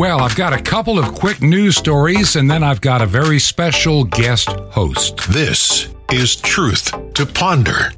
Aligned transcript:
Well, 0.00 0.22
I've 0.22 0.34
got 0.34 0.54
a 0.54 0.62
couple 0.62 0.98
of 0.98 1.14
quick 1.14 1.42
news 1.42 1.76
stories, 1.76 2.36
and 2.36 2.50
then 2.50 2.62
I've 2.62 2.80
got 2.80 3.02
a 3.02 3.06
very 3.06 3.38
special 3.38 4.04
guest 4.04 4.48
host. 4.48 5.18
This 5.30 5.90
is 6.10 6.36
Truth 6.36 7.12
to 7.12 7.26
Ponder 7.26 7.92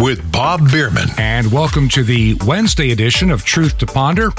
with 0.00 0.32
Bob 0.32 0.68
Bierman. 0.72 1.10
And 1.16 1.52
welcome 1.52 1.88
to 1.90 2.02
the 2.02 2.34
Wednesday 2.44 2.90
edition 2.90 3.30
of 3.30 3.44
Truth 3.44 3.78
to 3.78 3.86
Ponder. 3.86 4.32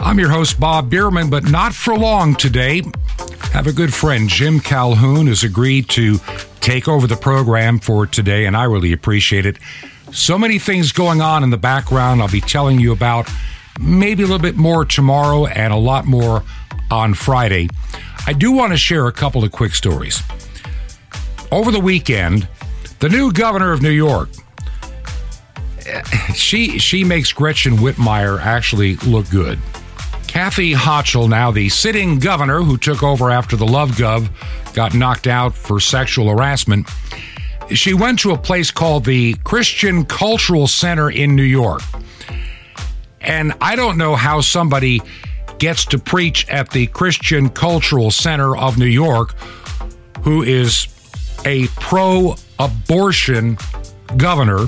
I'm 0.00 0.18
your 0.18 0.30
host, 0.30 0.58
Bob 0.58 0.90
Bierman, 0.90 1.30
but 1.30 1.48
not 1.48 1.76
for 1.76 1.96
long 1.96 2.34
today. 2.34 2.82
Have 3.52 3.68
a 3.68 3.72
good 3.72 3.94
friend, 3.94 4.28
Jim 4.28 4.58
Calhoun, 4.58 5.28
has 5.28 5.44
agreed 5.44 5.88
to 5.90 6.18
take 6.58 6.88
over 6.88 7.06
the 7.06 7.14
program 7.14 7.78
for 7.78 8.04
today, 8.04 8.46
and 8.46 8.56
I 8.56 8.64
really 8.64 8.92
appreciate 8.92 9.46
it. 9.46 9.58
So 10.10 10.36
many 10.36 10.58
things 10.58 10.90
going 10.90 11.20
on 11.20 11.44
in 11.44 11.50
the 11.50 11.56
background 11.56 12.20
I'll 12.20 12.28
be 12.28 12.40
telling 12.40 12.80
you 12.80 12.90
about 12.90 13.30
maybe 13.80 14.22
a 14.22 14.26
little 14.26 14.38
bit 14.38 14.56
more 14.56 14.84
tomorrow 14.84 15.46
and 15.46 15.72
a 15.72 15.76
lot 15.76 16.04
more 16.04 16.42
on 16.90 17.14
Friday. 17.14 17.68
I 18.26 18.32
do 18.32 18.52
want 18.52 18.72
to 18.72 18.78
share 18.78 19.06
a 19.06 19.12
couple 19.12 19.42
of 19.42 19.52
quick 19.52 19.74
stories. 19.74 20.22
Over 21.50 21.70
the 21.70 21.80
weekend, 21.80 22.48
the 23.00 23.08
new 23.08 23.32
governor 23.32 23.72
of 23.72 23.82
New 23.82 23.90
York, 23.90 24.28
eh, 25.86 26.02
she 26.34 26.78
she 26.78 27.04
makes 27.04 27.32
Gretchen 27.32 27.78
Whitmer 27.78 28.40
actually 28.40 28.96
look 28.96 29.28
good. 29.30 29.58
Kathy 30.28 30.72
Hochul, 30.72 31.28
now 31.28 31.50
the 31.50 31.68
sitting 31.68 32.18
governor 32.18 32.62
who 32.62 32.78
took 32.78 33.02
over 33.02 33.30
after 33.30 33.54
the 33.54 33.66
Love 33.66 33.90
Gov 33.92 34.30
got 34.72 34.94
knocked 34.94 35.26
out 35.26 35.54
for 35.54 35.78
sexual 35.78 36.30
harassment, 36.30 36.88
she 37.70 37.92
went 37.92 38.18
to 38.20 38.30
a 38.30 38.38
place 38.38 38.70
called 38.70 39.04
the 39.04 39.34
Christian 39.44 40.06
Cultural 40.06 40.66
Center 40.66 41.10
in 41.10 41.36
New 41.36 41.42
York. 41.42 41.82
And 43.22 43.54
I 43.60 43.76
don't 43.76 43.98
know 43.98 44.14
how 44.14 44.40
somebody 44.40 45.00
gets 45.58 45.84
to 45.86 45.98
preach 45.98 46.48
at 46.48 46.70
the 46.70 46.88
Christian 46.88 47.48
Cultural 47.48 48.10
Center 48.10 48.56
of 48.56 48.78
New 48.78 48.86
York 48.86 49.34
who 50.22 50.42
is 50.42 50.86
a 51.44 51.66
pro 51.68 52.36
abortion 52.58 53.58
governor. 54.16 54.66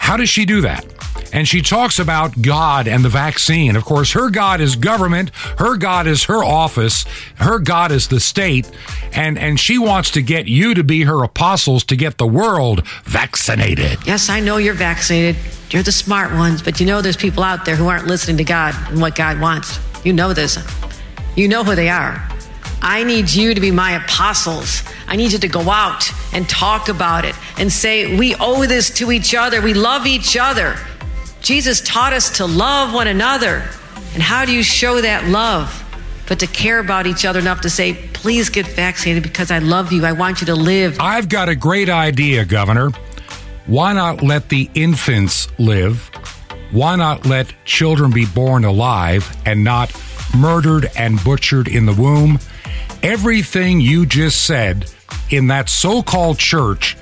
How 0.00 0.16
does 0.16 0.28
she 0.28 0.44
do 0.44 0.62
that? 0.62 0.84
And 1.32 1.46
she 1.46 1.62
talks 1.62 2.00
about 2.00 2.42
God 2.42 2.88
and 2.88 3.04
the 3.04 3.08
vaccine. 3.08 3.76
Of 3.76 3.84
course, 3.84 4.12
her 4.12 4.30
God 4.30 4.60
is 4.60 4.74
government, 4.74 5.30
her 5.58 5.76
God 5.76 6.08
is 6.08 6.24
her 6.24 6.42
office, 6.42 7.04
her 7.36 7.60
God 7.60 7.92
is 7.92 8.08
the 8.08 8.18
state, 8.18 8.68
and, 9.12 9.38
and 9.38 9.60
she 9.60 9.78
wants 9.78 10.10
to 10.12 10.22
get 10.22 10.48
you 10.48 10.74
to 10.74 10.82
be 10.82 11.02
her 11.02 11.22
apostles 11.22 11.84
to 11.84 11.96
get 11.96 12.18
the 12.18 12.26
world 12.26 12.84
vaccinated. 13.04 13.98
Yes, 14.04 14.28
I 14.28 14.40
know 14.40 14.56
you're 14.56 14.74
vaccinated. 14.74 15.36
You're 15.70 15.84
the 15.84 15.92
smart 15.92 16.32
ones, 16.32 16.62
but 16.62 16.80
you 16.80 16.86
know 16.86 17.00
there's 17.02 17.16
people 17.16 17.44
out 17.44 17.64
there 17.64 17.76
who 17.76 17.86
aren't 17.86 18.08
listening 18.08 18.38
to 18.38 18.44
God 18.44 18.74
and 18.88 19.00
what 19.00 19.14
God 19.14 19.38
wants. 19.40 19.78
You 20.04 20.12
know 20.12 20.32
this. 20.32 20.58
You 21.36 21.46
know 21.46 21.62
who 21.62 21.76
they 21.76 21.90
are. 21.90 22.26
I 22.82 23.04
need 23.04 23.30
you 23.30 23.54
to 23.54 23.60
be 23.60 23.70
my 23.70 23.92
apostles. 23.92 24.82
I 25.06 25.16
need 25.16 25.32
you 25.32 25.38
to 25.38 25.48
go 25.48 25.70
out 25.70 26.10
and 26.32 26.48
talk 26.48 26.88
about 26.88 27.24
it 27.24 27.34
and 27.58 27.70
say, 27.72 28.16
we 28.16 28.34
owe 28.36 28.66
this 28.66 28.90
to 28.98 29.12
each 29.12 29.34
other. 29.34 29.60
We 29.60 29.74
love 29.74 30.06
each 30.06 30.36
other. 30.36 30.76
Jesus 31.40 31.80
taught 31.80 32.12
us 32.12 32.38
to 32.38 32.46
love 32.46 32.94
one 32.94 33.06
another. 33.06 33.64
And 34.14 34.22
how 34.22 34.44
do 34.44 34.52
you 34.52 34.62
show 34.62 35.00
that 35.00 35.28
love? 35.28 35.84
But 36.26 36.38
to 36.40 36.46
care 36.46 36.78
about 36.78 37.06
each 37.06 37.24
other 37.24 37.40
enough 37.40 37.62
to 37.62 37.70
say, 37.70 37.94
please 38.12 38.48
get 38.50 38.66
vaccinated 38.66 39.22
because 39.22 39.50
I 39.50 39.58
love 39.58 39.92
you. 39.92 40.04
I 40.04 40.12
want 40.12 40.40
you 40.40 40.46
to 40.46 40.54
live. 40.54 40.98
I've 41.00 41.28
got 41.28 41.48
a 41.48 41.56
great 41.56 41.88
idea, 41.88 42.44
Governor. 42.44 42.90
Why 43.66 43.92
not 43.92 44.22
let 44.22 44.48
the 44.48 44.70
infants 44.74 45.48
live? 45.58 46.10
Why 46.70 46.96
not 46.96 47.26
let 47.26 47.52
children 47.64 48.12
be 48.12 48.26
born 48.26 48.64
alive 48.64 49.36
and 49.44 49.64
not 49.64 49.92
murdered 50.36 50.90
and 50.96 51.22
butchered 51.24 51.66
in 51.66 51.86
the 51.86 51.92
womb? 51.92 52.38
Everything 53.02 53.80
you 53.80 54.04
just 54.04 54.44
said 54.44 54.90
in 55.30 55.46
that 55.46 55.70
so 55.70 56.02
called 56.02 56.38
church 56.38 56.98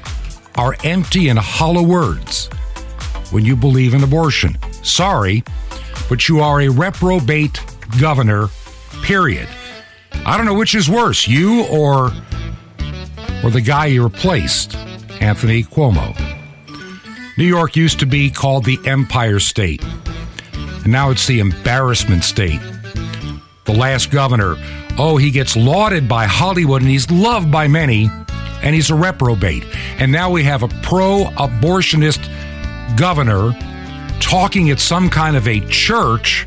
are 0.55 0.77
empty 0.85 1.29
and 1.29 1.39
hollow 1.39 1.83
words 1.83 2.47
when 3.31 3.45
you 3.45 3.57
believe 3.57 3.95
in 3.95 4.05
abortion. 4.05 4.57
Sorry, 4.85 5.43
but 6.09 6.29
you 6.29 6.41
are 6.41 6.61
a 6.61 6.69
reprobate 6.69 7.61
governor, 8.01 8.49
period. 9.03 9.49
I 10.25 10.37
don't 10.37 10.47
know 10.47 10.55
which 10.55 10.75
is 10.75 10.89
worse, 10.89 11.27
you 11.27 11.65
or 11.67 12.13
or 13.45 13.51
the 13.51 13.61
guy 13.61 13.87
you 13.87 14.05
replaced, 14.05 14.77
Anthony 15.21 15.65
Cuomo. 15.65 16.17
New 17.37 17.45
York 17.45 17.77
used 17.77 17.99
to 18.01 18.07
be 18.07 18.31
called 18.31 18.65
the 18.65 18.79
Empire 18.85 19.41
State, 19.41 19.83
and 20.55 20.89
now 20.89 21.11
it's 21.11 21.27
the 21.27 21.41
Embarrassment 21.41 22.25
State. 22.25 22.61
The 23.65 23.75
last 23.75 24.11
governor, 24.11 24.57
oh, 24.99 25.17
he 25.17 25.31
gets 25.31 25.57
lauded 25.57 26.09
by 26.09 26.27
Hollywood 26.27 26.83
and 26.83 26.91
he's 26.91 27.11
loved 27.11 27.51
by 27.51 27.69
many, 27.69 28.11
and 28.63 28.75
he's 28.75 28.91
a 28.91 28.95
reprobate. 28.95 29.65
And 29.99 30.11
now 30.11 30.31
we 30.31 30.45
have 30.45 30.63
a 30.63 30.69
pro 30.83 31.25
abortionist 31.37 32.27
governor 32.97 33.53
talking 34.21 34.71
at 34.71 34.81
some 34.81 35.09
kind 35.09 35.37
of 35.37 35.47
a 35.47 35.61
church. 35.69 36.47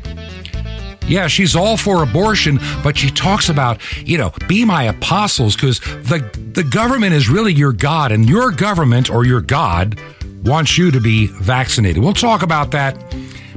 Yeah, 1.06 1.26
she's 1.26 1.56
all 1.56 1.76
for 1.76 2.02
abortion, 2.02 2.60
but 2.84 2.96
she 2.96 3.10
talks 3.10 3.48
about, 3.48 3.80
you 4.06 4.18
know, 4.18 4.32
be 4.46 4.64
my 4.64 4.84
apostles 4.84 5.56
because 5.56 5.80
the, 5.80 6.30
the 6.52 6.62
government 6.62 7.14
is 7.14 7.28
really 7.28 7.52
your 7.52 7.72
God, 7.72 8.12
and 8.12 8.28
your 8.28 8.50
government 8.52 9.10
or 9.10 9.24
your 9.24 9.40
God 9.40 9.98
wants 10.44 10.78
you 10.78 10.90
to 10.90 11.00
be 11.00 11.26
vaccinated. 11.26 12.02
We'll 12.02 12.12
talk 12.14 12.42
about 12.42 12.70
that 12.72 12.96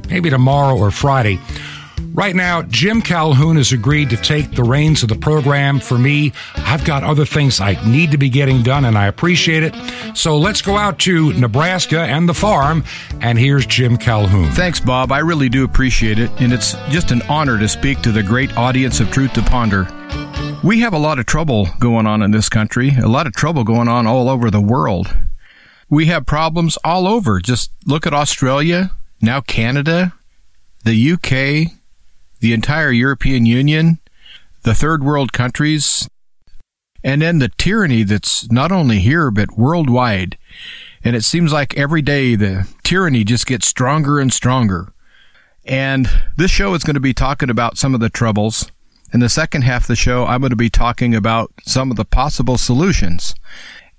maybe 0.08 0.30
tomorrow 0.30 0.76
or 0.76 0.90
Friday. 0.90 1.38
Right 2.16 2.34
now, 2.34 2.62
Jim 2.62 3.02
Calhoun 3.02 3.56
has 3.56 3.72
agreed 3.72 4.08
to 4.08 4.16
take 4.16 4.52
the 4.52 4.62
reins 4.62 5.02
of 5.02 5.10
the 5.10 5.16
program 5.16 5.78
for 5.78 5.98
me. 5.98 6.32
I've 6.54 6.82
got 6.82 7.04
other 7.04 7.26
things 7.26 7.60
I 7.60 7.74
need 7.86 8.10
to 8.12 8.16
be 8.16 8.30
getting 8.30 8.62
done, 8.62 8.86
and 8.86 8.96
I 8.96 9.08
appreciate 9.08 9.62
it. 9.62 9.74
So 10.16 10.38
let's 10.38 10.62
go 10.62 10.78
out 10.78 10.98
to 11.00 11.34
Nebraska 11.34 12.00
and 12.00 12.26
the 12.26 12.32
farm, 12.32 12.84
and 13.20 13.38
here's 13.38 13.66
Jim 13.66 13.98
Calhoun. 13.98 14.50
Thanks, 14.52 14.80
Bob. 14.80 15.12
I 15.12 15.18
really 15.18 15.50
do 15.50 15.62
appreciate 15.62 16.18
it, 16.18 16.30
and 16.40 16.54
it's 16.54 16.72
just 16.88 17.10
an 17.10 17.20
honor 17.28 17.58
to 17.58 17.68
speak 17.68 18.00
to 18.00 18.12
the 18.12 18.22
great 18.22 18.56
audience 18.56 18.98
of 18.98 19.10
Truth 19.10 19.34
to 19.34 19.42
Ponder. 19.42 19.86
We 20.64 20.80
have 20.80 20.94
a 20.94 20.98
lot 20.98 21.18
of 21.18 21.26
trouble 21.26 21.68
going 21.80 22.06
on 22.06 22.22
in 22.22 22.30
this 22.30 22.48
country, 22.48 22.92
a 22.96 23.08
lot 23.08 23.26
of 23.26 23.34
trouble 23.34 23.62
going 23.62 23.88
on 23.88 24.06
all 24.06 24.30
over 24.30 24.50
the 24.50 24.62
world. 24.62 25.14
We 25.90 26.06
have 26.06 26.24
problems 26.24 26.78
all 26.82 27.06
over. 27.06 27.40
Just 27.40 27.72
look 27.84 28.06
at 28.06 28.14
Australia, 28.14 28.92
now 29.20 29.42
Canada, 29.42 30.14
the 30.82 31.12
UK, 31.12 31.75
the 32.40 32.52
entire 32.52 32.90
European 32.90 33.46
Union, 33.46 33.98
the 34.62 34.74
third 34.74 35.02
world 35.02 35.32
countries, 35.32 36.08
and 37.04 37.22
then 37.22 37.38
the 37.38 37.50
tyranny 37.56 38.02
that's 38.02 38.50
not 38.50 38.72
only 38.72 38.98
here 38.98 39.30
but 39.30 39.56
worldwide. 39.56 40.36
And 41.04 41.14
it 41.14 41.22
seems 41.22 41.52
like 41.52 41.76
every 41.76 42.02
day 42.02 42.34
the 42.34 42.68
tyranny 42.82 43.22
just 43.22 43.46
gets 43.46 43.68
stronger 43.68 44.18
and 44.18 44.32
stronger. 44.32 44.92
And 45.64 46.08
this 46.36 46.50
show 46.50 46.74
is 46.74 46.82
going 46.84 46.94
to 46.94 47.00
be 47.00 47.14
talking 47.14 47.48
about 47.48 47.78
some 47.78 47.94
of 47.94 48.00
the 48.00 48.08
troubles. 48.08 48.70
In 49.12 49.20
the 49.20 49.28
second 49.28 49.62
half 49.62 49.82
of 49.82 49.88
the 49.88 49.96
show, 49.96 50.26
I'm 50.26 50.40
going 50.40 50.50
to 50.50 50.56
be 50.56 50.68
talking 50.68 51.14
about 51.14 51.52
some 51.62 51.92
of 51.92 51.96
the 51.96 52.04
possible 52.04 52.58
solutions. 52.58 53.36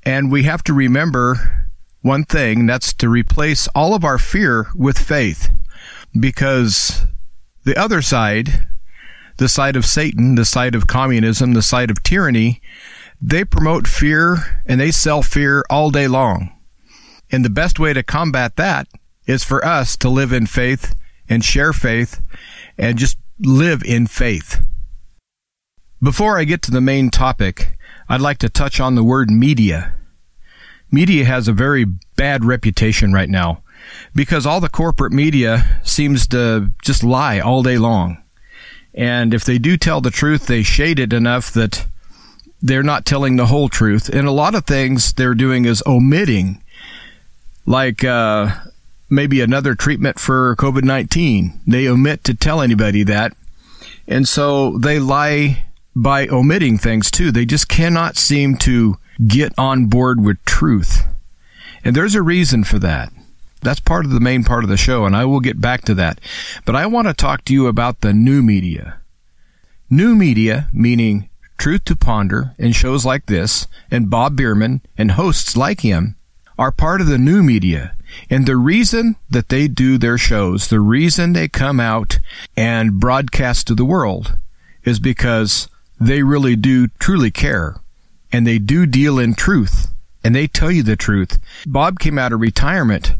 And 0.03 0.29
we 0.29 0.43
have 0.43 0.63
to 0.65 0.73
remember 0.73 1.69
one 2.01 2.25
thing 2.25 2.65
that's 2.65 2.93
to 2.95 3.09
replace 3.09 3.67
all 3.69 3.93
of 3.93 4.03
our 4.03 4.17
fear 4.17 4.67
with 4.75 4.97
faith. 4.97 5.49
Because 6.17 7.05
the 7.67 7.77
other 7.77 8.01
side, 8.01 8.65
the 9.35 9.49
side 9.49 9.75
of 9.75 9.85
Satan, 9.85 10.35
the 10.35 10.45
side 10.45 10.73
of 10.73 10.87
communism, 10.87 11.53
the 11.53 11.61
side 11.61 11.91
of 11.91 12.01
tyranny, 12.01 12.61
they 13.21 13.43
promote 13.43 13.87
fear 13.87 14.61
and 14.65 14.79
they 14.79 14.89
sell 14.89 15.21
fear 15.21 15.65
all 15.69 15.91
day 15.91 16.07
long. 16.07 16.49
And 17.29 17.43
the 17.43 17.49
best 17.49 17.77
way 17.77 17.91
to 17.91 18.03
combat 18.03 18.55
that 18.55 18.87
is 19.25 19.43
for 19.43 19.65
us 19.65 19.97
to 19.97 20.07
live 20.07 20.31
in 20.31 20.45
faith 20.45 20.95
and 21.27 21.43
share 21.43 21.73
faith 21.73 22.21
and 22.77 22.97
just 22.97 23.17
live 23.37 23.83
in 23.83 24.07
faith. 24.07 24.61
Before 26.01 26.39
I 26.39 26.45
get 26.45 26.61
to 26.61 26.71
the 26.71 26.79
main 26.79 27.09
topic, 27.09 27.77
I'd 28.07 28.21
like 28.21 28.37
to 28.37 28.49
touch 28.49 28.79
on 28.79 28.95
the 28.95 29.03
word 29.03 29.29
media. 29.29 29.93
Media 30.89 31.25
has 31.25 31.49
a 31.49 31.53
very 31.53 31.83
bad 32.15 32.45
reputation 32.45 33.11
right 33.11 33.29
now 33.29 33.61
because 34.15 34.45
all 34.45 34.59
the 34.59 34.69
corporate 34.69 35.13
media 35.13 35.79
seems 35.83 36.27
to 36.27 36.71
just 36.81 37.03
lie 37.03 37.39
all 37.39 37.63
day 37.63 37.77
long. 37.77 38.21
And 38.93 39.33
if 39.33 39.45
they 39.45 39.57
do 39.57 39.77
tell 39.77 40.01
the 40.01 40.11
truth, 40.11 40.47
they 40.47 40.63
shade 40.63 40.99
it 40.99 41.13
enough 41.13 41.51
that 41.51 41.85
they're 42.61 42.83
not 42.83 43.05
telling 43.05 43.35
the 43.35 43.45
whole 43.45 43.69
truth. 43.69 44.09
And 44.09 44.27
a 44.27 44.31
lot 44.31 44.55
of 44.55 44.65
things 44.65 45.13
they're 45.13 45.35
doing 45.35 45.65
is 45.65 45.83
omitting, 45.85 46.63
like 47.65 48.03
uh, 48.03 48.49
maybe 49.09 49.41
another 49.41 49.75
treatment 49.75 50.19
for 50.19 50.55
COVID 50.55 50.83
19. 50.83 51.61
They 51.67 51.87
omit 51.87 52.23
to 52.23 52.33
tell 52.33 52.61
anybody 52.61 53.03
that. 53.03 53.35
And 54.07 54.27
so 54.27 54.77
they 54.77 54.99
lie 54.99 55.65
by 55.95 56.27
omitting 56.27 56.77
things 56.77 57.11
too. 57.11 57.31
They 57.31 57.45
just 57.45 57.67
cannot 57.67 58.17
seem 58.17 58.57
to 58.57 58.97
get 59.25 59.53
on 59.57 59.87
board 59.87 60.23
with 60.23 60.43
truth. 60.45 61.05
And 61.83 61.95
there's 61.95 62.15
a 62.15 62.21
reason 62.21 62.63
for 62.63 62.79
that. 62.79 63.11
That's 63.61 63.79
part 63.79 64.05
of 64.05 64.11
the 64.11 64.19
main 64.19 64.43
part 64.43 64.63
of 64.63 64.69
the 64.69 64.77
show, 64.77 65.05
and 65.05 65.15
I 65.15 65.25
will 65.25 65.39
get 65.39 65.61
back 65.61 65.81
to 65.85 65.93
that. 65.95 66.21
But 66.65 66.75
I 66.75 66.85
want 66.85 67.07
to 67.07 67.13
talk 67.13 67.43
to 67.45 67.53
you 67.53 67.67
about 67.67 68.01
the 68.01 68.13
new 68.13 68.41
media. 68.41 68.99
New 69.89 70.15
media, 70.15 70.67
meaning 70.73 71.29
Truth 71.57 71.85
to 71.85 71.95
Ponder 71.95 72.53
and 72.59 72.75
shows 72.75 73.05
like 73.05 73.25
this, 73.25 73.67
and 73.89 74.09
Bob 74.09 74.35
Bierman 74.35 74.81
and 74.97 75.11
hosts 75.11 75.57
like 75.57 75.81
him, 75.81 76.15
are 76.57 76.71
part 76.71 77.01
of 77.01 77.07
the 77.07 77.17
new 77.17 77.41
media. 77.41 77.95
And 78.29 78.45
the 78.45 78.57
reason 78.57 79.15
that 79.29 79.49
they 79.49 79.67
do 79.67 79.97
their 79.97 80.17
shows, 80.17 80.67
the 80.67 80.79
reason 80.79 81.33
they 81.33 81.47
come 81.47 81.79
out 81.79 82.19
and 82.55 82.99
broadcast 82.99 83.67
to 83.67 83.75
the 83.75 83.85
world, 83.85 84.37
is 84.83 84.99
because 84.99 85.67
they 85.99 86.23
really 86.23 86.55
do 86.55 86.87
truly 86.99 87.31
care. 87.31 87.81
And 88.31 88.45
they 88.45 88.59
do 88.59 88.85
deal 88.85 89.19
in 89.19 89.35
truth. 89.35 89.87
And 90.23 90.35
they 90.35 90.47
tell 90.47 90.71
you 90.71 90.83
the 90.83 90.95
truth. 90.95 91.39
Bob 91.65 91.99
came 91.99 92.19
out 92.19 92.33
of 92.33 92.41
retirement 92.41 93.15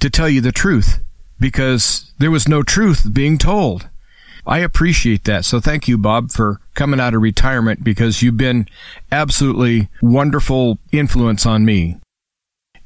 to 0.00 0.10
tell 0.10 0.28
you 0.28 0.40
the 0.40 0.52
truth 0.52 1.00
because 1.38 2.12
there 2.18 2.30
was 2.30 2.48
no 2.48 2.62
truth 2.62 3.12
being 3.12 3.38
told. 3.38 3.88
I 4.46 4.58
appreciate 4.58 5.24
that. 5.24 5.44
So 5.44 5.58
thank 5.58 5.88
you, 5.88 5.98
Bob, 5.98 6.30
for 6.30 6.60
coming 6.74 7.00
out 7.00 7.14
of 7.14 7.22
retirement 7.22 7.82
because 7.82 8.22
you've 8.22 8.36
been 8.36 8.68
absolutely 9.10 9.88
wonderful 10.00 10.78
influence 10.92 11.44
on 11.44 11.64
me. 11.64 11.96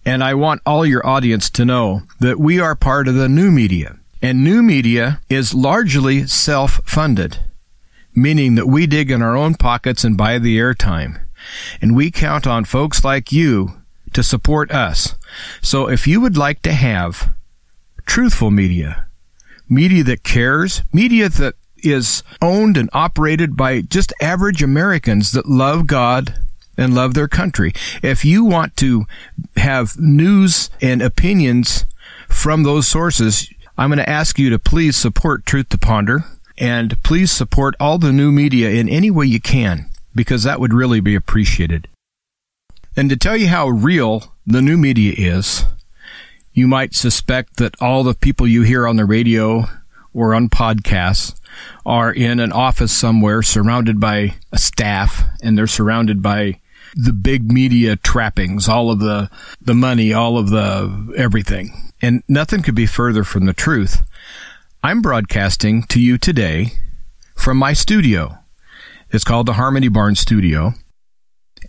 And 0.05 0.25
I 0.25 0.33
want 0.33 0.63
all 0.65 0.87
your 0.87 1.07
audience 1.07 1.51
to 1.51 1.67
know 1.67 2.03
that 2.21 2.41
we 2.41 2.59
are 2.59 2.75
part 2.75 3.09
of 3.09 3.15
the 3.15 3.29
new 3.29 3.51
media. 3.51 3.99
And 4.23 4.43
new 4.43 4.63
media 4.63 5.21
is 5.29 5.55
largely 5.55 6.27
self-funded, 6.27 7.39
meaning 8.15 8.55
that 8.55 8.67
we 8.67 8.87
dig 8.87 9.11
in 9.11 9.21
our 9.21 9.37
own 9.37 9.55
pockets 9.55 10.03
and 10.03 10.17
buy 10.17 10.39
the 10.39 10.59
airtime. 10.59 11.21
And 11.83 11.95
we 11.95 12.11
count 12.11 12.47
on 12.47 12.65
folks 12.65 13.05
like 13.05 13.33
you 13.33 13.83
to 14.15 14.23
support 14.23 14.71
us. 14.71 15.15
So 15.61 15.89
if 15.89 16.07
you 16.07 16.21
would 16.21 16.37
like 16.37 16.63
to 16.63 16.73
have 16.73 17.31
truthful 18.07 18.51
media, 18.51 19.07
media 19.69 20.03
that 20.05 20.25
cares, 20.25 20.83
media 20.93 21.29
that 21.29 21.55
is 21.79 22.23
owned 22.43 22.77
and 22.77 22.91
operated 22.93 23.57
by 23.57 23.81
just 23.81 24.13
average 24.21 24.63
Americans 24.63 25.33
that 25.33 25.47
love 25.47 25.87
God 25.87 26.35
and 26.77 26.95
love 26.95 27.15
their 27.15 27.29
country. 27.29 27.73
If 28.03 28.25
you 28.25 28.45
want 28.45 28.77
to 28.79 29.05
have 29.57 29.99
news 29.99 30.71
and 30.81 31.03
opinions 31.03 31.87
from 32.29 32.63
those 32.63 32.87
sources, 32.87 33.53
I'm 33.77 33.91
going 33.91 33.99
to 33.99 34.09
ask 34.09 34.39
you 34.39 34.51
to 34.51 34.59
please 34.59 34.97
support 34.97 35.47
Truth 35.47 35.71
to 35.71 35.79
Ponder 35.79 36.25
and 36.59 37.03
please 37.03 37.31
support 37.31 37.75
all 37.81 37.99
the 37.99 38.13
new 38.13 38.31
media 38.31 38.71
in 38.71 38.89
any 38.89 39.11
way 39.11 39.27
you 39.27 39.41
can 39.41 39.87
because 40.15 40.43
that 40.43 40.61
would 40.61 40.75
really 40.75 41.01
be 41.01 41.15
appreciated. 41.15 41.89
And 42.97 43.09
to 43.09 43.17
tell 43.17 43.37
you 43.37 43.49
how 43.49 43.69
real 43.69 44.30
the 44.47 44.63
new 44.63 44.77
media 44.77 45.15
is, 45.17 45.65
you 46.53 46.67
might 46.67 46.95
suspect 46.95 47.57
that 47.57 47.75
all 47.81 48.03
the 48.03 48.15
people 48.15 48.47
you 48.47 48.63
hear 48.63 48.87
on 48.87 48.97
the 48.97 49.05
radio 49.05 49.65
or 50.13 50.35
on 50.35 50.49
podcasts 50.49 51.39
are 51.87 52.13
in 52.13 52.41
an 52.41 52.53
office 52.53 52.93
somewhere 52.93 53.43
surrounded 53.43 54.01
by 54.01 54.35
a 54.53 54.59
staff 54.59 55.23
and 55.43 55.57
they're 55.57 55.67
surrounded 55.67 56.23
by 56.23 56.61
the 56.95 57.13
big 57.13 57.53
media 57.53 57.97
trappings, 57.97 58.69
all 58.69 58.91
of 58.91 58.99
the, 58.99 59.31
the 59.61 59.75
money, 59.75 60.13
all 60.13 60.37
of 60.37 60.51
the 60.51 61.15
everything. 61.17 61.93
And 62.03 62.23
nothing 62.29 62.63
could 62.63 62.75
be 62.75 62.87
further 62.87 63.25
from 63.25 63.47
the 63.47 63.53
truth. 63.53 64.03
I'm 64.83 65.03
broadcasting 65.03 65.85
to 65.85 66.01
you 66.01 66.19
today 66.19 66.73
from 67.37 67.59
my 67.59 67.75
studio. 67.75 68.39
It's 69.11 69.25
called 69.25 69.47
the 69.47 69.55
Harmony 69.55 69.89
Barn 69.89 70.15
Studio 70.15 70.75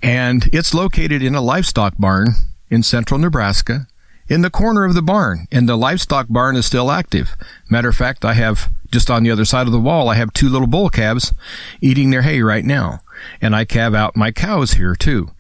and 0.02 0.50
it's 0.52 0.74
located 0.74 1.22
in 1.22 1.36
a 1.36 1.42
livestock 1.42 1.94
barn 1.98 2.28
in 2.72 2.82
central 2.82 3.20
Nebraska 3.20 3.86
in 4.28 4.42
the 4.42 4.50
corner 4.50 4.86
of 4.86 4.94
the 4.94 5.02
barn, 5.02 5.46
and 5.52 5.68
the 5.68 5.76
livestock 5.76 6.28
barn 6.30 6.56
is 6.56 6.66
still 6.66 6.90
active. 6.90 7.36
Matter 7.70 7.90
of 7.90 7.98
fact, 7.98 8.24
I 8.24 8.34
have 8.34 8.72
just 8.90 9.12
on 9.12 9.24
the 9.24 9.32
other 9.32 9.46
side 9.46 9.68
of 9.68 9.74
the 9.74 9.80
wall, 9.80 10.08
I 10.08 10.16
have 10.16 10.32
two 10.32 10.48
little 10.48 10.68
bull 10.68 10.90
calves 10.90 11.34
eating 11.82 12.10
their 12.10 12.22
hay 12.22 12.42
right 12.42 12.64
now, 12.64 13.02
and 13.42 13.54
I 13.54 13.66
calve 13.66 13.94
out 13.94 14.16
my 14.16 14.32
cows 14.32 14.74
here 14.74 14.96
too. 14.96 15.32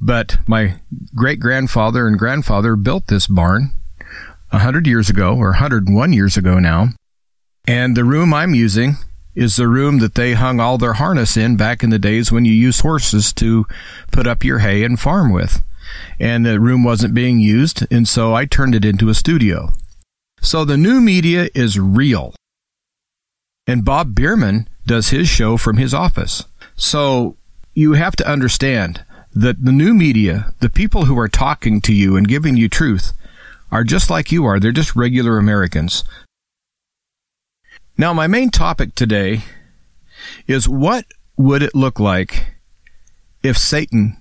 But 0.00 0.38
my 0.48 0.80
great 1.14 1.38
grandfather 1.38 2.08
and 2.08 2.18
grandfather 2.18 2.74
built 2.74 3.06
this 3.06 3.28
barn 3.28 3.72
a 4.50 4.58
hundred 4.58 4.88
years 4.88 5.08
ago, 5.08 5.36
or 5.36 5.50
101 5.50 6.12
years 6.12 6.36
ago 6.36 6.58
now, 6.58 6.88
and 7.66 7.96
the 7.96 8.04
room 8.04 8.34
I'm 8.34 8.54
using 8.54 8.96
is 9.34 9.56
the 9.56 9.68
room 9.68 10.00
that 10.00 10.14
they 10.14 10.34
hung 10.34 10.58
all 10.58 10.78
their 10.78 10.94
harness 10.94 11.36
in 11.36 11.56
back 11.56 11.82
in 11.82 11.90
the 11.90 11.98
days 11.98 12.32
when 12.32 12.44
you 12.44 12.52
used 12.52 12.82
horses 12.82 13.32
to 13.34 13.66
put 14.10 14.26
up 14.26 14.44
your 14.44 14.58
hay 14.58 14.82
and 14.84 14.98
farm 14.98 15.32
with. 15.32 15.62
And 16.18 16.44
the 16.44 16.60
room 16.60 16.84
wasn't 16.84 17.14
being 17.14 17.40
used, 17.40 17.86
and 17.90 18.06
so 18.06 18.34
I 18.34 18.44
turned 18.44 18.74
it 18.74 18.84
into 18.84 19.08
a 19.08 19.14
studio. 19.14 19.72
So 20.40 20.64
the 20.64 20.76
new 20.76 21.00
media 21.00 21.48
is 21.54 21.78
real. 21.78 22.34
And 23.66 23.84
Bob 23.84 24.14
Bierman 24.14 24.68
does 24.86 25.10
his 25.10 25.28
show 25.28 25.56
from 25.56 25.76
his 25.76 25.94
office. 25.94 26.44
So 26.74 27.36
you 27.74 27.92
have 27.92 28.16
to 28.16 28.28
understand 28.28 29.04
that 29.34 29.64
the 29.64 29.72
new 29.72 29.94
media, 29.94 30.52
the 30.60 30.68
people 30.68 31.06
who 31.06 31.18
are 31.18 31.28
talking 31.28 31.80
to 31.82 31.94
you 31.94 32.16
and 32.16 32.28
giving 32.28 32.56
you 32.56 32.68
truth, 32.68 33.12
are 33.70 33.84
just 33.84 34.10
like 34.10 34.30
you 34.30 34.44
are. 34.44 34.60
They're 34.60 34.72
just 34.72 34.94
regular 34.94 35.38
Americans. 35.38 36.04
Now, 37.96 38.12
my 38.12 38.26
main 38.26 38.50
topic 38.50 38.94
today 38.94 39.42
is 40.46 40.68
what 40.68 41.06
would 41.36 41.62
it 41.62 41.74
look 41.74 41.98
like 41.98 42.46
if 43.42 43.56
Satan 43.56 44.16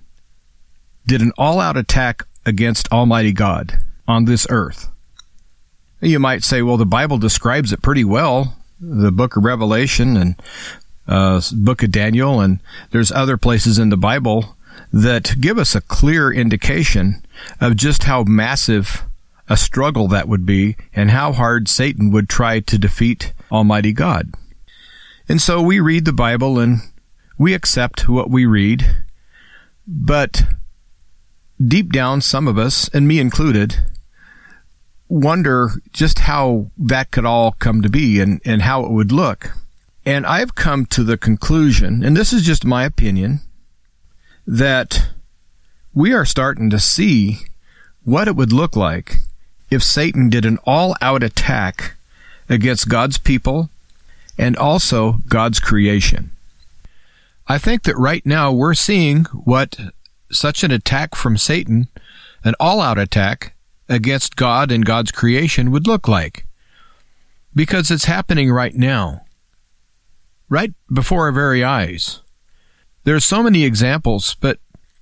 did 1.05 1.21
an 1.21 1.31
all 1.37 1.59
out 1.59 1.77
attack 1.77 2.23
against 2.45 2.91
Almighty 2.91 3.31
God 3.31 3.79
on 4.07 4.25
this 4.25 4.47
earth? 4.49 4.89
You 6.01 6.19
might 6.19 6.43
say, 6.43 6.61
well, 6.61 6.77
the 6.77 6.85
Bible 6.85 7.17
describes 7.17 7.71
it 7.71 7.81
pretty 7.81 8.03
well. 8.03 8.57
The 8.79 9.11
book 9.11 9.37
of 9.37 9.43
Revelation 9.43 10.17
and 10.17 10.35
uh, 11.07 11.41
book 11.53 11.83
of 11.83 11.91
Daniel, 11.91 12.39
and 12.39 12.59
there's 12.89 13.11
other 13.11 13.37
places 13.37 13.77
in 13.77 13.89
the 13.89 13.97
Bible 13.97 14.55
that 14.91 15.35
give 15.39 15.57
us 15.57 15.75
a 15.75 15.81
clear 15.81 16.31
indication 16.31 17.23
of 17.59 17.75
just 17.75 18.03
how 18.03 18.23
massive 18.23 19.03
a 19.47 19.57
struggle 19.57 20.07
that 20.07 20.27
would 20.27 20.45
be 20.45 20.75
and 20.93 21.11
how 21.11 21.33
hard 21.33 21.67
Satan 21.67 22.11
would 22.11 22.29
try 22.29 22.59
to 22.61 22.77
defeat 22.77 23.33
Almighty 23.51 23.93
God. 23.93 24.33
And 25.27 25.41
so 25.41 25.61
we 25.61 25.79
read 25.79 26.05
the 26.05 26.13
Bible 26.13 26.57
and 26.57 26.79
we 27.37 27.53
accept 27.53 28.09
what 28.09 28.29
we 28.29 28.45
read, 28.45 28.95
but 29.87 30.43
deep 31.67 31.91
down, 31.91 32.21
some 32.21 32.47
of 32.47 32.57
us, 32.57 32.89
and 32.89 33.07
me 33.07 33.19
included, 33.19 33.77
wonder 35.07 35.71
just 35.91 36.19
how 36.19 36.71
that 36.77 37.11
could 37.11 37.25
all 37.25 37.51
come 37.53 37.81
to 37.81 37.89
be 37.89 38.19
and, 38.19 38.41
and 38.45 38.61
how 38.61 38.85
it 38.85 38.91
would 38.91 39.11
look. 39.11 39.51
And 40.05 40.25
I've 40.25 40.55
come 40.55 40.85
to 40.87 41.03
the 41.03 41.17
conclusion, 41.17 42.03
and 42.03 42.15
this 42.17 42.33
is 42.33 42.43
just 42.43 42.65
my 42.65 42.85
opinion, 42.85 43.41
that 44.47 45.09
we 45.93 46.13
are 46.13 46.25
starting 46.25 46.69
to 46.69 46.79
see 46.79 47.39
what 48.03 48.27
it 48.27 48.35
would 48.35 48.51
look 48.51 48.75
like 48.75 49.17
if 49.69 49.83
Satan 49.83 50.29
did 50.29 50.45
an 50.45 50.57
all 50.65 50.95
out 51.01 51.21
attack 51.23 51.95
against 52.49 52.89
God's 52.89 53.17
people 53.17 53.69
and 54.37 54.57
also 54.57 55.19
God's 55.27 55.59
creation. 55.59 56.31
I 57.47 57.57
think 57.57 57.83
that 57.83 57.97
right 57.97 58.25
now 58.25 58.51
we're 58.51 58.73
seeing 58.73 59.25
what 59.25 59.77
such 60.31 60.63
an 60.63 60.71
attack 60.71 61.15
from 61.15 61.37
Satan, 61.37 61.87
an 62.43 62.53
all 62.59 62.81
out 62.81 62.97
attack 62.97 63.55
against 63.89 64.35
God 64.35 64.71
and 64.71 64.85
God's 64.85 65.11
creation, 65.11 65.71
would 65.71 65.87
look 65.87 66.07
like. 66.07 66.45
Because 67.53 67.91
it's 67.91 68.05
happening 68.05 68.51
right 68.51 68.75
now, 68.75 69.25
right 70.49 70.73
before 70.91 71.25
our 71.25 71.31
very 71.31 71.63
eyes. 71.63 72.21
There 73.03 73.15
are 73.15 73.19
so 73.19 73.43
many 73.43 73.63
examples, 73.63 74.35
but 74.35 74.59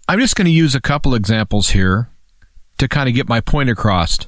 I'm 0.08 0.20
just 0.20 0.36
going 0.36 0.46
to 0.46 0.52
use 0.52 0.74
a 0.74 0.82
couple 0.82 1.14
examples 1.14 1.70
here 1.70 2.10
to 2.80 2.88
kind 2.88 3.08
of 3.08 3.16
get 3.16 3.30
my 3.30 3.42
point 3.42 3.70
across. 3.70 4.20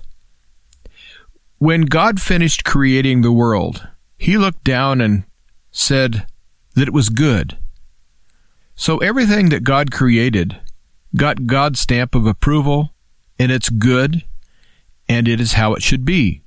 When 1.57 1.81
God 1.83 2.21
finished 2.21 2.63
creating 2.63 3.21
the 3.21 3.31
world, 3.31 3.87
he 4.17 4.37
looked 4.37 4.63
down 4.63 5.01
and 5.01 5.23
said 5.71 6.27
that 6.75 6.87
it 6.87 6.93
was 6.93 7.09
good. 7.09 7.57
So 8.75 8.97
everything 8.97 9.49
that 9.49 9.63
God 9.63 9.91
created 9.91 10.59
got 11.15 11.45
God's 11.45 11.79
stamp 11.79 12.15
of 12.15 12.25
approval, 12.25 12.93
and 13.37 13.51
it's 13.51 13.69
good, 13.69 14.23
and 15.09 15.27
it 15.27 15.39
is 15.39 15.53
how 15.53 15.73
it 15.73 15.83
should 15.83 16.05
be. 16.05 16.43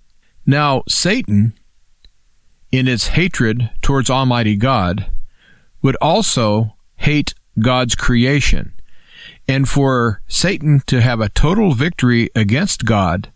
Now, 0.47 0.83
Satan, 0.89 1.55
in 2.71 2.89
its 2.89 3.09
hatred 3.09 3.71
towards 3.83 4.11
Almighty 4.11 4.57
God, 4.57 5.11
would 5.83 5.97
also 5.97 6.75
hate 6.97 7.35
God's 7.59 7.95
creation. 7.95 8.73
And 9.47 9.69
for 9.69 10.23
Satan 10.27 10.83
to 10.87 11.01
have 11.01 11.21
a 11.21 11.29
total 11.29 11.73
victory 11.75 12.31
against 12.35 12.85
God, 12.85 13.33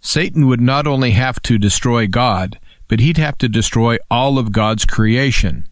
Satan 0.00 0.46
would 0.46 0.60
not 0.60 0.86
only 0.86 1.10
have 1.10 1.40
to 1.42 1.58
destroy 1.58 2.06
God, 2.06 2.58
but 2.88 3.00
he'd 3.00 3.18
have 3.18 3.36
to 3.38 3.48
destroy 3.48 3.98
all 4.10 4.38
of 4.38 4.52
God's 4.52 4.84
creation. 4.84 5.66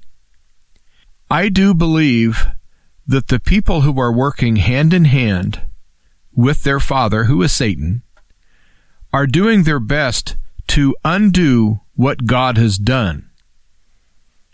I 1.31 1.49
do 1.49 1.73
believe 1.73 2.47
that 3.07 3.29
the 3.29 3.41
people 3.41 3.83
who 3.83 4.01
are 4.01 4.13
working 4.13 4.57
hand 4.57 4.95
in 4.95 5.05
hand 5.05 5.63
with 6.33 6.63
their 6.63 6.81
father, 6.81 7.25
who 7.25 7.43
is 7.43 7.53
Satan, 7.53 8.03
are 9.13 9.27
doing 9.27 9.63
their 9.63 9.81
best 9.81 10.37
to 10.69 10.97
undo 11.05 11.81
what 11.95 12.27
God 12.27 12.57
has 12.57 12.79
done. 12.79 13.31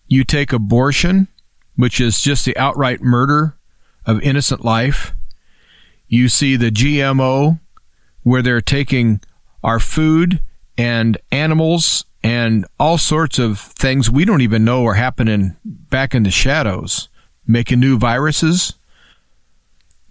You 0.06 0.24
take 0.24 0.52
abortion, 0.52 1.28
which 1.76 2.00
is 2.00 2.20
just 2.20 2.44
the 2.44 2.56
outright 2.56 3.00
murder 3.00 3.56
of 4.04 4.20
innocent 4.22 4.64
life. 4.64 5.14
You 6.08 6.28
see 6.28 6.56
the 6.56 6.70
GMO, 6.70 7.60
where 8.22 8.42
they're 8.42 8.60
taking 8.60 9.20
our 9.62 9.78
food 9.78 10.42
and 10.76 11.16
animals 11.30 12.04
and 12.22 12.66
all 12.78 12.98
sorts 12.98 13.38
of 13.38 13.58
things 13.58 14.10
we 14.10 14.24
don't 14.24 14.40
even 14.40 14.64
know 14.64 14.84
are 14.84 14.94
happening 14.94 15.56
back 15.64 16.14
in 16.14 16.24
the 16.24 16.30
shadows, 16.30 17.08
making 17.50 17.80
new 17.80 17.98
viruses, 17.98 18.74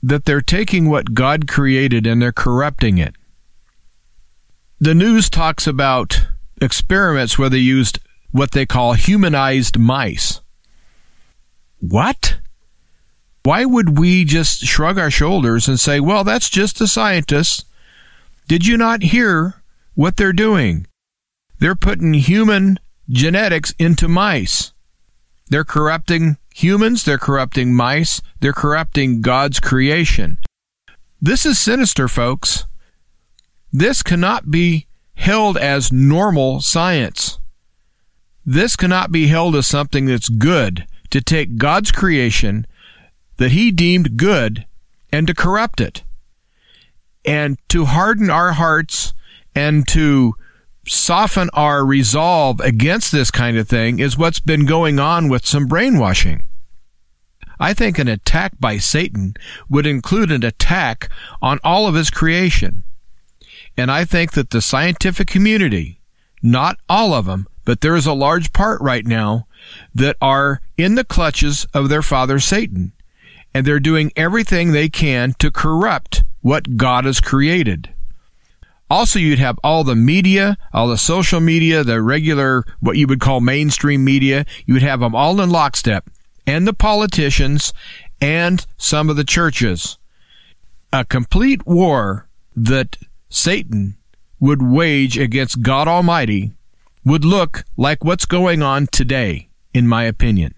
that 0.01 0.25
they're 0.25 0.41
taking 0.41 0.89
what 0.89 1.13
God 1.13 1.47
created 1.47 2.07
and 2.07 2.21
they're 2.21 2.31
corrupting 2.31 2.97
it. 2.97 3.15
The 4.79 4.95
news 4.95 5.29
talks 5.29 5.67
about 5.67 6.27
experiments 6.61 7.37
where 7.37 7.49
they 7.49 7.57
used 7.57 7.99
what 8.31 8.51
they 8.51 8.65
call 8.65 8.93
humanized 8.93 9.77
mice. 9.77 10.41
What? 11.79 12.39
Why 13.43 13.65
would 13.65 13.97
we 13.97 14.25
just 14.25 14.61
shrug 14.61 14.97
our 14.97 15.11
shoulders 15.11 15.67
and 15.67 15.79
say, 15.79 15.99
well, 15.99 16.23
that's 16.23 16.49
just 16.49 16.77
the 16.79 16.87
scientists? 16.87 17.65
Did 18.47 18.65
you 18.65 18.77
not 18.77 19.01
hear 19.03 19.61
what 19.95 20.17
they're 20.17 20.33
doing? 20.33 20.87
They're 21.59 21.75
putting 21.75 22.13
human 22.13 22.79
genetics 23.09 23.73
into 23.79 24.07
mice. 24.07 24.71
They're 25.49 25.63
corrupting 25.63 26.37
humans, 26.53 27.03
they're 27.03 27.17
corrupting 27.17 27.73
mice, 27.73 28.21
they're 28.39 28.53
corrupting 28.53 29.21
God's 29.21 29.59
creation. 29.59 30.37
This 31.21 31.45
is 31.45 31.59
sinister, 31.59 32.07
folks. 32.07 32.65
This 33.73 34.03
cannot 34.03 34.51
be 34.51 34.87
held 35.15 35.57
as 35.57 35.91
normal 35.91 36.61
science. 36.61 37.39
This 38.45 38.75
cannot 38.75 39.11
be 39.11 39.27
held 39.27 39.55
as 39.55 39.67
something 39.67 40.05
that's 40.05 40.29
good 40.29 40.87
to 41.09 41.21
take 41.21 41.57
God's 41.57 41.91
creation 41.91 42.65
that 43.37 43.51
He 43.51 43.71
deemed 43.71 44.17
good 44.17 44.65
and 45.11 45.27
to 45.27 45.33
corrupt 45.33 45.81
it 45.81 46.03
and 47.25 47.57
to 47.69 47.85
harden 47.85 48.29
our 48.29 48.53
hearts 48.53 49.13
and 49.55 49.87
to 49.89 50.35
soften 50.89 51.49
our 51.53 51.85
resolve 51.85 52.59
against 52.61 53.11
this 53.11 53.31
kind 53.31 53.57
of 53.57 53.67
thing 53.67 53.99
is 53.99 54.17
what's 54.17 54.39
been 54.39 54.65
going 54.65 54.99
on 54.99 55.29
with 55.29 55.45
some 55.45 55.67
brainwashing. 55.67 56.43
I 57.59 57.73
think 57.73 57.99
an 57.99 58.07
attack 58.07 58.53
by 58.59 58.77
Satan 58.77 59.35
would 59.69 59.85
include 59.85 60.31
an 60.31 60.43
attack 60.43 61.09
on 61.41 61.59
all 61.63 61.87
of 61.87 61.95
his 61.95 62.09
creation. 62.09 62.83
And 63.77 63.91
I 63.91 64.05
think 64.05 64.31
that 64.33 64.49
the 64.49 64.61
scientific 64.61 65.27
community, 65.27 66.01
not 66.41 66.77
all 66.87 67.13
of 67.13 67.25
them, 67.25 67.47
but 67.65 67.81
there 67.81 67.95
is 67.95 68.05
a 68.05 68.13
large 68.13 68.51
part 68.53 68.81
right 68.81 69.05
now 69.05 69.47
that 69.93 70.15
are 70.21 70.61
in 70.77 70.95
the 70.95 71.03
clutches 71.03 71.67
of 71.73 71.89
their 71.89 72.01
father 72.01 72.39
Satan. 72.39 72.93
And 73.53 73.65
they're 73.65 73.79
doing 73.79 74.11
everything 74.15 74.71
they 74.71 74.89
can 74.89 75.33
to 75.39 75.51
corrupt 75.51 76.23
what 76.41 76.77
God 76.77 77.05
has 77.05 77.19
created. 77.19 77.93
Also, 78.89 79.19
you'd 79.19 79.39
have 79.39 79.59
all 79.63 79.83
the 79.83 79.95
media, 79.95 80.57
all 80.73 80.87
the 80.87 80.97
social 80.97 81.39
media, 81.39 81.83
the 81.83 82.01
regular, 82.01 82.63
what 82.79 82.97
you 82.97 83.05
would 83.05 83.19
call 83.19 83.39
mainstream 83.39 84.03
media. 84.03 84.45
You 84.65 84.73
would 84.73 84.83
have 84.83 85.01
them 85.01 85.13
all 85.13 85.39
in 85.39 85.49
lockstep, 85.49 86.09
and 86.47 86.67
the 86.67 86.73
politicians, 86.73 87.71
and 88.19 88.65
some 88.77 89.09
of 89.09 89.15
the 89.15 89.23
churches. 89.23 89.97
A 90.91 91.05
complete 91.05 91.67
war 91.67 92.27
that 92.55 92.97
Satan 93.29 93.95
would 94.39 94.61
wage 94.61 95.17
against 95.17 95.61
God 95.61 95.87
Almighty 95.87 96.53
would 97.05 97.23
look 97.23 97.63
like 97.77 98.03
what's 98.03 98.25
going 98.25 98.63
on 98.63 98.87
today, 98.87 99.49
in 99.73 99.87
my 99.87 100.03
opinion. 100.03 100.55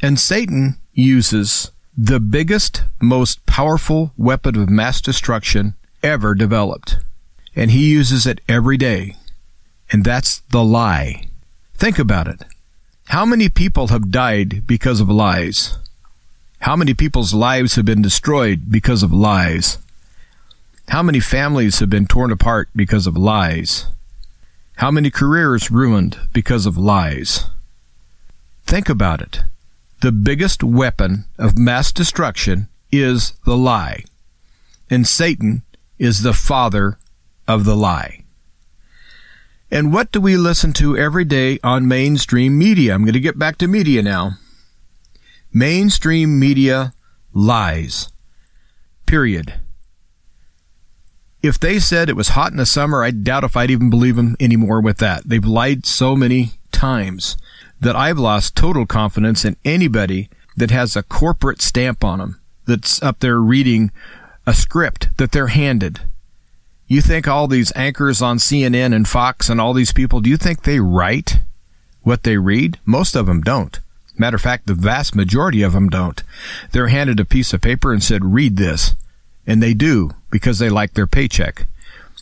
And 0.00 0.18
Satan 0.18 0.78
uses 0.92 1.72
the 1.96 2.20
biggest, 2.20 2.84
most 3.00 3.44
powerful 3.46 4.12
weapon 4.16 4.58
of 4.58 4.70
mass 4.70 5.00
destruction 5.00 5.74
ever 6.06 6.34
developed. 6.34 6.98
And 7.54 7.70
he 7.70 7.90
uses 7.90 8.26
it 8.26 8.40
every 8.48 8.76
day. 8.76 9.16
And 9.92 10.04
that's 10.04 10.38
the 10.50 10.62
lie. 10.62 11.28
Think 11.74 11.98
about 11.98 12.28
it. 12.28 12.44
How 13.08 13.24
many 13.24 13.48
people 13.48 13.88
have 13.88 14.10
died 14.10 14.66
because 14.66 15.00
of 15.00 15.08
lies? 15.08 15.78
How 16.60 16.76
many 16.76 16.94
people's 16.94 17.34
lives 17.34 17.74
have 17.76 17.84
been 17.84 18.02
destroyed 18.02 18.70
because 18.70 19.02
of 19.02 19.12
lies? 19.12 19.78
How 20.88 21.02
many 21.02 21.20
families 21.20 21.80
have 21.80 21.90
been 21.90 22.06
torn 22.06 22.30
apart 22.30 22.68
because 22.74 23.06
of 23.06 23.16
lies? 23.16 23.86
How 24.76 24.90
many 24.90 25.10
careers 25.10 25.70
ruined 25.70 26.18
because 26.32 26.66
of 26.66 26.76
lies? 26.76 27.46
Think 28.64 28.88
about 28.88 29.20
it. 29.20 29.42
The 30.02 30.12
biggest 30.12 30.62
weapon 30.62 31.24
of 31.38 31.58
mass 31.58 31.92
destruction 31.92 32.68
is 32.92 33.32
the 33.44 33.56
lie. 33.56 34.04
And 34.90 35.06
Satan 35.06 35.62
is 35.98 36.22
the 36.22 36.32
father 36.32 36.98
of 37.48 37.64
the 37.64 37.76
lie. 37.76 38.24
And 39.70 39.92
what 39.92 40.12
do 40.12 40.20
we 40.20 40.36
listen 40.36 40.72
to 40.74 40.96
every 40.96 41.24
day 41.24 41.58
on 41.64 41.88
mainstream 41.88 42.56
media? 42.56 42.94
I'm 42.94 43.02
going 43.02 43.14
to 43.14 43.20
get 43.20 43.38
back 43.38 43.58
to 43.58 43.68
media 43.68 44.02
now. 44.02 44.32
Mainstream 45.52 46.38
media 46.38 46.92
lies. 47.32 48.12
Period. 49.06 49.54
If 51.42 51.58
they 51.58 51.78
said 51.78 52.08
it 52.08 52.16
was 52.16 52.30
hot 52.30 52.50
in 52.50 52.58
the 52.58 52.66
summer, 52.66 53.02
I 53.02 53.10
doubt 53.10 53.44
if 53.44 53.56
I'd 53.56 53.70
even 53.70 53.90
believe 53.90 54.16
them 54.16 54.36
anymore 54.40 54.80
with 54.80 54.98
that. 54.98 55.28
They've 55.28 55.44
lied 55.44 55.86
so 55.86 56.16
many 56.16 56.52
times 56.72 57.36
that 57.80 57.96
I've 57.96 58.18
lost 58.18 58.56
total 58.56 58.86
confidence 58.86 59.44
in 59.44 59.56
anybody 59.64 60.28
that 60.56 60.70
has 60.70 60.96
a 60.96 61.02
corporate 61.02 61.60
stamp 61.60 62.02
on 62.02 62.18
them 62.18 62.40
that's 62.66 63.02
up 63.02 63.20
there 63.20 63.38
reading 63.38 63.90
a 64.46 64.54
script 64.54 65.08
that 65.16 65.32
they're 65.32 65.48
handed. 65.48 66.00
You 66.86 67.00
think 67.00 67.26
all 67.26 67.48
these 67.48 67.72
anchors 67.74 68.22
on 68.22 68.38
CNN 68.38 68.94
and 68.94 69.08
Fox 69.08 69.48
and 69.48 69.60
all 69.60 69.72
these 69.72 69.92
people, 69.92 70.20
do 70.20 70.30
you 70.30 70.36
think 70.36 70.62
they 70.62 70.78
write 70.78 71.40
what 72.02 72.22
they 72.22 72.36
read? 72.36 72.78
Most 72.84 73.16
of 73.16 73.26
them 73.26 73.40
don't. 73.40 73.80
Matter 74.16 74.36
of 74.36 74.42
fact, 74.42 74.66
the 74.66 74.74
vast 74.74 75.16
majority 75.16 75.62
of 75.62 75.72
them 75.72 75.88
don't. 75.88 76.22
They're 76.70 76.88
handed 76.88 77.18
a 77.18 77.24
piece 77.24 77.52
of 77.52 77.60
paper 77.60 77.92
and 77.92 78.02
said, 78.02 78.24
read 78.24 78.56
this. 78.56 78.94
And 79.46 79.62
they 79.62 79.74
do 79.74 80.12
because 80.30 80.58
they 80.58 80.70
like 80.70 80.94
their 80.94 81.06
paycheck. 81.08 81.66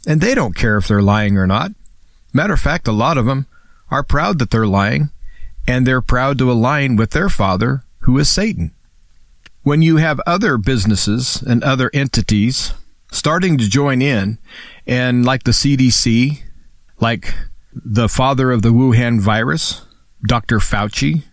And 0.07 0.21
they 0.21 0.35
don't 0.35 0.57
care 0.57 0.79
if 0.79 0.89
they're 0.89 1.03
lying 1.03 1.37
or 1.37 1.47
not. 1.47 1.73
Matter 2.33 2.55
of 2.55 2.61
fact, 2.61 2.89
a 2.89 2.93
lot 2.93 3.19
of 3.19 3.27
them 3.27 3.47
are 3.91 4.03
proud 4.03 4.39
that 4.39 4.51
they're 4.51 4.67
lying 4.67 5.11
and 5.69 5.87
they're 5.87 6.01
proud 6.01 6.39
to 6.39 6.51
align 6.51 6.97
with 6.97 7.11
their 7.11 7.29
father, 7.29 7.85
who 8.01 8.19
is 8.19 8.29
Satan 8.29 8.73
when 9.65 9.81
you 9.81 9.97
have 9.97 10.21
other 10.27 10.59
businesses 10.59 11.43
and 11.43 11.65
other 11.65 11.91
entities 11.93 12.75
starting 13.11 13.57
to 13.59 13.69
join 13.69 14.03
in, 14.03 14.39
and 14.87 15.25
like 15.25 15.45
the 15.45 15.53
CDC, 15.53 16.43
like 17.01 17.35
the 17.73 18.09
father 18.09 18.53
of 18.53 18.63
the 18.63 18.73
Wuhan 18.73 19.21
virus, 19.21 19.87
Dr. 20.27 20.59
Fauci, 20.59 21.25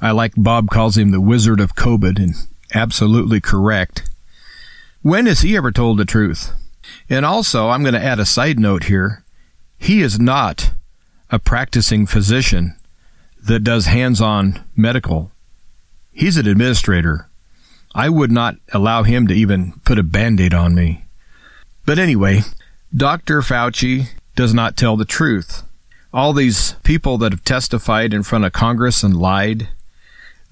I 0.00 0.10
like 0.10 0.34
Bob 0.36 0.68
calls 0.68 0.96
him 0.96 1.10
the 1.10 1.20
wizard 1.20 1.58
of 1.58 1.74
COVID, 1.74 2.18
and 2.18 2.34
absolutely 2.74 3.40
correct. 3.40 4.08
When 5.02 5.26
has 5.26 5.40
he 5.40 5.56
ever 5.56 5.72
told 5.72 5.98
the 5.98 6.04
truth? 6.04 6.52
And 7.08 7.24
also, 7.24 7.68
I'm 7.68 7.82
going 7.82 7.94
to 7.94 8.04
add 8.04 8.20
a 8.20 8.26
side 8.26 8.58
note 8.58 8.84
here. 8.84 9.24
He 9.78 10.02
is 10.02 10.20
not 10.20 10.72
a 11.30 11.38
practicing 11.38 12.06
physician 12.06 12.76
that 13.42 13.60
does 13.60 13.86
hands 13.86 14.20
on 14.20 14.64
medical. 14.76 15.32
He's 16.12 16.36
an 16.36 16.46
administrator 16.46 17.27
I 17.94 18.08
would 18.08 18.30
not 18.30 18.56
allow 18.72 19.02
him 19.02 19.26
to 19.28 19.34
even 19.34 19.72
put 19.84 19.98
a 19.98 20.02
band 20.02 20.40
aid 20.40 20.54
on 20.54 20.74
me. 20.74 21.04
But 21.86 21.98
anyway, 21.98 22.42
Dr. 22.94 23.40
Fauci 23.40 24.08
does 24.36 24.54
not 24.54 24.76
tell 24.76 24.96
the 24.96 25.04
truth. 25.04 25.62
All 26.12 26.32
these 26.32 26.74
people 26.84 27.18
that 27.18 27.32
have 27.32 27.44
testified 27.44 28.14
in 28.14 28.22
front 28.22 28.44
of 28.44 28.52
Congress 28.52 29.02
and 29.02 29.16
lied. 29.16 29.68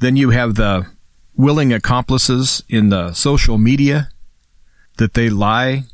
Then 0.00 0.16
you 0.16 0.30
have 0.30 0.54
the 0.54 0.86
willing 1.34 1.72
accomplices 1.72 2.62
in 2.68 2.88
the 2.88 3.12
social 3.12 3.58
media 3.58 4.08
that 4.96 5.14
they 5.14 5.28
lie. 5.28 5.84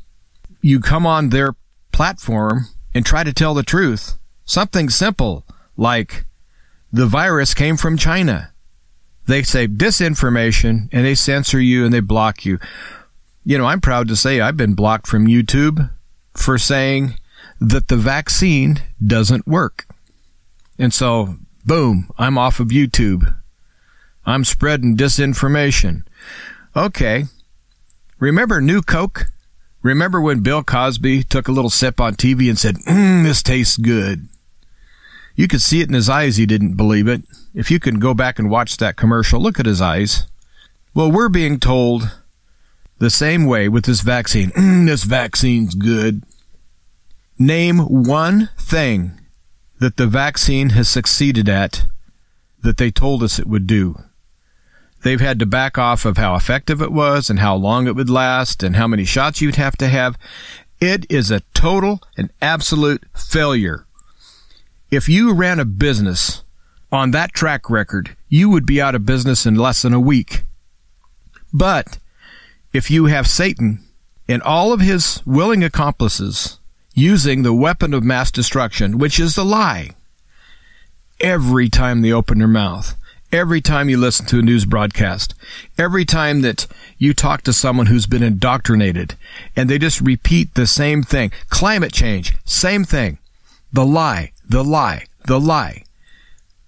You 0.61 0.79
come 0.79 1.05
on 1.05 1.29
their 1.29 1.55
platform 1.91 2.67
and 2.93 3.05
try 3.05 3.23
to 3.23 3.33
tell 3.33 3.53
the 3.53 3.63
truth. 3.63 4.17
Something 4.45 4.89
simple 4.89 5.45
like 5.77 6.25
the 6.91 7.05
virus 7.05 7.53
came 7.53 7.77
from 7.77 7.97
China. 7.97 8.52
They 9.25 9.43
say 9.43 9.67
disinformation 9.67 10.89
and 10.91 11.05
they 11.05 11.15
censor 11.15 11.59
you 11.59 11.85
and 11.85 11.93
they 11.93 12.01
block 12.01 12.45
you. 12.45 12.59
You 13.45 13.57
know, 13.57 13.65
I'm 13.65 13.81
proud 13.81 14.07
to 14.09 14.15
say 14.15 14.39
I've 14.39 14.57
been 14.57 14.73
blocked 14.73 15.07
from 15.07 15.27
YouTube 15.27 15.89
for 16.33 16.57
saying 16.57 17.15
that 17.59 17.87
the 17.87 17.97
vaccine 17.97 18.81
doesn't 19.05 19.47
work. 19.47 19.85
And 20.77 20.93
so, 20.93 21.37
boom, 21.65 22.09
I'm 22.17 22.37
off 22.37 22.59
of 22.59 22.69
YouTube. 22.69 23.35
I'm 24.25 24.43
spreading 24.43 24.97
disinformation. 24.97 26.03
Okay. 26.75 27.25
Remember 28.19 28.61
New 28.61 28.81
Coke? 28.81 29.25
Remember 29.81 30.21
when 30.21 30.39
Bill 30.39 30.63
Cosby 30.63 31.23
took 31.23 31.47
a 31.47 31.51
little 31.51 31.69
sip 31.69 31.99
on 31.99 32.15
TV 32.15 32.47
and 32.47 32.57
said, 32.57 32.77
mm, 32.77 33.23
this 33.23 33.43
tastes 33.43 33.77
good? 33.77 34.29
You 35.35 35.47
could 35.47 35.61
see 35.61 35.81
it 35.81 35.89
in 35.89 35.93
his 35.93 36.09
eyes 36.09 36.37
he 36.37 36.45
didn't 36.45 36.75
believe 36.75 37.07
it. 37.07 37.23
If 37.53 37.69
you 37.69 37.79
can 37.79 37.99
go 37.99 38.13
back 38.13 38.39
and 38.39 38.49
watch 38.49 38.77
that 38.77 38.95
commercial, 38.95 39.39
look 39.39 39.59
at 39.59 39.65
his 39.65 39.81
eyes. 39.81 40.25
Well, 40.93 41.11
we're 41.11 41.29
being 41.29 41.59
told 41.59 42.19
the 42.99 43.09
same 43.09 43.45
way 43.45 43.69
with 43.69 43.85
this 43.85 44.01
vaccine. 44.01 44.49
Mm, 44.51 44.85
this 44.87 45.03
vaccine's 45.03 45.75
good. 45.75 46.23
Name 47.37 47.79
one 47.79 48.49
thing 48.57 49.19
that 49.79 49.97
the 49.97 50.07
vaccine 50.07 50.69
has 50.69 50.87
succeeded 50.87 51.49
at 51.49 51.85
that 52.61 52.77
they 52.77 52.89
told 52.89 53.21
us 53.21 53.37
it 53.37 53.47
would 53.47 53.67
do. 53.67 53.99
They've 55.03 55.19
had 55.19 55.37
to 55.39 55.45
back 55.45 55.77
off 55.77 56.05
of 56.05 56.17
how 56.17 56.35
effective 56.35 56.81
it 56.81 56.91
was 56.91 57.29
and 57.29 57.39
how 57.39 57.55
long 57.55 57.87
it 57.87 57.95
would 57.95 58.09
last 58.09 58.63
and 58.63 58.77
how 58.77 58.87
many 58.87 59.03
shots 59.03 59.41
you'd 59.41 59.57
have 59.57 59.75
to 59.77 59.89
have. 59.89 60.17
It 60.79 61.05
is 61.09 61.29
a 61.29 61.41
total 61.53 62.01
and 62.17 62.31
absolute 62.41 63.03
failure. 63.13 63.85
If 64.89 65.09
you 65.09 65.33
ran 65.33 65.59
a 65.59 65.65
business 65.65 66.43
on 66.93 67.09
that 67.09 67.33
track 67.33 67.71
record, 67.71 68.15
you 68.29 68.51
would 68.51 68.67
be 68.67 68.79
out 68.79 68.93
of 68.93 69.03
business 69.03 69.47
in 69.47 69.55
less 69.55 69.81
than 69.81 69.95
a 69.95 69.99
week. 69.99 70.43
But 71.51 71.97
if 72.71 72.91
you 72.91 73.05
have 73.05 73.27
Satan 73.27 73.83
and 74.29 74.43
all 74.43 74.71
of 74.71 74.79
his 74.79 75.19
willing 75.25 75.63
accomplices 75.63 76.59
using 76.93 77.41
the 77.41 77.53
weapon 77.53 77.95
of 77.95 78.03
mass 78.03 78.29
destruction, 78.29 78.99
which 78.99 79.19
is 79.19 79.33
the 79.33 79.43
lie, 79.43 79.89
every 81.19 81.67
time 81.67 82.03
they 82.03 82.11
open 82.11 82.37
their 82.37 82.47
mouth, 82.47 82.95
every 83.31 83.59
time 83.59 83.89
you 83.89 83.97
listen 83.97 84.27
to 84.27 84.37
a 84.37 84.43
news 84.43 84.65
broadcast, 84.65 85.33
every 85.79 86.05
time 86.05 86.41
that 86.41 86.67
you 86.99 87.11
talk 87.11 87.41
to 87.41 87.53
someone 87.53 87.87
who's 87.87 88.05
been 88.05 88.21
indoctrinated, 88.21 89.15
and 89.55 89.67
they 89.67 89.79
just 89.79 89.99
repeat 89.99 90.53
the 90.53 90.67
same 90.67 91.01
thing. 91.01 91.31
Climate 91.49 91.91
change, 91.91 92.35
same 92.45 92.83
thing. 92.83 93.17
The 93.71 93.83
lie, 93.83 94.31
the 94.47 94.63
lie, 94.63 95.05
the 95.25 95.39
lie. 95.39 95.85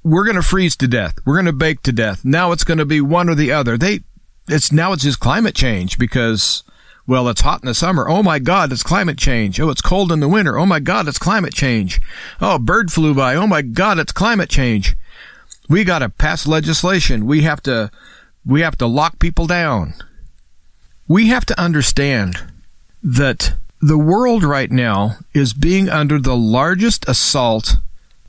We're 0.06 0.24
going 0.24 0.36
to 0.36 0.44
freeze 0.44 0.76
to 0.78 0.88
death. 0.88 1.16
We're 1.26 1.34
going 1.34 1.48
to 1.48 1.52
bake 1.52 1.82
to 1.82 1.92
death. 1.92 2.24
Now 2.24 2.52
it's 2.52 2.64
going 2.64 2.78
to 2.78 2.86
be 2.86 3.02
one 3.02 3.28
or 3.28 3.34
the 3.34 3.52
other. 3.52 3.76
They, 3.76 4.02
it's 4.48 4.72
now 4.72 4.94
it's 4.94 5.02
just 5.02 5.20
climate 5.20 5.56
change 5.56 5.98
because 5.98 6.64
well, 7.08 7.28
it's 7.28 7.42
hot 7.42 7.64
in 7.64 7.66
the 7.66 7.74
summer. 7.74 8.08
Oh 8.08 8.22
my 8.22 8.38
God, 8.38 8.72
it's 8.72 8.84
climate 8.84 9.18
change. 9.18 9.60
Oh, 9.60 9.72
it's 9.72 9.82
cold 9.82 10.12
in 10.12 10.20
the 10.20 10.28
winter. 10.28 10.60
Oh 10.60 10.66
my 10.68 10.80
God, 10.80 11.08
it's 11.08 11.18
climate 11.18 11.56
change. 11.56 12.00
Oh, 12.40 12.60
bird 12.60 12.92
flew 12.92 13.16
by. 13.16 13.34
Oh 13.34 13.48
my 13.48 13.64
God, 13.64 13.98
it's 13.98 14.12
climate 14.12 14.50
change. 14.50 14.96
We 15.68 15.84
got 15.84 16.00
to 16.00 16.10
pass 16.10 16.46
legislation. 16.46 17.26
We 17.26 17.42
have 17.42 17.64
to, 17.64 17.90
we 18.46 18.62
have 18.62 18.78
to 18.78 18.86
lock 18.86 19.18
people 19.18 19.48
down. 19.48 19.96
We 21.08 21.30
have 21.30 21.48
to 21.48 21.60
understand 21.60 22.44
that 23.02 23.56
the 23.82 23.98
world 23.98 24.44
right 24.44 24.72
now 24.72 25.18
is 25.34 25.54
being 25.54 25.90
under 25.90 26.20
the 26.20 26.38
largest 26.38 27.10
assault 27.10 27.78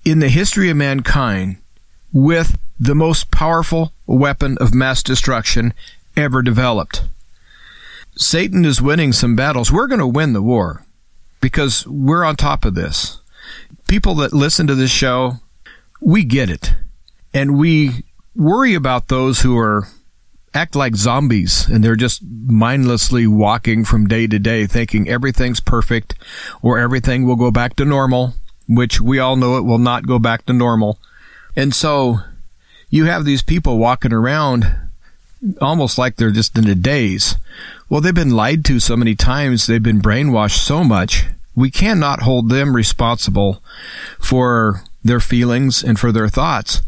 in 0.07 0.21
the 0.21 0.31
history 0.31 0.71
of 0.71 0.79
mankind 0.79 1.59
with 2.17 2.59
the 2.81 2.95
most 2.95 3.31
powerful 3.31 3.93
weapon 4.07 4.57
of 4.59 4.73
mass 4.73 5.03
destruction 5.03 5.75
ever 6.17 6.41
developed. 6.41 7.03
Satan 8.17 8.65
is 8.65 8.81
winning 8.81 9.13
some 9.13 9.37
battles. 9.37 9.71
We're 9.71 9.87
going 9.87 10.01
to 10.01 10.07
win 10.07 10.33
the 10.33 10.41
war 10.41 10.87
because 11.43 11.87
we're 11.87 12.25
on 12.25 12.35
top 12.35 12.65
of 12.65 12.75
this. 12.75 13.21
People 13.87 14.15
that 14.15 14.33
listen 14.33 14.67
to 14.67 14.75
this 14.75 14.91
show, 14.91 15.41
we 16.01 16.25
get 16.25 16.49
it. 16.49 16.73
And 17.35 17.59
we 17.59 18.05
worry 18.35 18.73
about 18.73 19.09
those 19.09 19.43
who 19.43 19.59
are 19.59 19.87
act 20.55 20.75
like 20.75 20.97
zombies 20.97 21.69
and 21.69 21.85
they're 21.85 21.97
just 21.97 22.23
mindlessly 22.25 23.27
walking 23.27 23.85
from 23.85 24.07
day 24.07 24.27
to 24.27 24.39
day 24.39 24.67
thinking 24.67 25.07
everything's 25.07 25.61
perfect 25.61 26.15
or 26.63 26.79
everything 26.79 27.27
will 27.27 27.37
go 27.37 27.51
back 27.51 27.77
to 27.77 27.85
normal, 27.85 28.33
which 28.67 29.03
we 29.03 29.19
all 29.19 29.37
know 29.37 29.59
it 29.59 29.67
will 29.67 29.77
not 29.77 30.07
go 30.07 30.19
back 30.19 30.47
to 30.47 30.55
normal. 30.55 30.99
And 31.57 31.75
so 31.75 32.21
you 32.91 33.07
have 33.07 33.25
these 33.25 33.43
people 33.43 33.79
walking 33.79 34.13
around 34.13 34.67
almost 35.61 35.99
like 35.99 36.17
they're 36.17 36.31
just 36.31 36.57
in 36.57 36.69
a 36.69 36.75
daze. 36.75 37.37
Well, 37.89 38.01
they've 38.01 38.15
been 38.15 38.31
lied 38.31 38.65
to 38.67 38.81
so 38.81 38.97
many 38.97 39.15
times, 39.15 39.67
they've 39.67 39.83
been 39.83 40.03
brainwashed 40.03 40.59
so 40.59 40.85
much. 40.85 41.25
We 41.55 41.71
cannot 41.71 42.23
hold 42.23 42.51
them 42.51 42.77
responsible 42.77 43.63
for 44.19 44.83
their 45.03 45.21
feelings 45.21 45.83
and 45.83 45.99
for 45.99 46.13
their 46.13 46.29
thoughts. 46.29 46.83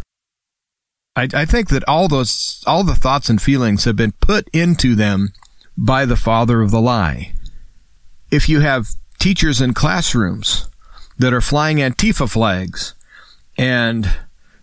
I, 1.16 1.28
I 1.32 1.44
think 1.46 1.68
that 1.70 1.88
all 1.88 2.08
those, 2.08 2.62
all 2.66 2.84
the 2.84 2.94
thoughts 2.94 3.30
and 3.30 3.40
feelings 3.40 3.84
have 3.84 3.96
been 3.96 4.12
put 4.12 4.48
into 4.52 4.94
them 4.94 5.32
by 5.76 6.04
the 6.04 6.16
father 6.16 6.60
of 6.60 6.70
the 6.70 6.80
lie. 6.80 7.32
If 8.30 8.48
you 8.48 8.60
have 8.60 8.88
teachers 9.18 9.60
in 9.60 9.72
classrooms 9.72 10.68
that 11.18 11.32
are 11.32 11.40
flying 11.40 11.78
Antifa 11.78 12.30
flags 12.30 12.94
and 13.56 14.10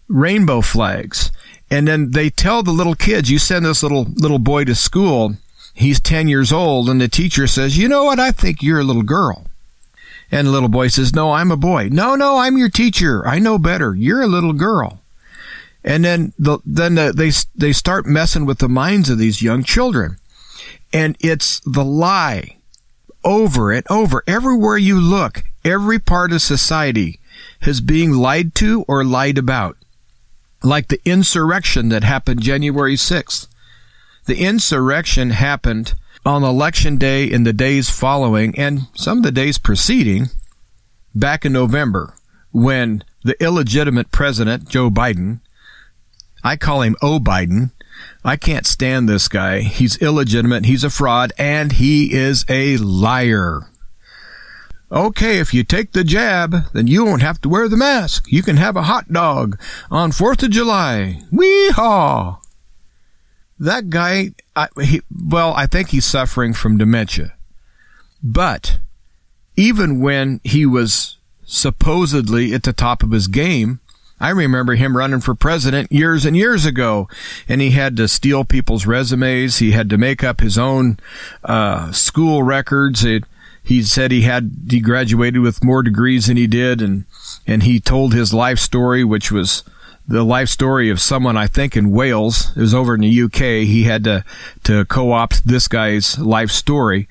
rainbow 0.07 0.61
flags, 0.61 1.31
and 1.69 1.87
then 1.87 2.11
they 2.11 2.29
tell 2.29 2.63
the 2.63 2.71
little 2.71 2.95
kids, 2.95 3.29
you 3.29 3.39
send 3.39 3.65
this 3.65 3.83
little, 3.83 4.03
little 4.03 4.39
boy 4.39 4.65
to 4.65 4.75
school 4.75 5.35
He's 5.75 5.99
10 5.99 6.29
years 6.29 6.53
old 6.53 6.89
and 6.89 7.01
the 7.01 7.09
teacher 7.09 7.47
says, 7.47 7.77
you 7.77 7.89
know 7.89 8.05
what? 8.05 8.17
I 8.17 8.31
think 8.31 8.63
you're 8.63 8.79
a 8.79 8.85
little 8.85 9.03
girl. 9.03 9.45
And 10.31 10.47
the 10.47 10.51
little 10.51 10.69
boy 10.69 10.87
says, 10.87 11.13
no, 11.13 11.33
I'm 11.33 11.51
a 11.51 11.57
boy. 11.57 11.89
No, 11.91 12.15
no, 12.15 12.37
I'm 12.37 12.57
your 12.57 12.69
teacher. 12.69 13.27
I 13.27 13.39
know 13.39 13.57
better. 13.57 13.93
You're 13.93 14.21
a 14.21 14.27
little 14.27 14.53
girl. 14.53 15.01
And 15.83 16.05
then 16.05 16.33
the, 16.39 16.59
then 16.65 16.95
the, 16.95 17.11
they, 17.13 17.31
they 17.53 17.73
start 17.73 18.05
messing 18.05 18.45
with 18.45 18.59
the 18.59 18.69
minds 18.69 19.09
of 19.09 19.17
these 19.17 19.41
young 19.41 19.63
children. 19.63 20.15
And 20.93 21.17
it's 21.19 21.59
the 21.59 21.83
lie 21.83 22.55
over 23.25 23.73
and 23.73 23.85
over. 23.89 24.23
Everywhere 24.25 24.77
you 24.77 24.99
look, 24.99 25.43
every 25.65 25.99
part 25.99 26.31
of 26.31 26.41
society 26.41 27.19
is 27.61 27.81
being 27.81 28.13
lied 28.13 28.55
to 28.55 28.85
or 28.87 29.03
lied 29.03 29.37
about. 29.37 29.75
Like 30.65 30.87
the 30.87 30.99
insurrection 31.05 31.89
that 31.89 32.03
happened 32.03 32.41
January 32.41 32.95
6th. 32.95 33.47
The 34.25 34.37
insurrection 34.43 35.29
happened 35.29 35.93
on 36.25 36.43
election 36.43 36.97
day 36.97 37.25
in 37.25 37.43
the 37.43 37.53
days 37.53 37.91
following 37.91 38.57
and 38.57 38.87
some 38.95 39.19
of 39.19 39.23
the 39.23 39.31
days 39.31 39.59
preceding 39.59 40.29
back 41.13 41.45
in 41.45 41.53
November 41.53 42.15
when 42.51 43.03
the 43.23 43.41
illegitimate 43.43 44.11
president, 44.11 44.67
Joe 44.67 44.89
Biden, 44.89 45.41
I 46.43 46.55
call 46.55 46.81
him 46.81 46.95
O 47.01 47.19
Biden. 47.19 47.71
I 48.23 48.35
can't 48.35 48.65
stand 48.65 49.07
this 49.07 49.27
guy. 49.27 49.59
He's 49.61 49.97
illegitimate. 49.97 50.65
He's 50.65 50.83
a 50.83 50.89
fraud 50.89 51.31
and 51.37 51.73
he 51.73 52.11
is 52.11 52.43
a 52.49 52.77
liar. 52.77 53.69
Okay, 54.91 55.39
if 55.39 55.53
you 55.53 55.63
take 55.63 55.91
the 55.91 56.03
jab, 56.03 56.71
then 56.73 56.87
you 56.87 57.03
won't 57.03 57.21
have 57.21 57.41
to 57.41 57.49
wear 57.49 57.67
the 57.67 57.77
mask. 57.77 58.25
You 58.31 58.43
can 58.43 58.57
have 58.57 58.75
a 58.75 58.83
hot 58.83 59.11
dog 59.11 59.59
on 59.89 60.11
4th 60.11 60.43
of 60.43 60.51
July. 60.51 61.21
Wee-haw! 61.31 62.39
that 63.59 63.89
guy, 63.89 64.31
I, 64.55 64.67
he, 64.81 65.01
well, 65.11 65.53
I 65.53 65.65
think 65.65 65.89
he's 65.89 66.05
suffering 66.05 66.53
from 66.53 66.77
dementia. 66.77 67.33
But 68.21 68.79
even 69.55 70.01
when 70.01 70.41
he 70.43 70.65
was 70.65 71.17
supposedly 71.45 72.53
at 72.53 72.63
the 72.63 72.73
top 72.73 73.03
of 73.03 73.11
his 73.11 73.27
game, 73.27 73.79
I 74.19 74.29
remember 74.29 74.75
him 74.75 74.95
running 74.95 75.19
for 75.19 75.35
president 75.35 75.91
years 75.91 76.25
and 76.25 76.35
years 76.35 76.65
ago, 76.65 77.07
and 77.47 77.61
he 77.61 77.71
had 77.71 77.97
to 77.97 78.07
steal 78.07 78.45
people's 78.45 78.85
resumes. 78.85 79.57
He 79.57 79.71
had 79.71 79.89
to 79.89 79.97
make 79.97 80.23
up 80.23 80.39
his 80.39 80.57
own 80.57 80.97
uh, 81.43 81.91
school 81.91 82.41
records. 82.41 83.03
It, 83.03 83.25
he 83.65 83.81
said 83.81 84.11
he 84.11 84.21
had 84.21 84.51
he 84.69 84.79
graduated 84.79 85.41
with 85.41 85.63
more 85.63 85.81
degrees 85.81 86.27
than 86.27 86.37
he 86.37 86.47
did, 86.47 86.81
and 86.81 87.05
and 87.47 87.63
he 87.63 87.79
told 87.79 88.13
his 88.13 88.33
life 88.33 88.59
story, 88.59 89.03
which 89.03 89.31
was 89.31 89.63
the 90.07 90.23
life 90.23 90.49
story 90.49 90.91
of 90.91 91.01
someone 91.01 91.35
I 91.35 91.47
think 91.47 91.75
in 91.75 91.89
Wales. 91.89 92.55
It 92.55 92.61
was 92.61 92.75
over 92.75 92.93
in 92.93 93.01
the 93.01 93.21
UK. 93.23 93.65
He 93.65 93.83
had 93.83 94.03
to 94.03 94.23
to 94.65 94.85
co-opt 94.85 95.47
this 95.47 95.67
guy's 95.67 96.19
life 96.19 96.51
story. 96.51 97.09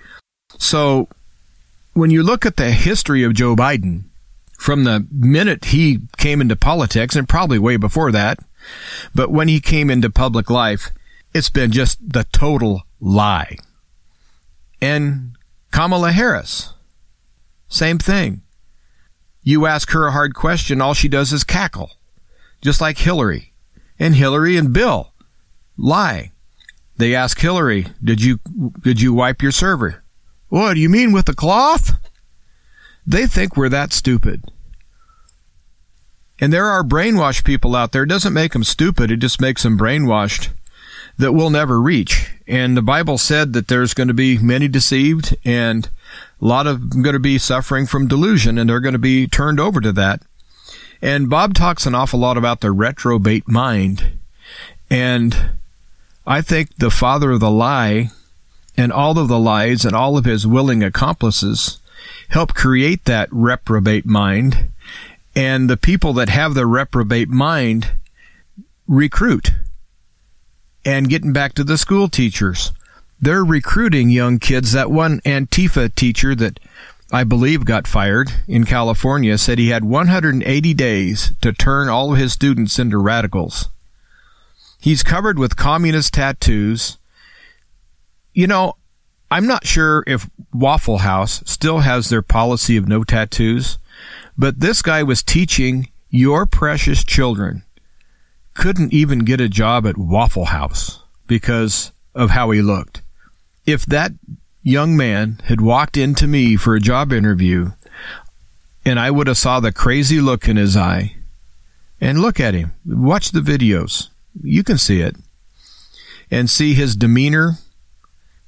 So 0.56 1.08
when 1.92 2.10
you 2.10 2.22
look 2.22 2.46
at 2.46 2.56
the 2.56 2.70
history 2.70 3.24
of 3.24 3.34
Joe 3.34 3.56
Biden, 3.56 4.04
from 4.56 4.84
the 4.84 5.06
minute 5.10 5.66
he 5.66 6.02
came 6.16 6.40
into 6.40 6.54
politics, 6.54 7.16
and 7.16 7.28
probably 7.28 7.58
way 7.58 7.76
before 7.76 8.12
that, 8.12 8.38
but 9.12 9.30
when 9.30 9.48
he 9.48 9.60
came 9.60 9.90
into 9.90 10.08
public 10.08 10.48
life, 10.48 10.90
it's 11.34 11.50
been 11.50 11.72
just 11.72 11.98
the 12.00 12.24
total 12.32 12.82
lie. 13.00 13.58
And 14.80 15.33
Kamala 15.74 16.12
Harris, 16.12 16.72
same 17.68 17.98
thing. 17.98 18.42
You 19.42 19.66
ask 19.66 19.90
her 19.90 20.06
a 20.06 20.12
hard 20.12 20.34
question, 20.34 20.80
all 20.80 20.94
she 20.94 21.08
does 21.08 21.32
is 21.32 21.42
cackle 21.42 21.90
just 22.64 22.80
like 22.80 22.98
Hillary. 22.98 23.52
And 23.98 24.16
Hillary 24.16 24.56
and 24.56 24.72
Bill 24.72 25.12
lie. 25.76 26.32
They 26.96 27.14
ask 27.14 27.38
Hillary, 27.38 27.88
"Did 28.02 28.22
you 28.22 28.40
did 28.80 29.00
you 29.00 29.12
wipe 29.12 29.42
your 29.42 29.52
server?" 29.52 30.02
What 30.48 30.74
do 30.74 30.80
you 30.80 30.88
mean 30.88 31.12
with 31.12 31.26
the 31.26 31.34
cloth? 31.34 31.98
They 33.06 33.26
think 33.26 33.56
we're 33.56 33.68
that 33.68 33.92
stupid. 33.92 34.44
And 36.38 36.52
there 36.52 36.66
are 36.66 36.82
brainwashed 36.84 37.44
people 37.44 37.76
out 37.76 37.92
there. 37.92 38.04
It 38.04 38.08
doesn't 38.08 38.32
make 38.32 38.52
them 38.52 38.64
stupid. 38.64 39.10
It 39.10 39.18
just 39.18 39.40
makes 39.40 39.64
them 39.64 39.78
brainwashed 39.78 40.50
that 41.18 41.32
we'll 41.32 41.50
never 41.50 41.80
reach. 41.80 42.30
And 42.46 42.76
the 42.76 42.82
Bible 42.82 43.18
said 43.18 43.52
that 43.52 43.68
there's 43.68 43.94
going 43.94 44.08
to 44.08 44.14
be 44.14 44.38
many 44.38 44.68
deceived. 44.68 45.36
And 45.44 45.88
A 46.40 46.44
lot 46.44 46.66
of 46.66 46.90
them 46.90 47.02
going 47.02 47.14
to 47.14 47.20
be 47.20 47.38
suffering 47.38 47.86
from 47.86 48.08
delusion 48.08 48.58
and 48.58 48.68
they're 48.68 48.80
going 48.80 48.92
to 48.92 48.98
be 48.98 49.26
turned 49.26 49.60
over 49.60 49.80
to 49.80 49.92
that. 49.92 50.22
And 51.00 51.30
Bob 51.30 51.54
talks 51.54 51.86
an 51.86 51.94
awful 51.94 52.20
lot 52.20 52.36
about 52.36 52.60
the 52.60 52.72
reprobate 52.72 53.48
mind. 53.48 54.18
And 54.90 55.50
I 56.26 56.40
think 56.40 56.76
the 56.76 56.90
father 56.90 57.32
of 57.32 57.40
the 57.40 57.50
lie 57.50 58.10
and 58.76 58.92
all 58.92 59.18
of 59.18 59.28
the 59.28 59.38
lies 59.38 59.84
and 59.84 59.94
all 59.94 60.16
of 60.16 60.24
his 60.24 60.46
willing 60.46 60.82
accomplices 60.82 61.78
help 62.28 62.54
create 62.54 63.04
that 63.04 63.28
reprobate 63.30 64.06
mind. 64.06 64.68
And 65.36 65.68
the 65.68 65.76
people 65.76 66.12
that 66.14 66.28
have 66.28 66.54
the 66.54 66.66
reprobate 66.66 67.28
mind 67.28 67.92
recruit. 68.86 69.50
And 70.84 71.08
getting 71.08 71.32
back 71.32 71.54
to 71.54 71.64
the 71.64 71.78
school 71.78 72.08
teachers, 72.08 72.72
they're 73.20 73.44
recruiting 73.44 74.10
young 74.10 74.38
kids. 74.38 74.72
That 74.72 74.90
one 74.90 75.20
Antifa 75.20 75.94
teacher 75.94 76.34
that 76.34 76.60
I 77.10 77.24
believe 77.24 77.64
got 77.64 77.86
fired 77.86 78.30
in 78.46 78.64
California 78.64 79.38
said 79.38 79.58
he 79.58 79.70
had 79.70 79.84
180 79.84 80.74
days 80.74 81.32
to 81.40 81.52
turn 81.52 81.88
all 81.88 82.12
of 82.12 82.18
his 82.18 82.32
students 82.32 82.78
into 82.78 82.98
radicals. 82.98 83.68
He's 84.78 85.02
covered 85.02 85.38
with 85.38 85.56
communist 85.56 86.14
tattoos. 86.14 86.98
You 88.34 88.46
know, 88.46 88.74
I'm 89.30 89.46
not 89.46 89.66
sure 89.66 90.04
if 90.06 90.28
Waffle 90.52 90.98
House 90.98 91.42
still 91.46 91.80
has 91.80 92.10
their 92.10 92.22
policy 92.22 92.76
of 92.76 92.86
no 92.86 93.04
tattoos, 93.04 93.78
but 94.36 94.60
this 94.60 94.82
guy 94.82 95.02
was 95.02 95.22
teaching 95.22 95.88
your 96.10 96.46
precious 96.46 97.02
children 97.02 97.63
couldn't 98.54 98.92
even 98.92 99.20
get 99.20 99.40
a 99.40 99.48
job 99.48 99.86
at 99.86 99.98
Waffle 99.98 100.46
House 100.46 101.02
because 101.26 101.92
of 102.14 102.30
how 102.30 102.50
he 102.50 102.62
looked. 102.62 103.02
If 103.66 103.84
that 103.86 104.12
young 104.62 104.96
man 104.96 105.40
had 105.44 105.60
walked 105.60 105.96
into 105.96 106.26
me 106.26 106.56
for 106.56 106.74
a 106.74 106.80
job 106.80 107.12
interview 107.12 107.72
and 108.84 108.98
I 108.98 109.10
would 109.10 109.26
have 109.26 109.36
saw 109.38 109.60
the 109.60 109.72
crazy 109.72 110.20
look 110.20 110.48
in 110.48 110.56
his 110.56 110.76
eye 110.76 111.16
and 112.00 112.20
look 112.20 112.38
at 112.40 112.54
him, 112.54 112.74
watch 112.86 113.30
the 113.30 113.40
videos. 113.40 114.08
You 114.42 114.62
can 114.62 114.78
see 114.78 115.00
it 115.00 115.16
and 116.30 116.50
see 116.50 116.74
his 116.74 116.96
demeanor 116.96 117.58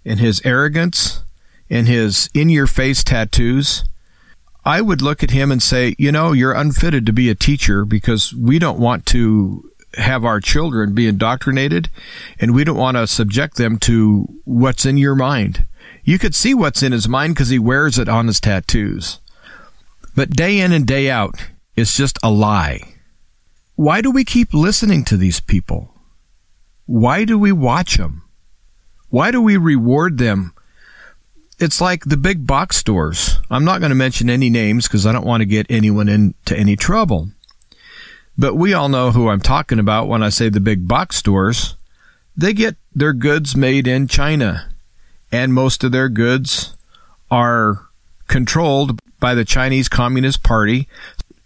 and 0.04 0.20
his 0.20 0.40
arrogance 0.44 1.22
and 1.68 1.86
his 1.86 2.30
in 2.34 2.48
your 2.48 2.66
face 2.66 3.02
tattoos. 3.02 3.84
I 4.64 4.80
would 4.80 5.00
look 5.00 5.22
at 5.22 5.30
him 5.30 5.52
and 5.52 5.62
say, 5.62 5.94
you 5.96 6.10
know, 6.10 6.32
you're 6.32 6.52
unfitted 6.52 7.06
to 7.06 7.12
be 7.12 7.30
a 7.30 7.34
teacher 7.34 7.84
because 7.84 8.34
we 8.34 8.58
don't 8.58 8.80
want 8.80 9.06
to 9.06 9.70
have 9.96 10.24
our 10.24 10.40
children 10.40 10.94
be 10.94 11.08
indoctrinated 11.08 11.90
and 12.38 12.54
we 12.54 12.64
don't 12.64 12.76
want 12.76 12.96
to 12.96 13.06
subject 13.06 13.56
them 13.56 13.78
to 13.80 14.26
what's 14.44 14.86
in 14.86 14.96
your 14.96 15.14
mind. 15.14 15.66
You 16.04 16.18
could 16.18 16.34
see 16.34 16.54
what's 16.54 16.82
in 16.82 16.92
his 16.92 17.08
mind 17.08 17.34
because 17.34 17.48
he 17.48 17.58
wears 17.58 17.98
it 17.98 18.08
on 18.08 18.26
his 18.26 18.40
tattoos. 18.40 19.18
But 20.14 20.30
day 20.30 20.60
in 20.60 20.72
and 20.72 20.86
day 20.86 21.10
out, 21.10 21.48
it's 21.74 21.96
just 21.96 22.18
a 22.22 22.30
lie. 22.30 22.80
Why 23.74 24.00
do 24.00 24.10
we 24.10 24.24
keep 24.24 24.54
listening 24.54 25.04
to 25.04 25.16
these 25.16 25.40
people? 25.40 25.92
Why 26.86 27.24
do 27.24 27.38
we 27.38 27.52
watch 27.52 27.96
them? 27.96 28.22
Why 29.10 29.30
do 29.30 29.42
we 29.42 29.56
reward 29.56 30.18
them? 30.18 30.54
It's 31.58 31.80
like 31.80 32.04
the 32.04 32.16
big 32.16 32.46
box 32.46 32.76
stores. 32.76 33.38
I'm 33.50 33.64
not 33.64 33.80
going 33.80 33.90
to 33.90 33.96
mention 33.96 34.30
any 34.30 34.50
names 34.50 34.86
because 34.86 35.06
I 35.06 35.12
don't 35.12 35.26
want 35.26 35.40
to 35.40 35.46
get 35.46 35.66
anyone 35.68 36.08
into 36.08 36.56
any 36.56 36.76
trouble. 36.76 37.30
But 38.38 38.54
we 38.54 38.74
all 38.74 38.88
know 38.88 39.12
who 39.12 39.28
I'm 39.28 39.40
talking 39.40 39.78
about 39.78 40.08
when 40.08 40.22
I 40.22 40.28
say 40.28 40.48
the 40.48 40.60
big 40.60 40.86
box 40.86 41.16
stores. 41.16 41.74
They 42.36 42.52
get 42.52 42.76
their 42.94 43.14
goods 43.14 43.56
made 43.56 43.86
in 43.86 44.08
China, 44.08 44.68
and 45.32 45.54
most 45.54 45.82
of 45.82 45.92
their 45.92 46.10
goods 46.10 46.74
are 47.30 47.86
controlled 48.28 49.00
by 49.18 49.34
the 49.34 49.44
Chinese 49.44 49.88
Communist 49.88 50.42
Party. 50.42 50.86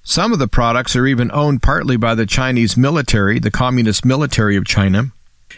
Some 0.02 0.32
of 0.32 0.40
the 0.40 0.48
products 0.48 0.96
are 0.96 1.06
even 1.06 1.30
owned 1.30 1.62
partly 1.62 1.96
by 1.96 2.16
the 2.16 2.26
Chinese 2.26 2.76
military, 2.76 3.38
the 3.38 3.50
Communist 3.50 4.04
military 4.04 4.56
of 4.56 4.64
China, 4.64 5.12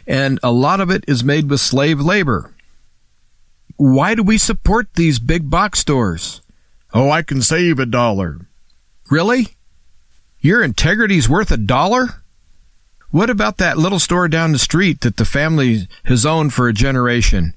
and 0.06 0.38
a 0.42 0.52
lot 0.52 0.80
of 0.80 0.90
it 0.90 1.04
is 1.08 1.24
made 1.24 1.48
with 1.48 1.60
slave 1.60 2.00
labor. 2.00 2.52
Why 3.76 4.14
do 4.14 4.22
we 4.22 4.36
support 4.36 4.88
these 4.94 5.18
big 5.18 5.48
box 5.48 5.78
stores? 5.78 6.42
Oh, 6.92 7.10
I 7.10 7.22
can 7.22 7.40
save 7.40 7.78
a 7.78 7.86
dollar. 7.86 8.38
Really? 9.10 9.56
Your 10.42 10.60
integrity's 10.60 11.28
worth 11.28 11.52
a 11.52 11.56
dollar? 11.56 12.20
What 13.12 13.30
about 13.30 13.58
that 13.58 13.78
little 13.78 14.00
store 14.00 14.26
down 14.26 14.50
the 14.50 14.58
street 14.58 15.02
that 15.02 15.16
the 15.16 15.24
family 15.24 15.86
has 16.06 16.26
owned 16.26 16.52
for 16.52 16.66
a 16.66 16.72
generation? 16.72 17.54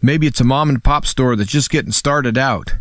Maybe 0.00 0.28
it's 0.28 0.40
a 0.40 0.44
mom 0.44 0.68
and 0.68 0.84
pop 0.84 1.04
store 1.04 1.34
that's 1.34 1.50
just 1.50 1.68
getting 1.68 1.90
started 1.90 2.38
out. 2.38 2.74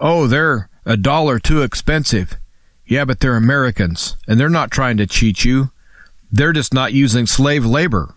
Oh, 0.00 0.26
they're 0.26 0.70
a 0.86 0.96
dollar 0.96 1.38
too 1.38 1.60
expensive. 1.60 2.38
Yeah, 2.86 3.04
but 3.04 3.20
they're 3.20 3.36
Americans, 3.36 4.16
and 4.26 4.40
they're 4.40 4.48
not 4.48 4.70
trying 4.70 4.96
to 4.96 5.06
cheat 5.06 5.44
you. 5.44 5.70
They're 6.32 6.54
just 6.54 6.72
not 6.72 6.94
using 6.94 7.26
slave 7.26 7.66
labor. 7.66 8.14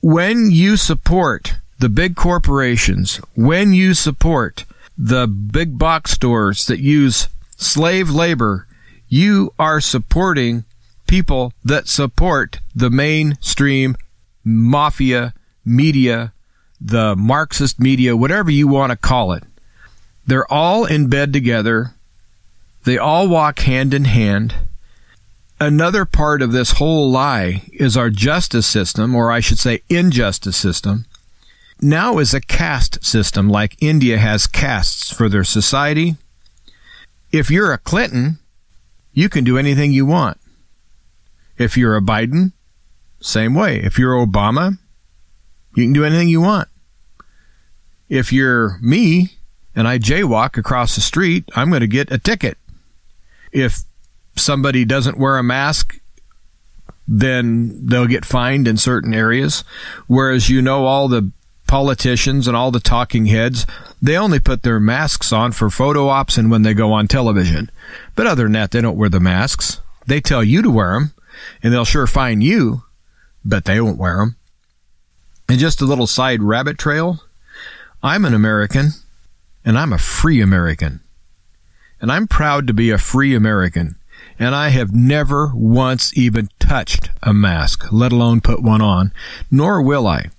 When 0.00 0.50
you 0.50 0.76
support 0.76 1.54
the 1.78 1.88
big 1.88 2.16
corporations, 2.16 3.18
when 3.36 3.72
you 3.72 3.94
support 3.94 4.64
the 4.98 5.28
big 5.28 5.78
box 5.78 6.10
stores 6.10 6.66
that 6.66 6.80
use 6.80 7.28
slave 7.56 8.10
labor 8.10 8.65
you 9.08 9.52
are 9.58 9.80
supporting 9.80 10.64
people 11.06 11.52
that 11.64 11.88
support 11.88 12.60
the 12.74 12.90
mainstream 12.90 13.96
mafia 14.44 15.34
media, 15.64 16.32
the 16.80 17.16
Marxist 17.16 17.80
media, 17.80 18.16
whatever 18.16 18.50
you 18.50 18.68
want 18.68 18.90
to 18.90 18.96
call 18.96 19.32
it. 19.32 19.44
They're 20.26 20.50
all 20.52 20.84
in 20.84 21.08
bed 21.08 21.32
together. 21.32 21.92
They 22.84 22.98
all 22.98 23.28
walk 23.28 23.60
hand 23.60 23.94
in 23.94 24.04
hand. 24.04 24.54
Another 25.58 26.04
part 26.04 26.42
of 26.42 26.52
this 26.52 26.72
whole 26.72 27.10
lie 27.10 27.62
is 27.72 27.96
our 27.96 28.10
justice 28.10 28.66
system, 28.66 29.14
or 29.14 29.30
I 29.30 29.40
should 29.40 29.58
say 29.58 29.82
injustice 29.88 30.56
system, 30.56 31.06
now 31.80 32.18
is 32.18 32.34
a 32.34 32.40
caste 32.40 33.04
system 33.04 33.48
like 33.48 33.82
India 33.82 34.18
has 34.18 34.46
castes 34.46 35.12
for 35.12 35.28
their 35.28 35.44
society. 35.44 36.16
If 37.32 37.50
you're 37.50 37.72
a 37.72 37.78
Clinton, 37.78 38.38
you 39.16 39.30
can 39.30 39.44
do 39.44 39.56
anything 39.56 39.92
you 39.92 40.04
want. 40.04 40.38
If 41.56 41.76
you're 41.76 41.96
a 41.96 42.02
Biden, 42.02 42.52
same 43.18 43.54
way. 43.54 43.80
If 43.82 43.98
you're 43.98 44.14
Obama, 44.14 44.78
you 45.74 45.84
can 45.84 45.94
do 45.94 46.04
anything 46.04 46.28
you 46.28 46.42
want. 46.42 46.68
If 48.10 48.30
you're 48.30 48.78
me 48.82 49.30
and 49.74 49.88
I 49.88 49.98
jaywalk 49.98 50.58
across 50.58 50.94
the 50.94 51.00
street, 51.00 51.48
I'm 51.56 51.70
going 51.70 51.80
to 51.80 51.86
get 51.86 52.12
a 52.12 52.18
ticket. 52.18 52.58
If 53.52 53.84
somebody 54.36 54.84
doesn't 54.84 55.18
wear 55.18 55.38
a 55.38 55.42
mask, 55.42 55.98
then 57.08 57.86
they'll 57.86 58.06
get 58.06 58.26
fined 58.26 58.68
in 58.68 58.76
certain 58.76 59.14
areas. 59.14 59.64
Whereas 60.06 60.50
you 60.50 60.60
know 60.60 60.84
all 60.84 61.08
the 61.08 61.32
politicians 61.66 62.46
and 62.46 62.56
all 62.56 62.70
the 62.70 62.80
talking 62.80 63.26
heads, 63.26 63.66
they 64.00 64.16
only 64.16 64.38
put 64.38 64.62
their 64.62 64.80
masks 64.80 65.32
on 65.32 65.52
for 65.52 65.70
photo 65.70 66.08
ops 66.08 66.36
and 66.36 66.50
when 66.50 66.62
they 66.62 66.74
go 66.74 66.92
on 66.92 67.08
television. 67.08 67.70
But 68.14 68.26
other 68.26 68.44
than 68.44 68.52
that, 68.52 68.70
they 68.70 68.80
don't 68.80 68.96
wear 68.96 69.08
the 69.08 69.20
masks. 69.20 69.80
They 70.06 70.20
tell 70.20 70.44
you 70.44 70.62
to 70.62 70.70
wear 70.70 70.94
them, 70.94 71.14
and 71.62 71.72
they'll 71.72 71.84
sure 71.84 72.06
find 72.06 72.42
you, 72.42 72.82
but 73.44 73.64
they 73.64 73.80
won't 73.80 73.98
wear 73.98 74.18
them. 74.18 74.36
And 75.48 75.58
just 75.58 75.80
a 75.80 75.86
little 75.86 76.06
side 76.06 76.42
rabbit 76.42 76.78
trail. 76.78 77.20
I'm 78.02 78.24
an 78.24 78.34
American, 78.34 78.90
and 79.64 79.78
I'm 79.78 79.92
a 79.92 79.98
free 79.98 80.40
American. 80.40 81.00
And 82.00 82.12
I'm 82.12 82.28
proud 82.28 82.66
to 82.66 82.74
be 82.74 82.90
a 82.90 82.98
free 82.98 83.34
American. 83.34 83.96
And 84.38 84.54
I 84.54 84.68
have 84.68 84.94
never 84.94 85.52
once 85.54 86.16
even 86.16 86.50
touched 86.58 87.10
a 87.22 87.32
mask, 87.32 87.90
let 87.90 88.12
alone 88.12 88.40
put 88.40 88.62
one 88.62 88.82
on, 88.82 89.12
nor 89.50 89.80
will 89.80 90.06
I. 90.06 90.30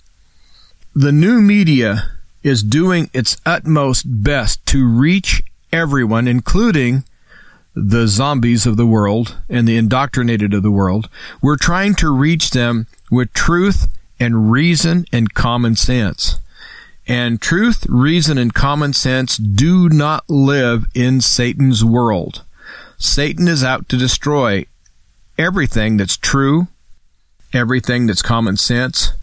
The 0.99 1.11
new 1.11 1.41
media 1.41 2.09
is 2.41 2.63
doing 2.63 3.11
its 3.13 3.37
utmost 3.45 4.23
best 4.23 4.65
to 4.65 4.87
reach 4.87 5.43
everyone, 5.71 6.27
including 6.27 7.03
the 7.75 8.07
zombies 8.07 8.65
of 8.65 8.77
the 8.77 8.87
world 8.87 9.37
and 9.47 9.67
the 9.67 9.77
indoctrinated 9.77 10.55
of 10.55 10.63
the 10.63 10.71
world. 10.71 11.07
We're 11.39 11.55
trying 11.55 11.93
to 11.97 12.09
reach 12.09 12.49
them 12.49 12.87
with 13.11 13.31
truth 13.33 13.85
and 14.19 14.51
reason 14.51 15.05
and 15.13 15.35
common 15.35 15.75
sense. 15.75 16.39
And 17.07 17.39
truth, 17.39 17.85
reason, 17.87 18.39
and 18.39 18.51
common 18.51 18.93
sense 18.93 19.37
do 19.37 19.89
not 19.89 20.27
live 20.27 20.85
in 20.95 21.21
Satan's 21.21 21.85
world. 21.85 22.43
Satan 22.97 23.47
is 23.47 23.63
out 23.63 23.87
to 23.89 23.97
destroy 23.97 24.65
everything 25.37 25.97
that's 25.97 26.17
true, 26.17 26.69
everything 27.53 28.07
that's 28.07 28.23
common 28.23 28.57
sense, 28.57 29.13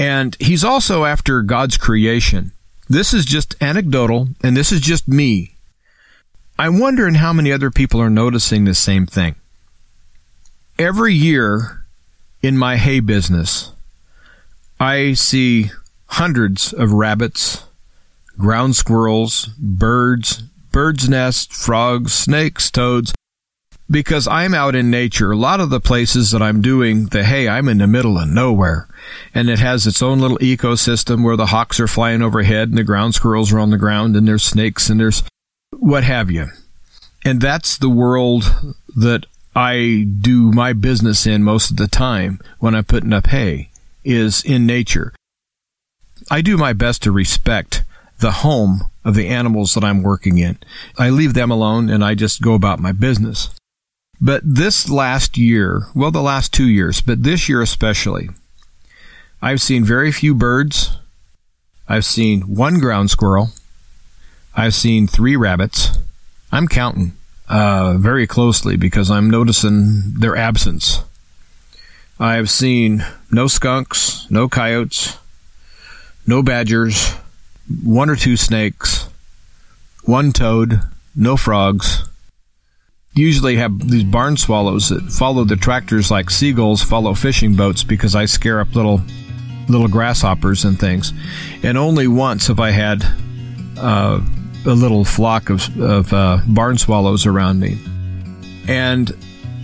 and 0.00 0.34
he's 0.40 0.64
also 0.64 1.04
after 1.04 1.42
God's 1.42 1.76
creation. 1.76 2.52
This 2.88 3.12
is 3.12 3.26
just 3.26 3.54
anecdotal, 3.62 4.28
and 4.42 4.56
this 4.56 4.72
is 4.72 4.80
just 4.80 5.06
me. 5.06 5.56
I'm 6.58 6.78
wondering 6.78 7.16
how 7.16 7.34
many 7.34 7.52
other 7.52 7.70
people 7.70 8.00
are 8.00 8.08
noticing 8.08 8.64
the 8.64 8.74
same 8.74 9.04
thing. 9.04 9.34
Every 10.78 11.12
year 11.12 11.84
in 12.40 12.56
my 12.56 12.78
hay 12.78 13.00
business, 13.00 13.72
I 14.80 15.12
see 15.12 15.70
hundreds 16.06 16.72
of 16.72 16.94
rabbits, 16.94 17.64
ground 18.38 18.76
squirrels, 18.76 19.48
birds, 19.58 20.40
birds' 20.72 21.10
nests, 21.10 21.62
frogs, 21.62 22.14
snakes, 22.14 22.70
toads. 22.70 23.12
Because 23.90 24.28
I'm 24.28 24.54
out 24.54 24.76
in 24.76 24.90
nature, 24.90 25.32
a 25.32 25.36
lot 25.36 25.58
of 25.58 25.70
the 25.70 25.80
places 25.80 26.30
that 26.30 26.40
I'm 26.40 26.60
doing 26.60 27.06
the 27.06 27.24
hey, 27.24 27.48
I'm 27.48 27.68
in 27.68 27.78
the 27.78 27.86
middle 27.86 28.18
of 28.18 28.28
nowhere. 28.28 28.86
And 29.34 29.50
it 29.50 29.58
has 29.58 29.86
its 29.86 30.00
own 30.02 30.20
little 30.20 30.38
ecosystem 30.38 31.24
where 31.24 31.36
the 31.36 31.46
hawks 31.46 31.80
are 31.80 31.88
flying 31.88 32.22
overhead 32.22 32.68
and 32.68 32.78
the 32.78 32.84
ground 32.84 33.14
squirrels 33.14 33.52
are 33.52 33.58
on 33.58 33.70
the 33.70 33.78
ground 33.78 34.14
and 34.14 34.28
there's 34.28 34.44
snakes 34.44 34.88
and 34.88 35.00
there's 35.00 35.22
what 35.72 36.04
have 36.04 36.30
you. 36.30 36.48
And 37.24 37.40
that's 37.40 37.76
the 37.76 37.90
world 37.90 38.44
that 38.96 39.26
I 39.54 40.06
do 40.20 40.52
my 40.52 40.72
business 40.72 41.26
in 41.26 41.42
most 41.42 41.70
of 41.70 41.76
the 41.76 41.88
time 41.88 42.38
when 42.58 42.74
I'm 42.74 42.84
putting 42.84 43.12
up 43.12 43.26
hay 43.26 43.70
is 44.04 44.44
in 44.44 44.66
nature. 44.66 45.12
I 46.30 46.40
do 46.40 46.56
my 46.56 46.72
best 46.72 47.02
to 47.02 47.12
respect 47.12 47.82
the 48.20 48.30
home 48.30 48.82
of 49.04 49.14
the 49.14 49.28
animals 49.28 49.74
that 49.74 49.84
I'm 49.84 50.02
working 50.02 50.38
in. 50.38 50.58
I 50.98 51.10
leave 51.10 51.34
them 51.34 51.50
alone 51.50 51.90
and 51.90 52.04
I 52.04 52.14
just 52.14 52.42
go 52.42 52.54
about 52.54 52.78
my 52.78 52.92
business. 52.92 53.50
But 54.20 54.42
this 54.44 54.90
last 54.90 55.38
year, 55.38 55.86
well, 55.94 56.10
the 56.10 56.20
last 56.20 56.52
two 56.52 56.68
years, 56.68 57.00
but 57.00 57.22
this 57.22 57.48
year 57.48 57.62
especially, 57.62 58.28
I've 59.40 59.62
seen 59.62 59.84
very 59.84 60.12
few 60.12 60.34
birds. 60.34 60.98
I've 61.88 62.04
seen 62.04 62.42
one 62.42 62.80
ground 62.80 63.10
squirrel. 63.10 63.50
I've 64.54 64.74
seen 64.74 65.06
three 65.06 65.36
rabbits. 65.36 65.98
I'm 66.52 66.68
counting 66.68 67.12
uh, 67.48 67.94
very 67.98 68.26
closely 68.26 68.76
because 68.76 69.10
I'm 69.10 69.30
noticing 69.30 70.14
their 70.18 70.36
absence. 70.36 71.02
I 72.18 72.34
have 72.34 72.50
seen 72.50 73.06
no 73.30 73.46
skunks, 73.46 74.30
no 74.30 74.48
coyotes, 74.48 75.16
no 76.26 76.42
badgers, 76.42 77.14
one 77.82 78.10
or 78.10 78.16
two 78.16 78.36
snakes, 78.36 79.08
one 80.04 80.32
toad, 80.32 80.80
no 81.16 81.38
frogs. 81.38 82.09
Usually 83.20 83.56
have 83.56 83.78
these 83.78 84.02
barn 84.02 84.38
swallows 84.38 84.88
that 84.88 85.02
follow 85.12 85.44
the 85.44 85.54
tractors 85.54 86.10
like 86.10 86.30
seagulls 86.30 86.82
follow 86.82 87.12
fishing 87.12 87.54
boats 87.54 87.84
because 87.84 88.14
I 88.14 88.24
scare 88.24 88.60
up 88.60 88.74
little 88.74 89.02
little 89.68 89.88
grasshoppers 89.88 90.64
and 90.64 90.80
things. 90.80 91.12
And 91.62 91.76
only 91.76 92.08
once 92.08 92.46
have 92.46 92.58
I 92.60 92.70
had 92.70 93.04
uh, 93.76 94.20
a 94.64 94.70
little 94.70 95.04
flock 95.04 95.50
of, 95.50 95.78
of 95.78 96.10
uh, 96.14 96.38
barn 96.46 96.78
swallows 96.78 97.26
around 97.26 97.60
me. 97.60 97.78
And 98.66 99.12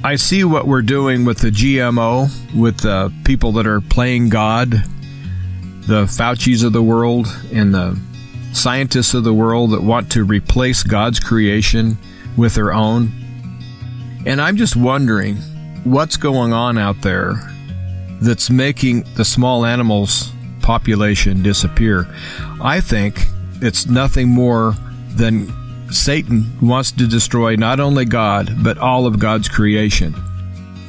I 0.04 0.16
see 0.16 0.44
what 0.44 0.66
we're 0.66 0.82
doing 0.82 1.24
with 1.24 1.38
the 1.38 1.50
GMO, 1.50 2.28
with 2.54 2.80
the 2.80 3.10
people 3.24 3.52
that 3.52 3.66
are 3.66 3.80
playing 3.80 4.28
God, 4.28 4.70
the 5.86 6.04
Fauci's 6.04 6.62
of 6.62 6.74
the 6.74 6.82
world, 6.82 7.26
and 7.54 7.72
the 7.72 7.98
scientists 8.52 9.14
of 9.14 9.24
the 9.24 9.32
world 9.32 9.70
that 9.70 9.82
want 9.82 10.12
to 10.12 10.24
replace 10.24 10.82
God's 10.82 11.20
creation 11.20 11.96
with 12.36 12.54
their 12.54 12.74
own. 12.74 13.25
And 14.26 14.40
I'm 14.40 14.56
just 14.56 14.74
wondering 14.74 15.36
what's 15.84 16.16
going 16.16 16.52
on 16.52 16.78
out 16.78 17.00
there 17.00 17.34
that's 18.20 18.50
making 18.50 19.04
the 19.14 19.24
small 19.24 19.64
animals 19.64 20.32
population 20.62 21.44
disappear. 21.44 22.08
I 22.60 22.80
think 22.80 23.24
it's 23.62 23.86
nothing 23.86 24.28
more 24.28 24.74
than 25.10 25.52
Satan 25.92 26.58
wants 26.60 26.90
to 26.92 27.06
destroy 27.06 27.54
not 27.54 27.78
only 27.78 28.04
God, 28.04 28.64
but 28.64 28.78
all 28.78 29.06
of 29.06 29.20
God's 29.20 29.48
creation. 29.48 30.12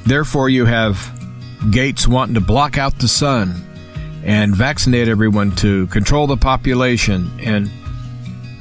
Therefore, 0.08 0.50
you 0.50 0.66
have 0.66 1.14
Gates 1.70 2.08
wanting 2.08 2.36
to 2.36 2.42
block 2.42 2.80
out 2.80 2.98
the 2.98 3.08
sun 3.08 3.54
and 4.24 4.56
vaccinate 4.56 5.08
everyone 5.08 5.56
to 5.58 5.86
control 5.88 6.26
the 6.26 6.38
population. 6.38 7.30
And 7.40 7.68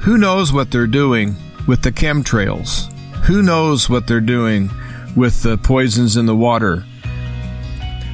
who 0.01 0.19
knows 0.19 0.53
what 0.53 0.69
they're 0.69 0.85
doing 0.85 1.35
with 1.67 1.81
the 1.81 1.91
chemtrails? 1.91 2.93
Who 3.25 3.41
knows 3.43 3.89
what 3.89 4.07
they're 4.07 4.21
doing 4.21 4.69
with 5.15 5.43
the 5.43 5.57
poisons 5.57 6.17
in 6.17 6.25
the 6.25 6.35
water? 6.35 6.85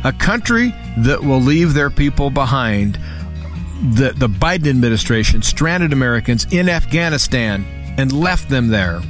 A 0.04 0.12
country 0.12 0.74
that 1.00 1.24
will 1.24 1.40
leave 1.40 1.74
their 1.74 1.90
people 1.90 2.30
behind 2.30 3.00
the, 3.96 4.14
the 4.16 4.28
Biden 4.28 4.68
administration 4.68 5.42
stranded 5.42 5.94
Americans 5.94 6.46
in 6.52 6.70
Afghanistan 6.70 7.66
and 7.98 8.12
left 8.12 8.50
them 8.50 8.70
there. 8.70 9.02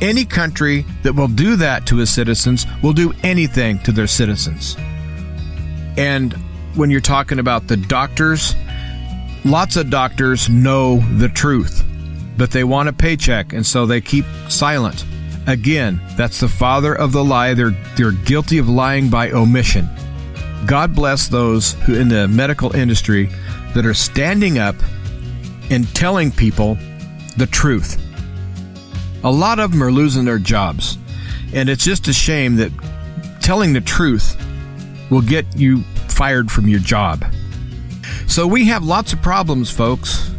Any 0.00 0.24
country 0.24 0.84
that 1.02 1.14
will 1.14 1.28
do 1.28 1.56
that 1.56 1.86
to 1.86 2.00
its 2.00 2.10
citizens 2.10 2.66
will 2.82 2.92
do 2.92 3.12
anything 3.22 3.78
to 3.80 3.92
their 3.92 4.06
citizens. 4.06 4.76
And 5.96 6.32
when 6.74 6.90
you're 6.90 7.00
talking 7.00 7.38
about 7.38 7.68
the 7.68 7.76
doctors, 7.76 8.54
lots 9.44 9.76
of 9.76 9.90
doctors 9.90 10.48
know 10.48 10.98
the 11.18 11.28
truth, 11.28 11.84
but 12.36 12.50
they 12.50 12.64
want 12.64 12.88
a 12.88 12.92
paycheck, 12.92 13.52
and 13.52 13.64
so 13.64 13.86
they 13.86 14.00
keep 14.00 14.24
silent. 14.48 15.04
Again, 15.46 16.00
that's 16.16 16.40
the 16.40 16.48
father 16.48 16.94
of 16.94 17.12
the 17.12 17.22
lie. 17.22 17.54
They're, 17.54 17.76
they're 17.96 18.12
guilty 18.12 18.58
of 18.58 18.68
lying 18.68 19.10
by 19.10 19.30
omission. 19.30 19.88
God 20.66 20.94
bless 20.94 21.28
those 21.28 21.74
who 21.82 21.94
in 21.94 22.08
the 22.08 22.26
medical 22.28 22.74
industry 22.74 23.28
that 23.74 23.84
are 23.84 23.94
standing 23.94 24.58
up 24.58 24.76
and 25.70 25.86
telling 25.94 26.30
people 26.30 26.78
the 27.36 27.46
truth. 27.50 28.00
A 29.22 29.30
lot 29.30 29.58
of 29.58 29.72
them 29.72 29.82
are 29.82 29.92
losing 29.92 30.24
their 30.24 30.38
jobs. 30.38 30.96
And 31.52 31.68
it's 31.68 31.84
just 31.84 32.08
a 32.08 32.12
shame 32.12 32.56
that 32.56 32.72
telling 33.40 33.74
the 33.74 33.80
truth 33.80 34.36
will 35.10 35.22
get 35.22 35.44
you 35.56 35.82
fired 36.08 36.50
from 36.50 36.68
your 36.68 36.80
job. 36.80 37.24
So 38.26 38.46
we 38.46 38.66
have 38.66 38.82
lots 38.84 39.12
of 39.12 39.20
problems, 39.20 39.70
folks. 39.70 40.30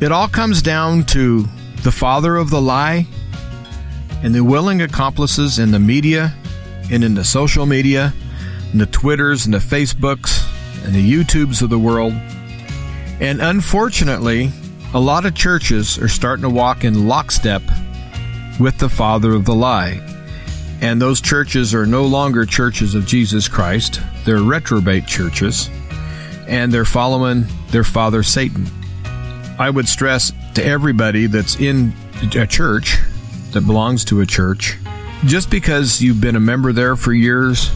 It 0.00 0.10
all 0.10 0.28
comes 0.28 0.62
down 0.62 1.04
to 1.06 1.46
the 1.82 1.92
father 1.92 2.36
of 2.36 2.50
the 2.50 2.60
lie 2.60 3.06
and 4.24 4.34
the 4.34 4.42
willing 4.42 4.82
accomplices 4.82 5.60
in 5.60 5.70
the 5.70 5.78
media 5.78 6.34
and 6.90 7.04
in 7.04 7.14
the 7.14 7.24
social 7.24 7.66
media 7.66 8.12
and 8.72 8.80
the 8.80 8.86
Twitters 8.86 9.44
and 9.44 9.54
the 9.54 9.58
Facebooks 9.58 10.42
and 10.84 10.92
the 10.92 11.12
YouTubes 11.12 11.62
of 11.62 11.70
the 11.70 11.78
world 11.78 12.12
and 13.20 13.40
unfortunately, 13.40 14.50
a 14.92 15.00
lot 15.00 15.24
of 15.24 15.34
churches 15.34 15.98
are 15.98 16.08
starting 16.08 16.42
to 16.42 16.50
walk 16.50 16.84
in 16.84 17.06
lockstep 17.06 17.62
with 18.58 18.78
the 18.78 18.88
father 18.88 19.32
of 19.32 19.44
the 19.44 19.54
lie. 19.54 20.00
And 20.80 21.00
those 21.00 21.20
churches 21.20 21.74
are 21.74 21.86
no 21.86 22.04
longer 22.04 22.44
churches 22.44 22.94
of 22.94 23.06
Jesus 23.06 23.48
Christ, 23.48 24.00
they're 24.24 24.42
reprobate 24.42 25.06
churches, 25.06 25.70
and 26.48 26.72
they're 26.72 26.84
following 26.84 27.46
their 27.70 27.84
father 27.84 28.22
Satan. 28.22 28.66
I 29.58 29.70
would 29.70 29.88
stress 29.88 30.32
to 30.54 30.64
everybody 30.64 31.26
that's 31.26 31.56
in 31.56 31.94
a 32.36 32.46
church, 32.46 32.98
that 33.54 33.66
belongs 33.66 34.04
to 34.04 34.20
a 34.20 34.26
church, 34.26 34.76
just 35.24 35.50
because 35.50 36.02
you've 36.02 36.20
been 36.20 36.36
a 36.36 36.40
member 36.40 36.72
there 36.72 36.94
for 36.96 37.12
years, 37.12 37.70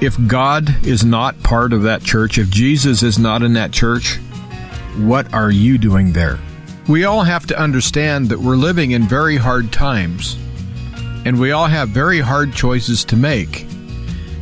if 0.00 0.16
God 0.26 0.86
is 0.86 1.04
not 1.04 1.40
part 1.42 1.72
of 1.72 1.82
that 1.82 2.02
church, 2.02 2.38
if 2.38 2.50
Jesus 2.50 3.02
is 3.02 3.18
not 3.18 3.42
in 3.42 3.52
that 3.52 3.70
church, 3.70 4.16
what 4.98 5.32
are 5.32 5.50
you 5.50 5.78
doing 5.78 6.12
there? 6.12 6.38
We 6.88 7.04
all 7.04 7.22
have 7.22 7.46
to 7.46 7.58
understand 7.58 8.30
that 8.30 8.40
we're 8.40 8.56
living 8.56 8.90
in 8.90 9.04
very 9.04 9.36
hard 9.36 9.72
times, 9.72 10.36
and 11.24 11.38
we 11.38 11.52
all 11.52 11.66
have 11.66 11.90
very 11.90 12.20
hard 12.20 12.52
choices 12.54 13.04
to 13.06 13.16
make. 13.16 13.66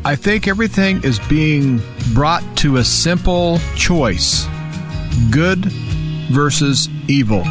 I 0.04 0.14
think 0.16 0.48
everything 0.48 1.02
is 1.02 1.18
being 1.28 1.82
brought 2.14 2.44
to 2.58 2.76
a 2.76 2.84
simple 2.84 3.58
choice 3.74 4.46
good 5.30 5.64
versus 6.30 6.88
evil, 7.08 7.42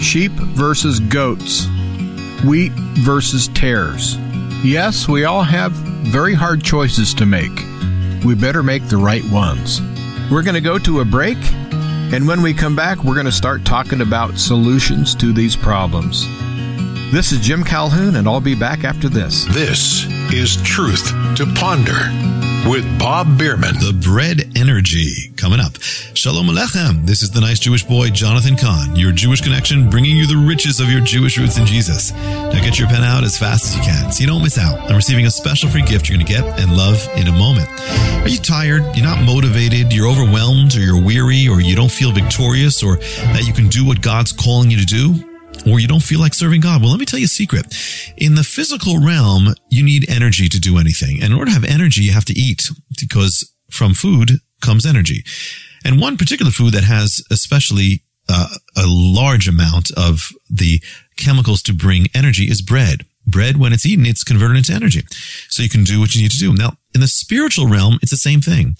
sheep 0.00 0.32
versus 0.32 1.00
goats, 1.00 1.66
wheat 2.44 2.72
versus 2.72 3.48
tares. 3.48 4.16
Yes, 4.64 5.08
we 5.08 5.24
all 5.24 5.42
have 5.42 5.72
very 5.72 6.34
hard 6.34 6.62
choices 6.62 7.14
to 7.14 7.26
make. 7.26 7.56
We 8.24 8.34
better 8.34 8.62
make 8.62 8.86
the 8.88 8.96
right 8.96 9.24
ones. 9.30 9.80
We're 10.30 10.42
going 10.42 10.54
to 10.54 10.60
go 10.60 10.78
to 10.78 11.00
a 11.00 11.04
break 11.04 11.38
and 12.12 12.28
when 12.28 12.40
we 12.40 12.54
come 12.54 12.76
back, 12.76 13.02
we're 13.02 13.14
going 13.14 13.26
to 13.26 13.32
start 13.32 13.64
talking 13.64 14.00
about 14.00 14.38
solutions 14.38 15.12
to 15.16 15.32
these 15.32 15.56
problems. 15.56 16.24
This 17.12 17.32
is 17.32 17.40
Jim 17.40 17.64
Calhoun, 17.64 18.14
and 18.14 18.28
I'll 18.28 18.40
be 18.40 18.54
back 18.54 18.84
after 18.84 19.08
this. 19.08 19.44
This 19.46 20.06
is 20.32 20.56
Truth 20.62 21.08
to 21.36 21.52
Ponder 21.56 22.55
with 22.66 22.98
Bob 22.98 23.38
Bierman. 23.38 23.74
The 23.74 23.92
bread 23.92 24.56
energy 24.56 25.30
coming 25.36 25.60
up. 25.60 25.80
Shalom 26.14 26.46
Alechem. 26.46 27.06
This 27.06 27.22
is 27.22 27.30
the 27.30 27.40
nice 27.40 27.58
Jewish 27.58 27.84
boy, 27.84 28.10
Jonathan 28.10 28.56
Cahn, 28.56 28.96
your 28.96 29.12
Jewish 29.12 29.40
connection, 29.40 29.88
bringing 29.88 30.16
you 30.16 30.26
the 30.26 30.36
riches 30.36 30.80
of 30.80 30.90
your 30.90 31.00
Jewish 31.00 31.38
roots 31.38 31.58
in 31.58 31.66
Jesus. 31.66 32.12
Now 32.12 32.60
get 32.60 32.78
your 32.78 32.88
pen 32.88 33.04
out 33.04 33.22
as 33.22 33.38
fast 33.38 33.66
as 33.66 33.76
you 33.76 33.82
can 33.82 34.10
so 34.10 34.20
you 34.20 34.26
don't 34.26 34.42
miss 34.42 34.58
out 34.58 34.78
on 34.90 34.96
receiving 34.96 35.26
a 35.26 35.30
special 35.30 35.68
free 35.68 35.82
gift 35.82 36.08
you're 36.08 36.18
going 36.18 36.26
to 36.26 36.32
get 36.32 36.44
and 36.58 36.76
love 36.76 37.08
in 37.16 37.28
a 37.28 37.32
moment. 37.32 37.68
Are 38.24 38.28
you 38.28 38.38
tired? 38.38 38.82
You're 38.96 39.06
not 39.06 39.22
motivated? 39.22 39.92
You're 39.92 40.08
overwhelmed 40.08 40.74
or 40.74 40.80
you're 40.80 41.02
weary 41.02 41.46
or 41.48 41.60
you 41.60 41.76
don't 41.76 41.90
feel 41.90 42.10
victorious 42.10 42.82
or 42.82 42.96
that 42.96 43.46
you 43.46 43.52
can 43.52 43.68
do 43.68 43.86
what 43.86 44.00
God's 44.00 44.32
calling 44.32 44.70
you 44.70 44.78
to 44.78 44.86
do? 44.86 45.35
Or 45.66 45.80
you 45.80 45.88
don't 45.88 46.02
feel 46.02 46.20
like 46.20 46.34
serving 46.34 46.60
God. 46.60 46.80
Well, 46.80 46.90
let 46.90 47.00
me 47.00 47.06
tell 47.06 47.18
you 47.18 47.26
a 47.26 47.28
secret. 47.28 47.74
In 48.16 48.34
the 48.34 48.44
physical 48.44 48.98
realm, 48.98 49.54
you 49.68 49.84
need 49.84 50.08
energy 50.08 50.48
to 50.48 50.60
do 50.60 50.78
anything. 50.78 51.22
And 51.22 51.32
in 51.32 51.38
order 51.38 51.50
to 51.50 51.54
have 51.54 51.64
energy, 51.64 52.02
you 52.02 52.12
have 52.12 52.24
to 52.26 52.38
eat 52.38 52.70
because 53.00 53.52
from 53.70 53.94
food 53.94 54.40
comes 54.60 54.86
energy. 54.86 55.24
And 55.84 56.00
one 56.00 56.16
particular 56.16 56.50
food 56.50 56.72
that 56.74 56.84
has 56.84 57.22
especially 57.30 58.02
uh, 58.28 58.48
a 58.76 58.84
large 58.86 59.48
amount 59.48 59.90
of 59.96 60.32
the 60.50 60.82
chemicals 61.16 61.62
to 61.62 61.72
bring 61.72 62.08
energy 62.14 62.44
is 62.44 62.60
bread. 62.62 63.06
Bread, 63.26 63.56
when 63.56 63.72
it's 63.72 63.86
eaten, 63.86 64.06
it's 64.06 64.22
converted 64.22 64.56
into 64.56 64.72
energy. 64.72 65.02
So 65.48 65.62
you 65.62 65.68
can 65.68 65.84
do 65.84 66.00
what 66.00 66.14
you 66.14 66.22
need 66.22 66.30
to 66.30 66.38
do. 66.38 66.54
Now, 66.54 66.76
in 66.94 67.00
the 67.00 67.08
spiritual 67.08 67.66
realm, 67.66 67.98
it's 68.00 68.12
the 68.12 68.16
same 68.16 68.40
thing. 68.40 68.76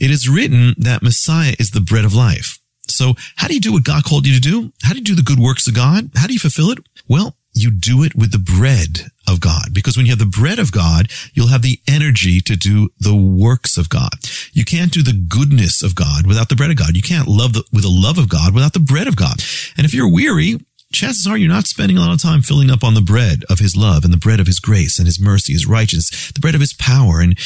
It 0.00 0.10
is 0.10 0.28
written 0.28 0.74
that 0.78 1.02
Messiah 1.02 1.54
is 1.58 1.70
the 1.70 1.80
bread 1.80 2.04
of 2.04 2.14
life. 2.14 2.58
So 2.88 3.14
how 3.36 3.48
do 3.48 3.54
you 3.54 3.60
do 3.60 3.72
what 3.72 3.84
God 3.84 4.04
called 4.04 4.26
you 4.26 4.34
to 4.34 4.40
do? 4.40 4.72
How 4.82 4.92
do 4.92 4.98
you 4.98 5.04
do 5.04 5.14
the 5.14 5.22
good 5.22 5.38
works 5.38 5.66
of 5.66 5.74
God? 5.74 6.10
How 6.14 6.26
do 6.26 6.32
you 6.32 6.38
fulfill 6.38 6.70
it? 6.70 6.78
Well, 7.08 7.36
you 7.54 7.70
do 7.70 8.02
it 8.02 8.14
with 8.14 8.32
the 8.32 8.38
bread 8.38 9.10
of 9.28 9.40
God. 9.40 9.72
Because 9.72 9.96
when 9.96 10.06
you 10.06 10.12
have 10.12 10.18
the 10.18 10.26
bread 10.26 10.58
of 10.58 10.72
God, 10.72 11.08
you'll 11.32 11.48
have 11.48 11.62
the 11.62 11.80
energy 11.88 12.40
to 12.40 12.56
do 12.56 12.90
the 12.98 13.14
works 13.14 13.78
of 13.78 13.88
God. 13.88 14.12
You 14.52 14.64
can't 14.64 14.92
do 14.92 15.02
the 15.02 15.12
goodness 15.12 15.82
of 15.82 15.94
God 15.94 16.26
without 16.26 16.48
the 16.48 16.56
bread 16.56 16.70
of 16.70 16.76
God. 16.76 16.96
You 16.96 17.02
can't 17.02 17.28
love 17.28 17.52
the, 17.52 17.64
with 17.72 17.82
the 17.82 17.88
love 17.88 18.18
of 18.18 18.28
God 18.28 18.54
without 18.54 18.72
the 18.72 18.80
bread 18.80 19.06
of 19.06 19.16
God. 19.16 19.42
And 19.76 19.84
if 19.84 19.94
you're 19.94 20.12
weary, 20.12 20.58
chances 20.92 21.26
are 21.26 21.36
you're 21.36 21.48
not 21.48 21.66
spending 21.66 21.96
a 21.96 22.00
lot 22.00 22.12
of 22.12 22.22
time 22.22 22.42
filling 22.42 22.70
up 22.70 22.84
on 22.84 22.94
the 22.94 23.00
bread 23.00 23.44
of 23.48 23.60
his 23.60 23.76
love 23.76 24.04
and 24.04 24.12
the 24.12 24.18
bread 24.18 24.40
of 24.40 24.46
his 24.46 24.60
grace 24.60 24.98
and 24.98 25.06
his 25.06 25.20
mercy, 25.20 25.52
his 25.52 25.66
righteousness, 25.66 26.32
the 26.32 26.40
bread 26.40 26.54
of 26.54 26.60
his 26.60 26.72
power. 26.74 27.20
And 27.20 27.38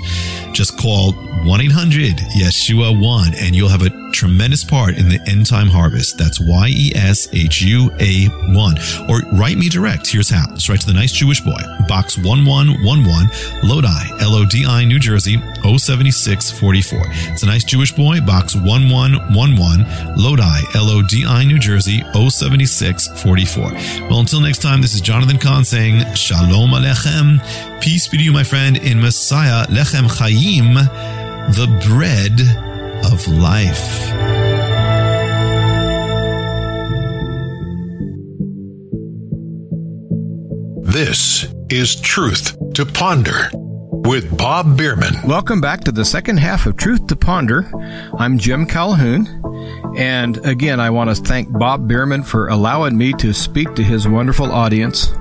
Just 0.53 0.79
call 0.79 1.13
1-800-YESHUA-1 1.13 3.43
and 3.43 3.57
you'll 3.57 3.69
have 3.69 3.83
a 3.83 3.91
tremendous 4.13 4.63
part 4.63 4.99
in 4.99 5.09
the 5.09 5.19
end 5.27 5.47
time 5.47 5.67
harvest. 5.67 6.17
That's 6.17 6.39
Y-E-S-H-U-A-1. 6.41 6.99
Or 9.09 9.23
write 9.37 9.57
me 9.57 9.69
direct. 9.69 10.07
Here's 10.07 10.31
how. 10.31 10.50
Just 10.55 10.69
write 10.69 10.81
to 10.81 10.87
the 10.87 10.93
nice 10.95 11.13
Jewish 11.13 11.41
boy. 11.41 11.61
Box 11.89 12.17
1111, 12.19 13.69
Lodi, 13.69 14.23
L-O-D-I, 14.23 14.85
New 14.85 14.99
Jersey, 14.99 15.37
07644. 15.63 17.01
It's 17.33 17.43
a 17.43 17.47
nice 17.47 17.65
Jewish 17.65 17.93
boy. 17.93 18.21
Box 18.21 18.55
1111, 18.55 20.17
Lodi, 20.17 20.61
L-O-D-I, 20.75 21.45
New 21.45 21.59
Jersey, 21.59 22.03
07644. 22.13 23.73
Well, 24.09 24.21
until 24.21 24.41
next 24.41 24.63
time, 24.63 24.81
this 24.81 24.95
is 24.95 25.01
Jonathan 25.01 25.39
Cahn 25.39 25.65
saying, 25.65 26.15
Shalom 26.15 26.71
Alechem. 26.71 27.41
Peace 27.81 28.07
be 28.09 28.19
to 28.19 28.23
you, 28.23 28.33
my 28.33 28.45
friend, 28.45 28.77
in 28.77 29.01
Messiah, 29.01 29.67
Lechem 29.67 30.09
Chaim, 30.19 30.75
the 31.55 31.67
bread 31.87 32.41
of 33.13 33.27
life. 33.29 34.30
This 40.91 41.47
is 41.69 42.01
Truth 42.01 42.59
to 42.75 42.85
Ponder 42.85 43.49
with 43.55 44.37
Bob 44.37 44.77
Bierman. 44.77 45.15
Welcome 45.25 45.61
back 45.61 45.83
to 45.83 45.93
the 45.93 46.05
second 46.05 46.39
half 46.39 46.67
of 46.67 46.77
Truth 46.77 47.07
to 47.07 47.15
Ponder. 47.15 47.71
I'm 48.19 48.39
Jim 48.39 48.67
Calhoun. 48.67 49.29
And 49.97 50.45
again, 50.45 50.81
I 50.81 50.91
want 50.91 51.09
to 51.09 51.23
thank 51.23 51.57
Bob 51.57 51.87
Bierman 51.87 52.25
for 52.25 52.49
allowing 52.49 52.99
me 52.99 53.13
to 53.15 53.33
speak 53.33 53.77
to 53.77 53.85
his 53.85 54.09
wonderful 54.09 54.51
audience. 54.51 55.13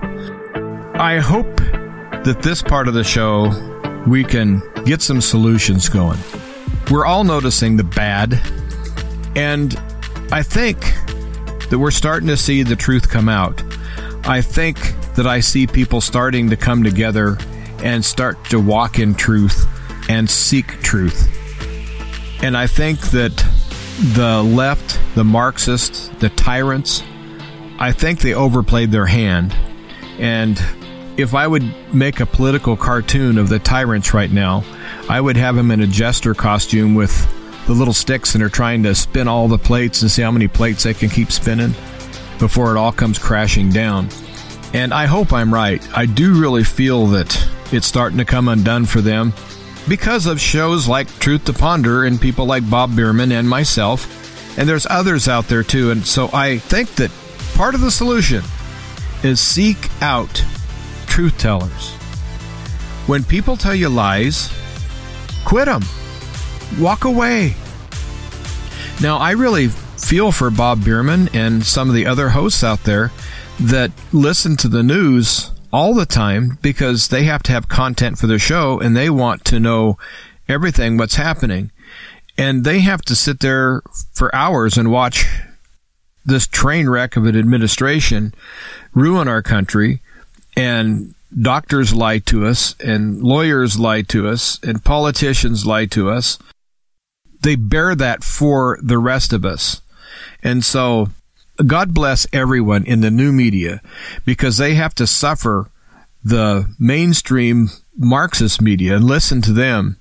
I 0.96 1.20
hope 1.24 1.58
that 1.58 2.40
this 2.42 2.64
part 2.64 2.88
of 2.88 2.96
the 2.96 3.04
show 3.04 3.52
we 4.08 4.24
can 4.24 4.64
get 4.86 5.04
some 5.04 5.22
solutions 5.22 5.88
going. 5.88 6.18
We're 6.90 7.06
all 7.06 7.24
noticing 7.24 7.78
the 7.78 7.84
bad, 7.84 8.42
and 9.36 9.80
I 10.32 10.42
think 10.42 10.80
that 11.70 11.78
we're 11.78 11.92
starting 11.92 12.28
to 12.30 12.38
see 12.38 12.64
the 12.64 12.76
truth 12.76 13.08
come 13.08 13.30
out. 13.30 13.62
I 14.28 14.42
think 14.42 14.96
that 15.20 15.28
I 15.28 15.42
see 15.42 15.68
people 15.68 16.00
starting 16.00 16.50
to 16.50 16.56
come 16.56 16.82
together 16.82 17.38
and 17.84 18.06
start 18.06 18.42
to 18.46 18.58
walk 18.58 19.00
in 19.00 19.14
truth 19.14 19.68
and 20.08 20.30
seek 20.30 20.68
truth. 20.82 21.28
And 22.42 22.56
I 22.56 22.68
think 22.68 23.02
that 23.12 23.36
the 24.14 24.42
left, 24.42 24.98
the 25.16 25.26
Marxists, 25.26 26.08
the 26.20 26.30
tyrants, 26.30 27.04
I 27.80 27.92
think 27.92 28.22
they 28.22 28.34
overplayed 28.34 28.92
their 28.92 29.08
hand. 29.08 29.54
And 30.20 30.58
if 31.18 31.36
I 31.36 31.46
would 31.48 31.94
make 31.94 32.22
a 32.22 32.26
political 32.26 32.78
cartoon 32.78 33.38
of 33.38 33.50
the 33.50 33.60
tyrants 33.60 34.14
right 34.14 34.32
now, 34.32 34.64
I 35.10 35.20
would 35.20 35.36
have 35.36 35.58
them 35.58 35.70
in 35.70 35.82
a 35.82 35.88
jester 35.88 36.34
costume 36.34 36.96
with 36.96 37.14
the 37.68 37.74
little 37.74 37.94
sticks 37.94 38.36
and 38.36 38.42
are 38.42 38.48
trying 38.48 38.84
to 38.84 38.96
spin 38.96 39.28
all 39.28 39.50
the 39.50 39.58
plates 39.58 40.02
and 40.02 40.10
see 40.10 40.22
how 40.22 40.32
many 40.32 40.48
plates 40.48 40.84
they 40.84 40.94
can 40.94 41.10
keep 41.10 41.30
spinning 41.30 41.72
before 42.40 42.74
it 42.74 42.80
all 42.80 42.94
comes 42.94 43.20
crashing 43.20 43.70
down. 43.70 44.08
And 44.74 44.94
I 44.94 45.06
hope 45.06 45.34
I'm 45.34 45.54
right. 45.54 45.86
I 45.98 46.06
do 46.06 46.40
really 46.40 46.64
feel 46.64 47.08
that 47.08 47.48
it's 47.72 47.88
starting 47.88 48.20
to 48.20 48.26
come 48.26 48.48
undone 48.48 48.86
for 48.86 49.02
them 49.02 49.34
because 49.88 50.26
of 50.28 50.40
shows 50.40 50.88
like 50.88 51.08
Truth 51.20 51.46
to 51.46 51.54
Ponder 51.54 52.06
and 52.06 52.22
people 52.22 52.46
like 52.46 52.70
Bob 52.70 52.96
Bierman 52.96 53.32
and 53.32 53.50
myself. 53.50 54.16
And 54.58 54.70
there's 54.70 54.86
others 54.88 55.28
out 55.28 55.48
there 55.48 55.64
too. 55.64 55.92
And 55.92 56.06
so 56.06 56.30
I 56.34 56.60
think 56.60 56.96
that 56.96 57.12
part 57.56 57.76
of 57.76 57.82
the 57.82 57.92
solution 57.92 58.44
is 59.24 59.40
seek 59.40 59.90
out 60.02 60.44
truth 61.08 61.38
tellers. 61.38 61.92
When 63.08 63.24
people 63.24 63.58
tell 63.58 63.74
you 63.74 63.90
lies, 63.90 64.54
quit 65.46 65.66
them. 65.66 65.82
Walk 66.80 67.06
away. 67.06 67.56
Now, 69.02 69.18
I 69.18 69.32
really 69.32 69.70
feel 69.70 70.32
for 70.32 70.52
Bob 70.52 70.84
Bierman 70.84 71.30
and 71.34 71.66
some 71.66 71.90
of 71.90 71.96
the 71.96 72.06
other 72.06 72.30
hosts 72.30 72.64
out 72.64 72.84
there 72.84 73.12
that 73.60 73.92
listen 74.14 74.56
to 74.58 74.68
the 74.68 74.84
news 74.84 75.52
all 75.72 75.94
the 75.94 76.06
time 76.06 76.58
because 76.62 77.10
they 77.10 77.24
have 77.24 77.44
to 77.44 77.52
have 77.52 77.68
content 77.68 78.18
for 78.18 78.28
their 78.28 78.40
show 78.40 78.80
and 78.80 78.96
they 78.96 79.10
want 79.10 79.46
to 79.46 79.60
know 79.60 79.98
everything 80.48 80.98
what's 80.98 81.16
happening. 81.16 81.72
And 82.38 82.64
they 82.64 82.80
have 82.80 83.02
to 83.04 83.16
sit 83.16 83.42
there 83.42 83.82
for 84.14 84.34
hours 84.34 84.78
and 84.78 84.92
watch 84.92 85.26
this 86.26 86.48
train 86.48 86.90
wreck 86.90 87.18
of 87.18 87.26
an 87.26 87.38
administration 87.38 88.34
ruin 88.94 89.28
our 89.28 89.42
country 89.42 90.02
and 90.56 91.14
doctors 91.42 91.94
lie 91.94 92.20
to 92.20 92.46
us 92.46 92.76
and 92.80 93.22
lawyers 93.22 93.78
lie 93.78 94.02
to 94.04 94.28
us 94.28 94.60
and 94.64 94.84
politicians 94.84 95.66
lie 95.66 95.86
to 95.86 96.10
us. 96.10 96.40
They 97.42 97.56
bear 97.56 97.96
that 97.96 98.24
for 98.24 98.80
the 98.82 98.98
rest 98.98 99.34
of 99.34 99.46
us. 99.46 99.82
And 100.42 100.64
so 100.64 101.10
God 101.66 101.94
bless 101.94 102.26
everyone 102.32 102.86
in 102.86 103.02
the 103.02 103.12
new 103.12 103.32
media 103.32 103.82
because 104.26 104.58
they 104.58 104.76
have 104.76 104.96
to 104.96 105.08
suffer 105.08 105.70
the 106.24 106.74
mainstream 106.80 107.70
Marxist 107.98 108.62
media 108.62 108.96
and 108.96 109.04
listen 109.04 109.42
to 109.42 109.54
them 109.54 109.98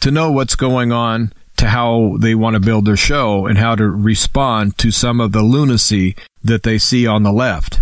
to 0.00 0.10
know 0.10 0.30
what's 0.30 0.56
going 0.56 0.92
on, 0.92 1.32
to 1.56 1.68
how 1.68 2.16
they 2.20 2.34
want 2.34 2.54
to 2.54 2.60
build 2.60 2.84
their 2.84 2.96
show, 2.96 3.46
and 3.46 3.58
how 3.58 3.74
to 3.74 3.88
respond 3.88 4.76
to 4.78 4.90
some 4.90 5.20
of 5.20 5.32
the 5.32 5.42
lunacy 5.42 6.16
that 6.42 6.62
they 6.62 6.78
see 6.78 7.06
on 7.06 7.22
the 7.22 7.32
left. 7.32 7.80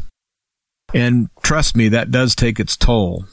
And 0.94 1.30
trust 1.42 1.76
me, 1.76 1.88
that 1.88 2.10
does 2.10 2.34
take 2.34 2.60
its 2.60 2.76
toll. 2.76 3.24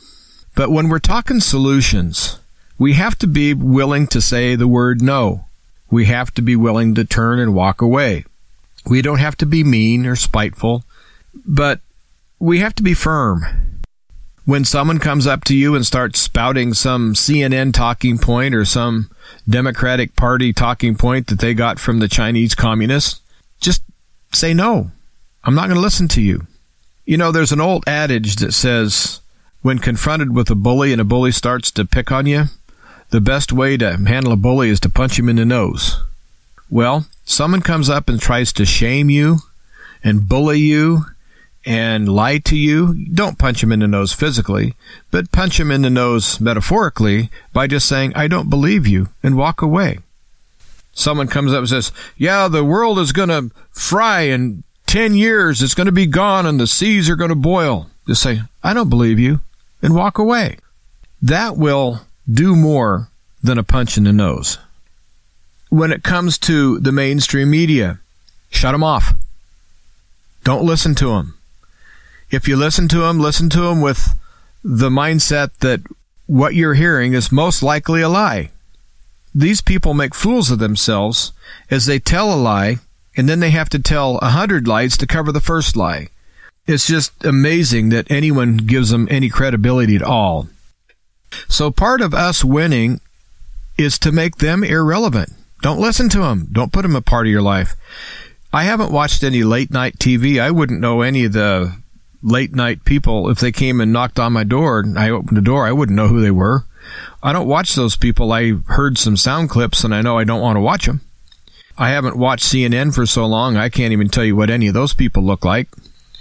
But 0.56 0.72
when 0.72 0.90
we're 0.90 1.00
talking 1.00 1.40
solutions, 1.40 2.40
we 2.80 2.94
have 2.94 3.18
to 3.20 3.28
be 3.28 3.54
willing 3.54 4.08
to 4.08 4.22
say 4.22 4.56
the 4.56 4.68
word 4.68 5.02
no. 5.02 5.46
We 5.90 6.06
have 6.06 6.34
to 6.36 6.42
be 6.42 6.56
willing 6.56 6.96
to 6.96 7.06
turn 7.06 7.40
and 7.40 7.54
walk 7.54 7.82
away. 7.82 8.26
We 8.90 9.02
don't 9.02 9.20
have 9.20 9.36
to 9.38 9.46
be 9.46 9.64
mean 9.64 10.06
or 10.06 10.16
spiteful, 10.16 10.84
but 11.46 11.82
we 12.40 12.60
have 12.60 12.76
to 12.76 12.84
be 12.84 12.94
firm. 12.94 13.46
when 14.48 14.64
someone 14.64 14.98
comes 14.98 15.28
up 15.28 15.44
to 15.44 15.54
you 15.54 15.76
and 15.76 15.86
starts 15.86 16.22
spouting 16.22 16.74
some 16.74 17.14
CNN 17.14 17.74
talking 17.74 18.18
point 18.18 18.56
or 18.56 18.64
some 18.64 19.12
Democratic 19.48 20.16
Party 20.16 20.54
talking 20.54 20.96
point 20.96 21.28
that 21.28 21.42
they 21.42 21.54
got 21.54 21.80
from 21.80 22.00
the 22.00 22.08
Chinese 22.08 22.56
communists, 22.56 23.20
just 23.60 23.82
say 24.32 24.54
no. 24.54 24.90
I'm 25.44 25.54
not 25.54 25.66
going 25.66 25.76
to 25.76 25.82
listen 25.82 26.08
to 26.10 26.22
you. 26.22 26.48
You 27.06 27.18
know, 27.18 27.34
there's 27.34 27.52
an 27.52 27.60
old 27.60 27.84
adage 27.88 28.38
that 28.38 28.54
says 28.54 29.20
when 29.64 29.80
confronted 29.80 30.34
with 30.34 30.50
a 30.50 30.56
bully 30.56 30.94
and 30.94 31.02
a 31.02 31.04
bully 31.04 31.34
starts 31.34 31.70
to 31.72 31.84
pick 31.84 32.10
on 32.10 32.26
you, 32.26 32.46
the 33.10 33.20
best 33.20 33.52
way 33.52 33.76
to 33.76 33.98
handle 33.98 34.32
a 34.32 34.38
bully 34.38 34.70
is 34.70 34.80
to 34.80 34.90
punch 34.90 35.20
him 35.20 35.28
in 35.28 35.36
the 35.36 35.46
nose. 35.46 36.02
Well, 36.70 37.06
someone 37.26 37.62
comes 37.62 37.90
up 37.90 38.10
and 38.10 38.20
tries 38.20 38.52
to 38.54 38.66
shame 38.66 39.10
you 39.10 39.40
and 40.04 40.28
bully 40.28 40.60
you 40.60 41.06
and 41.66 42.08
lie 42.08 42.38
to 42.38 42.56
you, 42.56 42.94
don't 43.14 43.38
punch 43.38 43.62
him 43.62 43.74
in 43.74 43.82
the 43.82 43.88
nose 43.88 44.14
physically, 44.14 44.74
but 45.12 45.34
punch 45.34 45.60
him 45.60 45.70
in 45.70 45.82
the 45.82 45.90
nose 45.90 46.40
metaphorically 46.40 47.30
by 47.52 47.68
just 47.68 47.88
saying, 47.88 48.14
I 48.16 48.30
don't 48.30 48.50
believe 48.50 48.88
you, 48.88 49.10
and 49.22 49.36
walk 49.36 49.62
away. 49.62 50.00
Someone 50.94 51.28
comes 51.28 51.52
up 51.52 51.60
and 51.60 51.70
says, 51.70 51.92
Yeah, 52.16 52.48
the 52.48 52.64
world 52.64 52.98
is 53.00 53.12
going 53.12 53.30
to 53.30 53.52
fry 53.70 54.22
in 54.22 54.64
10 54.88 55.14
years. 55.14 55.62
It's 55.62 55.76
going 55.76 55.86
to 55.86 55.92
be 55.92 56.08
gone 56.08 56.46
and 56.46 56.60
the 56.60 56.68
seas 56.68 57.10
are 57.10 57.18
going 57.18 57.30
to 57.30 57.36
boil. 57.36 57.88
Just 58.08 58.24
say, 58.24 58.42
I 58.64 58.74
don't 58.74 58.90
believe 58.90 59.20
you, 59.20 59.42
and 59.82 59.94
walk 59.94 60.18
away. 60.18 60.58
That 61.22 61.58
will 61.58 62.02
do 62.32 62.56
more 62.56 63.10
than 63.44 63.58
a 63.58 63.64
punch 63.64 63.98
in 63.98 64.06
the 64.06 64.14
nose. 64.14 64.58
When 65.78 65.92
it 65.92 66.04
comes 66.04 66.38
to 66.40 66.80
the 66.80 66.92
mainstream 66.92 67.50
media, 67.52 68.00
shut 68.50 68.72
them 68.72 68.84
off. 68.84 69.14
Don't 70.44 70.66
listen 70.66 70.96
to 70.96 71.10
them 71.10 71.38
if 72.30 72.48
you 72.48 72.58
listen 72.58 72.88
to 72.90 73.00
them, 73.00 73.20
listen 73.20 73.50
to 73.50 73.62
them 73.62 73.82
with 73.82 74.14
the 74.64 74.90
mindset 74.90 75.52
that 75.60 75.82
what 76.26 76.56
you're 76.56 76.74
hearing 76.74 77.14
is 77.14 77.32
most 77.32 77.64
likely 77.64 78.02
a 78.02 78.10
lie. 78.10 78.52
These 79.34 79.62
people 79.62 79.94
make 79.94 80.16
fools 80.16 80.52
of 80.52 80.60
themselves 80.60 81.32
as 81.72 81.86
they 81.86 82.00
tell 82.00 82.34
a 82.34 82.36
lie, 82.36 82.80
and 83.16 83.30
then 83.30 83.40
they 83.40 83.52
have 83.52 83.70
to 83.70 83.80
tell 83.80 84.18
a 84.18 84.30
hundred 84.30 84.68
lies 84.68 84.98
to 84.98 85.08
cover 85.08 85.32
the 85.32 85.40
first 85.40 85.78
lie. 85.78 86.10
It's 86.66 86.88
just 86.88 87.24
amazing 87.24 87.90
that 87.90 88.12
anyone 88.12 88.58
gives 88.58 88.90
them 88.90 89.08
any 89.10 89.30
credibility 89.30 89.96
at 89.96 90.02
all. 90.02 90.50
So 91.48 91.72
part 91.72 92.02
of 92.02 92.14
us 92.14 92.44
winning 92.44 93.00
is 93.78 93.98
to 94.00 94.12
make 94.12 94.38
them 94.38 94.64
irrelevant. 94.64 95.37
Don't 95.62 95.80
listen 95.80 96.10
to 96.10 96.20
them. 96.20 96.48
Don't 96.52 96.72
put 96.72 96.84
them 96.84 96.96
a 96.96 97.02
part 97.02 97.28
of 97.28 97.32
your 97.32 97.42
life. 97.42 97.76
I 98.54 98.64
haven't 98.64 98.92
watched 98.92 99.24
any 99.24 99.44
late 99.44 99.72
night 99.72 99.98
TV. 99.98 100.40
I 100.40 100.52
wouldn't 100.52 100.80
know 100.80 101.02
any 101.02 101.26
of 101.26 101.34
the 101.34 101.76
late 102.22 102.54
night 102.54 102.84
people, 102.86 103.30
if 103.30 103.40
they 103.40 103.52
came 103.52 103.80
and 103.80 103.94
knocked 103.94 104.20
on 104.20 104.34
my 104.34 104.44
door 104.44 104.80
and 104.80 104.98
I 104.98 105.10
opened 105.10 105.38
the 105.38 105.42
door, 105.42 105.66
I 105.66 105.72
wouldn't 105.72 105.96
know 105.96 106.08
who 106.08 106.22
they 106.22 106.32
were. 106.32 106.66
I 107.22 107.34
don't 107.34 107.48
watch 107.48 107.76
those 107.76 107.96
people. 107.96 108.32
I 108.32 108.54
heard 108.68 108.98
some 108.98 109.18
sound 109.18 109.50
clips 109.50 109.84
and 109.84 109.94
I 109.94 110.02
know 110.02 110.18
I 110.18 110.24
don't 110.24 110.42
want 110.42 110.56
to 110.56 110.62
watch 110.62 110.86
them. 110.86 111.02
I 111.78 111.90
haven't 111.90 112.18
watched 112.18 112.46
CNN 112.46 112.94
for 112.96 113.06
so 113.06 113.26
long, 113.26 113.56
I 113.56 113.70
can't 113.70 113.94
even 113.94 114.10
tell 114.10 114.26
you 114.26 114.36
what 114.36 114.50
any 114.50 114.68
of 114.68 114.74
those 114.74 114.94
people 114.94 115.24
look 115.24 115.46
like. 115.46 115.68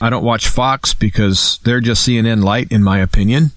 I 0.01 0.11
don't 0.11 0.25
watch 0.25 0.49
Fox 0.49 0.93
because 0.93 1.59
they're 1.65 1.81
just 1.81 2.07
CNN 2.07 2.45
light, 2.45 2.71
in 2.71 2.83
my 2.83 2.99
opinion. 2.99 3.53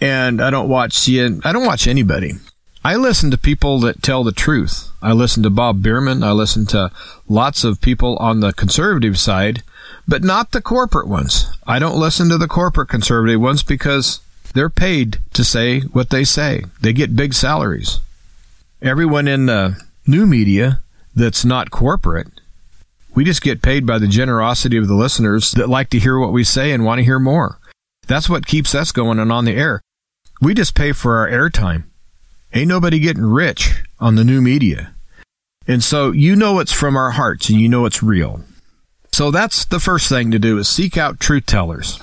And 0.00 0.40
I 0.40 0.50
don't 0.50 0.68
watch 0.68 0.92
CNN. 0.92 1.44
I 1.44 1.52
don't 1.52 1.66
watch 1.66 1.88
anybody. 1.88 2.34
I 2.82 2.96
listen 2.96 3.30
to 3.30 3.38
people 3.38 3.78
that 3.80 4.02
tell 4.02 4.24
the 4.24 4.32
truth. 4.32 4.90
I 5.02 5.12
listen 5.12 5.42
to 5.42 5.50
Bob 5.50 5.82
Bierman. 5.82 6.22
I 6.22 6.32
listen 6.32 6.66
to 6.66 6.90
lots 7.28 7.64
of 7.64 7.80
people 7.80 8.16
on 8.16 8.40
the 8.40 8.52
conservative 8.52 9.18
side 9.18 9.62
but 10.10 10.24
not 10.24 10.50
the 10.50 10.60
corporate 10.60 11.06
ones. 11.06 11.56
I 11.66 11.78
don't 11.78 11.98
listen 11.98 12.28
to 12.30 12.38
the 12.38 12.48
corporate 12.48 12.88
conservative 12.88 13.40
ones 13.40 13.62
because 13.62 14.20
they're 14.54 14.68
paid 14.68 15.20
to 15.34 15.44
say 15.44 15.80
what 15.80 16.10
they 16.10 16.24
say. 16.24 16.64
They 16.80 16.92
get 16.92 17.14
big 17.14 17.32
salaries. 17.32 18.00
Everyone 18.82 19.28
in 19.28 19.46
the 19.46 19.80
new 20.08 20.26
media 20.26 20.82
that's 21.14 21.44
not 21.44 21.70
corporate, 21.70 22.26
we 23.14 23.24
just 23.24 23.42
get 23.42 23.62
paid 23.62 23.86
by 23.86 23.98
the 23.98 24.08
generosity 24.08 24.76
of 24.76 24.88
the 24.88 24.94
listeners 24.94 25.52
that 25.52 25.68
like 25.68 25.90
to 25.90 25.98
hear 25.98 26.18
what 26.18 26.32
we 26.32 26.42
say 26.42 26.72
and 26.72 26.84
want 26.84 26.98
to 26.98 27.04
hear 27.04 27.20
more. 27.20 27.58
That's 28.08 28.28
what 28.28 28.46
keeps 28.46 28.74
us 28.74 28.90
going 28.90 29.20
and 29.20 29.30
on 29.30 29.44
the 29.44 29.56
air. 29.56 29.80
We 30.40 30.54
just 30.54 30.74
pay 30.74 30.90
for 30.90 31.18
our 31.18 31.28
airtime. 31.28 31.84
Ain't 32.52 32.68
nobody 32.68 32.98
getting 32.98 33.24
rich 33.24 33.82
on 34.00 34.16
the 34.16 34.24
new 34.24 34.40
media. 34.40 34.92
And 35.68 35.84
so 35.84 36.10
you 36.10 36.34
know 36.34 36.58
it's 36.58 36.72
from 36.72 36.96
our 36.96 37.12
hearts 37.12 37.48
and 37.48 37.60
you 37.60 37.68
know 37.68 37.86
it's 37.86 38.02
real. 38.02 38.42
So 39.12 39.30
that's 39.30 39.64
the 39.64 39.78
first 39.78 40.08
thing 40.08 40.30
to 40.30 40.38
do 40.38 40.58
is 40.58 40.68
seek 40.68 40.96
out 40.96 41.20
truth 41.20 41.46
tellers. 41.46 42.00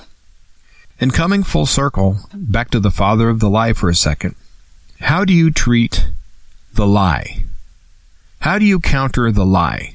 And 1.00 1.12
coming 1.12 1.42
full 1.42 1.66
circle, 1.66 2.18
back 2.32 2.70
to 2.70 2.80
the 2.80 2.90
father 2.90 3.28
of 3.28 3.40
the 3.40 3.50
lie 3.50 3.72
for 3.72 3.90
a 3.90 3.94
second, 3.94 4.34
how 5.00 5.24
do 5.24 5.32
you 5.32 5.50
treat 5.50 6.08
the 6.74 6.86
lie? 6.86 7.44
How 8.40 8.58
do 8.58 8.64
you 8.64 8.80
counter 8.80 9.30
the 9.30 9.46
lie? 9.46 9.94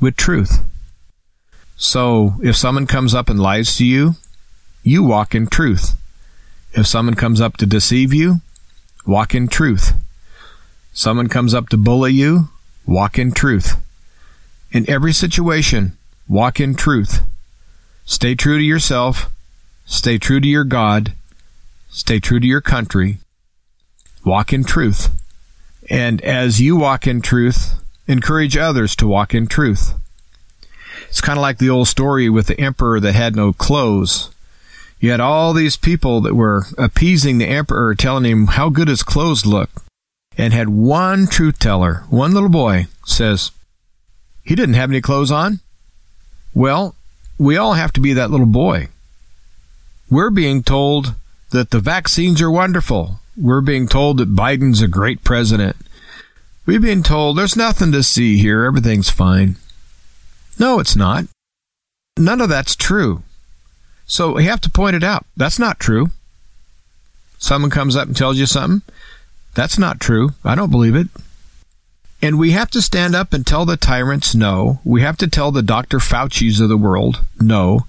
With 0.00 0.16
truth. 0.16 0.62
So 1.76 2.34
if 2.42 2.56
someone 2.56 2.86
comes 2.86 3.14
up 3.14 3.28
and 3.28 3.40
lies 3.40 3.76
to 3.76 3.84
you, 3.84 4.14
you 4.82 5.02
walk 5.02 5.34
in 5.34 5.46
truth. 5.46 5.98
If 6.72 6.86
someone 6.86 7.14
comes 7.14 7.40
up 7.40 7.56
to 7.56 7.66
deceive 7.66 8.14
you, 8.14 8.40
walk 9.06 9.34
in 9.34 9.48
truth. 9.48 9.92
Someone 10.92 11.28
comes 11.28 11.54
up 11.54 11.68
to 11.68 11.76
bully 11.76 12.12
you, 12.12 12.48
walk 12.86 13.18
in 13.18 13.32
truth. 13.32 13.76
In 14.72 14.88
every 14.88 15.12
situation, 15.12 15.96
Walk 16.30 16.60
in 16.60 16.76
truth. 16.76 17.22
Stay 18.04 18.36
true 18.36 18.56
to 18.56 18.62
yourself. 18.62 19.32
Stay 19.84 20.16
true 20.16 20.38
to 20.38 20.46
your 20.46 20.62
God. 20.62 21.14
Stay 21.88 22.20
true 22.20 22.38
to 22.38 22.46
your 22.46 22.60
country. 22.60 23.18
Walk 24.24 24.52
in 24.52 24.62
truth. 24.62 25.08
And 25.90 26.20
as 26.20 26.60
you 26.60 26.76
walk 26.76 27.08
in 27.08 27.20
truth, 27.20 27.82
encourage 28.06 28.56
others 28.56 28.94
to 28.96 29.08
walk 29.08 29.34
in 29.34 29.48
truth. 29.48 29.94
It's 31.08 31.20
kind 31.20 31.36
of 31.36 31.42
like 31.42 31.58
the 31.58 31.70
old 31.70 31.88
story 31.88 32.28
with 32.30 32.46
the 32.46 32.60
emperor 32.60 33.00
that 33.00 33.16
had 33.16 33.34
no 33.34 33.52
clothes. 33.52 34.30
You 35.00 35.10
had 35.10 35.20
all 35.20 35.54
these 35.54 35.76
people 35.76 36.20
that 36.20 36.34
were 36.34 36.66
appeasing 36.76 37.38
the 37.38 37.48
emperor, 37.48 37.94
telling 37.94 38.24
him 38.24 38.48
how 38.48 38.68
good 38.68 38.88
his 38.88 39.02
clothes 39.02 39.46
looked. 39.46 39.78
And 40.36 40.52
had 40.52 40.68
one 40.68 41.26
truth 41.26 41.58
teller, 41.58 42.04
one 42.08 42.32
little 42.32 42.48
boy, 42.48 42.86
says, 43.04 43.50
he 44.42 44.54
didn't 44.54 44.74
have 44.74 44.90
any 44.90 45.00
clothes 45.00 45.30
on. 45.30 45.60
Well, 46.54 46.94
we 47.38 47.56
all 47.56 47.74
have 47.74 47.92
to 47.94 48.00
be 48.00 48.12
that 48.12 48.30
little 48.30 48.46
boy. 48.46 48.88
We're 50.10 50.30
being 50.30 50.62
told 50.62 51.14
that 51.50 51.70
the 51.70 51.80
vaccines 51.80 52.40
are 52.40 52.50
wonderful. 52.50 53.20
We're 53.36 53.60
being 53.60 53.88
told 53.88 54.18
that 54.18 54.34
Biden's 54.34 54.82
a 54.82 54.88
great 54.88 55.24
president. 55.24 55.76
We've 56.66 56.82
been 56.82 57.02
told 57.02 57.36
there's 57.36 57.56
nothing 57.56 57.92
to 57.92 58.02
see 58.02 58.38
here, 58.38 58.64
everything's 58.64 59.10
fine. 59.10 59.56
No, 60.58 60.78
it's 60.78 60.96
not. 60.96 61.24
None 62.18 62.40
of 62.40 62.48
that's 62.48 62.76
true. 62.76 63.22
So 64.10 64.32
we 64.32 64.44
have 64.46 64.60
to 64.62 64.70
point 64.70 64.96
it 64.96 65.04
out. 65.04 65.24
That's 65.36 65.60
not 65.60 65.78
true. 65.78 66.10
Someone 67.38 67.70
comes 67.70 67.94
up 67.94 68.08
and 68.08 68.16
tells 68.16 68.38
you 68.38 68.46
something. 68.46 68.82
That's 69.54 69.78
not 69.78 70.00
true. 70.00 70.30
I 70.44 70.56
don't 70.56 70.72
believe 70.72 70.96
it. 70.96 71.06
And 72.20 72.36
we 72.36 72.50
have 72.50 72.72
to 72.72 72.82
stand 72.82 73.14
up 73.14 73.32
and 73.32 73.46
tell 73.46 73.64
the 73.64 73.76
tyrants 73.76 74.34
no. 74.34 74.80
We 74.84 75.02
have 75.02 75.16
to 75.18 75.28
tell 75.28 75.52
the 75.52 75.62
Dr. 75.62 75.98
Fauci's 75.98 76.58
of 76.58 76.68
the 76.68 76.76
world 76.76 77.20
no. 77.40 77.86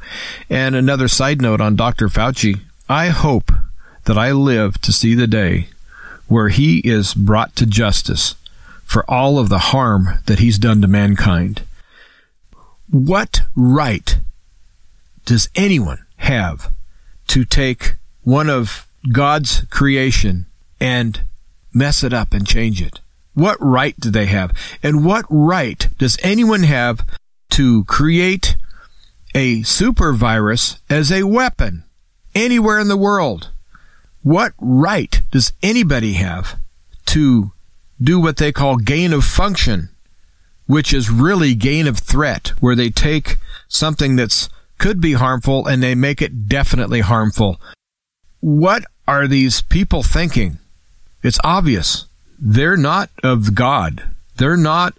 And 0.48 0.76
another 0.76 1.08
side 1.08 1.42
note 1.42 1.60
on 1.60 1.76
Dr. 1.76 2.08
Fauci 2.08 2.60
I 2.88 3.08
hope 3.08 3.52
that 4.06 4.18
I 4.18 4.32
live 4.32 4.80
to 4.82 4.94
see 4.94 5.16
the 5.16 5.26
day 5.26 5.70
where 6.28 6.50
he 6.50 6.82
is 6.82 7.16
brought 7.16 7.56
to 7.56 7.66
justice 7.66 8.36
for 8.84 9.04
all 9.10 9.40
of 9.40 9.50
the 9.50 9.72
harm 9.74 10.20
that 10.28 10.38
he's 10.38 10.60
done 10.60 10.82
to 10.82 10.88
mankind. 10.88 11.64
What 12.92 13.42
right 13.56 14.20
does 15.26 15.50
anyone 15.56 16.06
have 16.32 16.72
to 17.28 17.44
take 17.44 17.96
one 18.24 18.50
of 18.50 18.88
God's 19.12 19.66
creation 19.70 20.46
and 20.80 21.22
mess 21.74 22.04
it 22.04 22.14
up 22.14 22.34
and 22.34 22.48
change 22.48 22.82
it? 22.82 23.00
What 23.34 23.58
right 23.60 24.00
do 24.00 24.10
they 24.10 24.26
have? 24.28 24.52
And 24.82 25.06
what 25.06 25.26
right 25.30 25.88
does 25.98 26.18
anyone 26.24 26.64
have 26.64 27.06
to 27.52 27.84
create 27.86 28.56
a 29.36 29.64
super 29.64 30.14
virus 30.14 30.80
as 30.90 31.12
a 31.12 31.24
weapon 31.24 31.84
anywhere 32.34 32.80
in 32.80 32.88
the 32.88 32.98
world? 32.98 33.52
What 34.24 34.54
right 34.60 35.22
does 35.32 35.54
anybody 35.62 36.14
have 36.14 36.58
to 37.08 37.52
do 38.02 38.20
what 38.20 38.38
they 38.38 38.52
call 38.52 38.78
gain 38.78 39.14
of 39.14 39.24
function, 39.24 39.90
which 40.66 40.94
is 40.94 41.10
really 41.10 41.56
gain 41.56 41.88
of 41.88 42.00
threat, 42.00 42.54
where 42.60 42.76
they 42.76 42.90
take 42.90 43.38
something 43.68 44.16
that's 44.16 44.50
could 44.82 45.00
be 45.00 45.14
harmful 45.14 45.68
and 45.68 45.82
they 45.82 45.94
make 45.94 46.24
it 46.24 46.50
definitely 46.50 47.02
harmful? 47.02 47.62
What 48.40 48.84
are 49.08 49.28
these 49.28 49.62
people 49.62 50.02
thinking? 50.02 50.58
It's 51.22 51.40
obvious 51.44 52.08
they're 52.40 52.78
not 52.78 53.12
of 53.24 53.54
God. 53.54 54.10
They're 54.38 54.58
not 54.58 54.96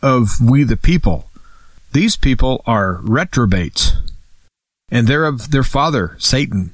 of 0.00 0.40
we 0.40 0.64
the 0.64 0.78
people. 0.78 1.28
These 1.92 2.16
people 2.16 2.62
are 2.66 3.02
retrobates. 3.02 3.92
And 4.90 5.06
they're 5.06 5.26
of 5.26 5.50
their 5.50 5.62
father, 5.62 6.16
Satan. 6.18 6.72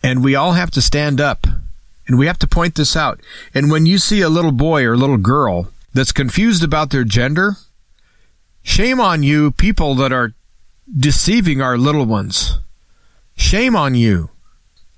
And 0.00 0.22
we 0.22 0.36
all 0.36 0.52
have 0.52 0.70
to 0.72 0.80
stand 0.80 1.20
up 1.20 1.48
and 2.06 2.16
we 2.16 2.28
have 2.28 2.38
to 2.38 2.46
point 2.46 2.76
this 2.76 2.94
out. 2.94 3.18
And 3.52 3.72
when 3.72 3.86
you 3.86 3.98
see 3.98 4.20
a 4.20 4.28
little 4.28 4.52
boy 4.52 4.84
or 4.84 4.96
little 4.96 5.16
girl 5.16 5.72
that's 5.92 6.12
confused 6.12 6.62
about 6.62 6.90
their 6.90 7.02
gender, 7.02 7.56
shame 8.62 9.00
on 9.00 9.24
you, 9.24 9.50
people 9.50 9.96
that 9.96 10.12
are 10.12 10.34
deceiving 10.96 11.60
our 11.60 11.76
little 11.76 12.06
ones. 12.06 12.58
Shame 13.36 13.76
on 13.76 13.94
you. 13.94 14.30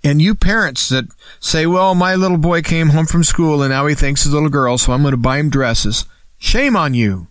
And 0.03 0.23
you 0.23 0.35
parents 0.35 0.89
that 0.89 1.07
say, 1.41 1.67
well, 1.67 1.95
my 1.95 2.15
little 2.15 2.39
boy 2.39 2.63
came 2.63 2.91
home 2.91 3.07
from 3.07 3.25
school 3.25 3.63
and 3.63 3.71
now 3.71 3.87
he 3.87 3.95
thinks 3.95 4.25
he's 4.25 4.33
a 4.33 4.37
little 4.37 4.49
girl, 4.49 4.79
so 4.79 4.93
I'm 4.93 5.03
going 5.03 5.13
to 5.13 5.19
buy 5.19 5.39
him 5.39 5.51
dresses. 5.51 6.07
Shame 6.39 6.75
on 6.75 6.95
you. 6.95 7.29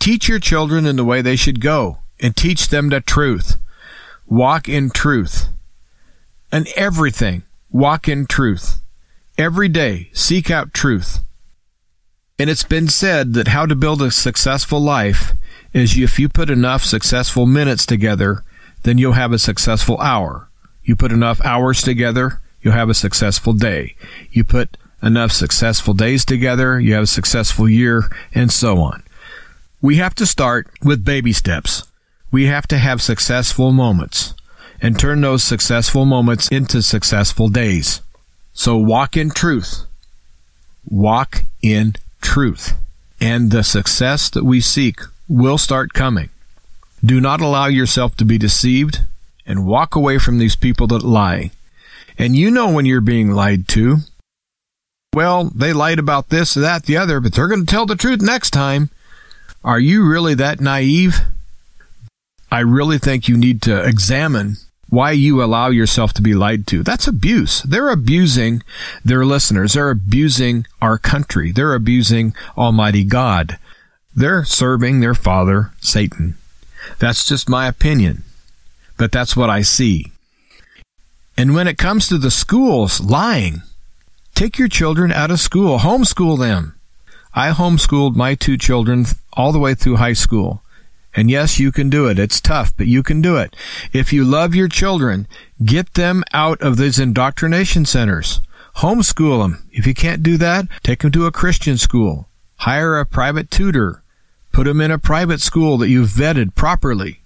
Teach 0.00 0.28
your 0.28 0.40
children 0.40 0.86
in 0.86 0.96
the 0.96 1.04
way 1.04 1.22
they 1.22 1.36
should 1.36 1.60
go 1.60 1.98
and 2.20 2.36
teach 2.36 2.68
them 2.68 2.88
the 2.88 3.00
truth. 3.00 3.56
Walk 4.26 4.68
in 4.68 4.90
truth. 4.90 5.48
And 6.50 6.66
everything, 6.76 7.44
walk 7.70 8.08
in 8.08 8.26
truth. 8.26 8.80
Every 9.36 9.68
day, 9.68 10.10
seek 10.12 10.50
out 10.50 10.74
truth. 10.74 11.20
And 12.38 12.50
it's 12.50 12.64
been 12.64 12.88
said 12.88 13.34
that 13.34 13.48
how 13.48 13.66
to 13.66 13.74
build 13.74 14.02
a 14.02 14.10
successful 14.10 14.80
life 14.80 15.32
is 15.72 15.98
if 15.98 16.18
you 16.18 16.28
put 16.28 16.50
enough 16.50 16.84
successful 16.84 17.46
minutes 17.46 17.84
together, 17.86 18.42
then 18.82 18.98
you'll 18.98 19.12
have 19.12 19.32
a 19.32 19.38
successful 19.38 20.00
hour. 20.00 20.48
You 20.84 20.96
put 20.96 21.12
enough 21.12 21.40
hours 21.44 21.82
together, 21.82 22.40
you'll 22.62 22.74
have 22.74 22.88
a 22.88 22.94
successful 22.94 23.52
day. 23.52 23.94
You 24.30 24.44
put 24.44 24.76
enough 25.02 25.32
successful 25.32 25.94
days 25.94 26.24
together, 26.24 26.80
you 26.80 26.94
have 26.94 27.04
a 27.04 27.06
successful 27.06 27.68
year, 27.68 28.10
and 28.34 28.50
so 28.50 28.78
on. 28.78 29.02
We 29.80 29.96
have 29.96 30.14
to 30.16 30.26
start 30.26 30.68
with 30.82 31.04
baby 31.04 31.32
steps. 31.32 31.86
We 32.30 32.46
have 32.46 32.66
to 32.68 32.78
have 32.78 33.00
successful 33.00 33.72
moments 33.72 34.34
and 34.80 34.98
turn 34.98 35.20
those 35.20 35.42
successful 35.42 36.04
moments 36.04 36.48
into 36.48 36.82
successful 36.82 37.48
days. 37.48 38.00
So 38.52 38.76
walk 38.76 39.16
in 39.16 39.30
truth. 39.30 39.86
Walk 40.88 41.42
in 41.62 41.94
truth. 42.20 42.74
And 43.20 43.50
the 43.50 43.62
success 43.62 44.30
that 44.30 44.44
we 44.44 44.60
seek 44.60 45.00
will 45.28 45.58
start 45.58 45.92
coming. 45.92 46.30
Do 47.04 47.20
not 47.20 47.40
allow 47.40 47.66
yourself 47.66 48.16
to 48.16 48.24
be 48.24 48.38
deceived 48.38 49.00
and 49.46 49.66
walk 49.66 49.94
away 49.94 50.18
from 50.18 50.38
these 50.38 50.56
people 50.56 50.86
that 50.88 51.02
lie. 51.02 51.50
And 52.18 52.34
you 52.34 52.50
know 52.50 52.70
when 52.70 52.86
you're 52.86 53.00
being 53.00 53.30
lied 53.30 53.68
to. 53.68 53.98
Well, 55.14 55.50
they 55.54 55.72
lied 55.72 55.98
about 55.98 56.28
this, 56.28 56.54
that, 56.54 56.84
the 56.84 56.96
other, 56.96 57.20
but 57.20 57.32
they're 57.32 57.48
going 57.48 57.64
to 57.64 57.70
tell 57.70 57.86
the 57.86 57.96
truth 57.96 58.20
next 58.20 58.50
time. 58.50 58.90
Are 59.64 59.80
you 59.80 60.06
really 60.06 60.34
that 60.34 60.60
naive? 60.60 61.20
I 62.50 62.60
really 62.60 62.98
think 62.98 63.28
you 63.28 63.36
need 63.36 63.62
to 63.62 63.84
examine 63.84 64.56
why 64.88 65.12
you 65.12 65.42
allow 65.42 65.68
yourself 65.68 66.12
to 66.14 66.22
be 66.22 66.34
lied 66.34 66.66
to. 66.68 66.82
That's 66.82 67.06
abuse. 67.06 67.62
They're 67.62 67.90
abusing 67.90 68.62
their 69.04 69.24
listeners. 69.24 69.74
They're 69.74 69.90
abusing 69.90 70.66
our 70.80 70.98
country. 70.98 71.52
They're 71.52 71.74
abusing 71.74 72.34
Almighty 72.56 73.04
God. 73.04 73.58
They're 74.18 74.42
serving 74.42 74.98
their 74.98 75.14
father, 75.14 75.70
Satan. 75.80 76.36
That's 76.98 77.24
just 77.24 77.48
my 77.48 77.68
opinion, 77.68 78.24
but 78.96 79.12
that's 79.12 79.36
what 79.36 79.48
I 79.48 79.62
see. 79.62 80.10
And 81.36 81.54
when 81.54 81.68
it 81.68 81.78
comes 81.78 82.08
to 82.08 82.18
the 82.18 82.32
schools 82.32 83.00
lying, 83.00 83.62
take 84.34 84.58
your 84.58 84.66
children 84.66 85.12
out 85.12 85.30
of 85.30 85.38
school, 85.38 85.78
homeschool 85.78 86.36
them. 86.36 86.74
I 87.32 87.50
homeschooled 87.50 88.16
my 88.16 88.34
two 88.34 88.58
children 88.58 89.06
all 89.34 89.52
the 89.52 89.60
way 89.60 89.76
through 89.76 89.98
high 89.98 90.14
school. 90.14 90.62
And 91.14 91.30
yes, 91.30 91.60
you 91.60 91.70
can 91.70 91.88
do 91.88 92.08
it. 92.08 92.18
It's 92.18 92.40
tough, 92.40 92.76
but 92.76 92.88
you 92.88 93.04
can 93.04 93.22
do 93.22 93.36
it. 93.36 93.54
If 93.92 94.12
you 94.12 94.24
love 94.24 94.52
your 94.52 94.66
children, 94.66 95.28
get 95.64 95.94
them 95.94 96.24
out 96.32 96.60
of 96.60 96.76
these 96.76 96.98
indoctrination 96.98 97.84
centers. 97.84 98.40
Homeschool 98.78 99.44
them. 99.44 99.68
If 99.70 99.86
you 99.86 99.94
can't 99.94 100.24
do 100.24 100.36
that, 100.38 100.66
take 100.82 101.02
them 101.02 101.12
to 101.12 101.26
a 101.26 101.30
Christian 101.30 101.78
school. 101.78 102.26
Hire 102.56 102.98
a 102.98 103.06
private 103.06 103.52
tutor. 103.52 104.02
Put 104.52 104.64
them 104.64 104.80
in 104.80 104.90
a 104.90 104.98
private 104.98 105.40
school 105.40 105.78
that 105.78 105.88
you've 105.88 106.10
vetted 106.10 106.54
properly. 106.54 107.20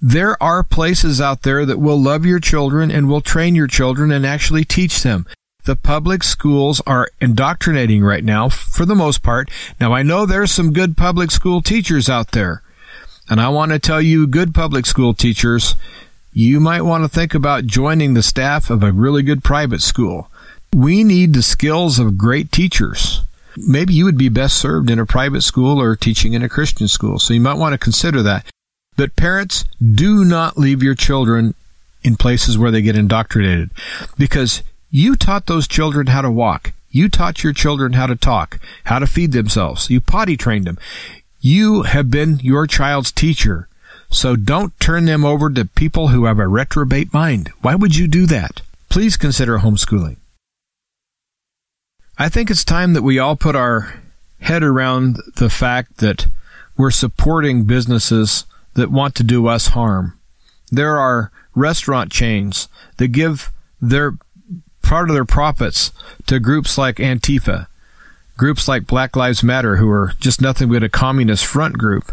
There 0.00 0.42
are 0.42 0.64
places 0.64 1.20
out 1.20 1.42
there 1.42 1.64
that 1.64 1.78
will 1.78 2.00
love 2.00 2.26
your 2.26 2.40
children 2.40 2.90
and 2.90 3.08
will 3.08 3.20
train 3.20 3.54
your 3.54 3.68
children 3.68 4.10
and 4.10 4.26
actually 4.26 4.64
teach 4.64 5.02
them. 5.02 5.26
The 5.64 5.76
public 5.76 6.24
schools 6.24 6.82
are 6.88 7.08
indoctrinating 7.20 8.02
right 8.02 8.24
now 8.24 8.48
for 8.48 8.84
the 8.84 8.96
most 8.96 9.22
part. 9.22 9.48
Now 9.80 9.92
I 9.92 10.02
know 10.02 10.26
there's 10.26 10.50
some 10.50 10.72
good 10.72 10.96
public 10.96 11.30
school 11.30 11.62
teachers 11.62 12.08
out 12.08 12.32
there. 12.32 12.62
And 13.30 13.40
I 13.40 13.48
want 13.48 13.70
to 13.70 13.78
tell 13.78 14.02
you, 14.02 14.26
good 14.26 14.52
public 14.52 14.86
school 14.86 15.14
teachers, 15.14 15.76
you 16.32 16.58
might 16.58 16.82
want 16.82 17.04
to 17.04 17.08
think 17.08 17.32
about 17.32 17.66
joining 17.66 18.14
the 18.14 18.22
staff 18.22 18.70
of 18.70 18.82
a 18.82 18.90
really 18.90 19.22
good 19.22 19.44
private 19.44 19.82
school. 19.82 20.28
We 20.74 21.04
need 21.04 21.32
the 21.32 21.42
skills 21.42 22.00
of 22.00 22.18
great 22.18 22.50
teachers. 22.50 23.22
Maybe 23.56 23.94
you 23.94 24.04
would 24.04 24.18
be 24.18 24.28
best 24.28 24.56
served 24.58 24.90
in 24.90 24.98
a 24.98 25.06
private 25.06 25.42
school 25.42 25.80
or 25.80 25.96
teaching 25.96 26.32
in 26.32 26.42
a 26.42 26.48
Christian 26.48 26.88
school, 26.88 27.18
so 27.18 27.34
you 27.34 27.40
might 27.40 27.58
want 27.58 27.72
to 27.72 27.78
consider 27.78 28.22
that. 28.22 28.46
But 28.96 29.16
parents, 29.16 29.64
do 29.80 30.24
not 30.24 30.58
leave 30.58 30.82
your 30.82 30.94
children 30.94 31.54
in 32.02 32.16
places 32.16 32.58
where 32.58 32.70
they 32.70 32.82
get 32.82 32.96
indoctrinated 32.96 33.70
because 34.18 34.62
you 34.90 35.16
taught 35.16 35.46
those 35.46 35.68
children 35.68 36.08
how 36.08 36.22
to 36.22 36.30
walk. 36.30 36.72
You 36.90 37.08
taught 37.08 37.42
your 37.42 37.54
children 37.54 37.94
how 37.94 38.06
to 38.06 38.16
talk, 38.16 38.58
how 38.84 38.98
to 38.98 39.06
feed 39.06 39.32
themselves. 39.32 39.88
You 39.88 40.00
potty 40.00 40.36
trained 40.36 40.66
them. 40.66 40.78
You 41.40 41.82
have 41.82 42.10
been 42.10 42.38
your 42.40 42.66
child's 42.66 43.10
teacher. 43.10 43.68
So 44.10 44.36
don't 44.36 44.78
turn 44.78 45.06
them 45.06 45.24
over 45.24 45.48
to 45.48 45.64
people 45.64 46.08
who 46.08 46.26
have 46.26 46.38
a 46.38 46.46
reprobate 46.46 47.14
mind. 47.14 47.50
Why 47.62 47.74
would 47.74 47.96
you 47.96 48.06
do 48.06 48.26
that? 48.26 48.60
Please 48.90 49.16
consider 49.16 49.60
homeschooling. 49.60 50.16
I 52.22 52.28
think 52.28 52.52
it's 52.52 52.62
time 52.62 52.92
that 52.92 53.02
we 53.02 53.18
all 53.18 53.34
put 53.34 53.56
our 53.56 54.00
head 54.38 54.62
around 54.62 55.16
the 55.34 55.50
fact 55.50 55.96
that 55.96 56.28
we're 56.76 56.92
supporting 56.92 57.64
businesses 57.64 58.44
that 58.74 58.92
want 58.92 59.16
to 59.16 59.24
do 59.24 59.48
us 59.48 59.68
harm. 59.68 60.16
There 60.70 61.00
are 61.00 61.32
restaurant 61.56 62.12
chains 62.12 62.68
that 62.98 63.08
give 63.08 63.50
their 63.80 64.12
part 64.82 65.10
of 65.10 65.14
their 65.14 65.24
profits 65.24 65.90
to 66.28 66.38
groups 66.38 66.78
like 66.78 66.98
Antifa 66.98 67.66
groups 68.36 68.68
like 68.68 68.86
Black 68.86 69.16
Lives 69.16 69.42
Matter, 69.42 69.78
who 69.78 69.90
are 69.90 70.12
just 70.20 70.40
nothing 70.40 70.70
but 70.70 70.84
a 70.84 70.88
communist 70.88 71.44
front 71.44 71.76
group. 71.76 72.12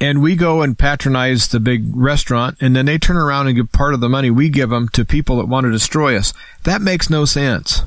And 0.00 0.20
we 0.20 0.34
go 0.34 0.62
and 0.62 0.76
patronize 0.76 1.46
the 1.46 1.60
big 1.60 1.94
restaurant, 1.94 2.58
and 2.60 2.74
then 2.74 2.86
they 2.86 2.98
turn 2.98 3.18
around 3.18 3.46
and 3.46 3.54
give 3.54 3.70
part 3.70 3.94
of 3.94 4.00
the 4.00 4.08
money 4.08 4.32
we 4.32 4.48
give 4.48 4.70
them 4.70 4.88
to 4.88 5.04
people 5.04 5.36
that 5.36 5.46
want 5.46 5.64
to 5.64 5.70
destroy 5.70 6.16
us. 6.16 6.34
That 6.64 6.82
makes 6.82 7.08
no 7.08 7.24
sense. 7.24 7.82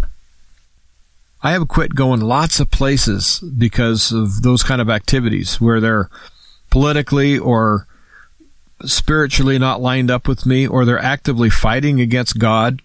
I 1.47 1.51
have 1.51 1.69
quit 1.69 1.95
going 1.95 2.19
lots 2.19 2.59
of 2.59 2.71
places 2.71 3.39
because 3.39 4.11
of 4.11 4.41
those 4.41 4.63
kind 4.63 4.81
of 4.81 4.89
activities 4.89 5.61
where 5.61 5.79
they're 5.79 6.09
politically 6.69 7.39
or 7.39 7.87
spiritually 8.83 9.57
not 9.57 9.79
lined 9.79 10.11
up 10.11 10.27
with 10.27 10.45
me, 10.45 10.67
or 10.67 10.83
they're 10.83 10.99
actively 10.99 11.49
fighting 11.49 12.01
against 12.01 12.37
God 12.37 12.81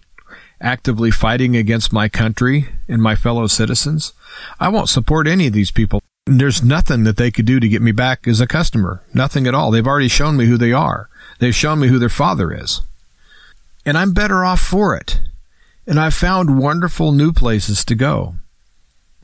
actively 0.61 1.11
fighting 1.11 1.57
against 1.57 1.91
my 1.91 2.07
country 2.07 2.69
and 2.87 3.01
my 3.01 3.15
fellow 3.15 3.47
citizens, 3.47 4.13
I 4.61 4.69
won't 4.69 4.87
support 4.87 5.27
any 5.27 5.47
of 5.47 5.53
these 5.53 5.71
people. 5.71 6.01
There's 6.25 6.63
nothing 6.63 7.03
that 7.03 7.17
they 7.17 7.31
could 7.31 7.45
do 7.45 7.59
to 7.59 7.67
get 7.67 7.81
me 7.81 7.91
back 7.91 8.25
as 8.29 8.39
a 8.39 8.47
customer. 8.47 9.03
Nothing 9.13 9.45
at 9.45 9.53
all. 9.53 9.71
They've 9.71 9.85
already 9.85 10.07
shown 10.07 10.37
me 10.37 10.45
who 10.45 10.55
they 10.55 10.71
are. 10.71 11.09
They've 11.39 11.53
shown 11.53 11.81
me 11.81 11.89
who 11.89 11.99
their 11.99 12.07
father 12.07 12.53
is. 12.53 12.79
And 13.85 13.97
I'm 13.97 14.13
better 14.13 14.45
off 14.45 14.61
for 14.61 14.95
it. 14.95 15.19
And 15.85 15.99
I've 15.99 16.13
found 16.13 16.57
wonderful 16.57 17.11
new 17.11 17.33
places 17.33 17.83
to 17.83 17.95
go 17.95 18.35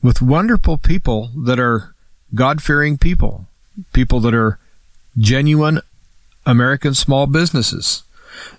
with 0.02 0.22
wonderful 0.22 0.78
people 0.78 1.30
that 1.36 1.60
are 1.60 1.94
God 2.34 2.62
fearing 2.62 2.98
people, 2.98 3.48
people 3.94 4.20
that 4.22 4.34
are 4.34 4.60
genuine 5.18 5.82
American 6.46 6.94
small 6.94 7.28
businesses 7.28 8.04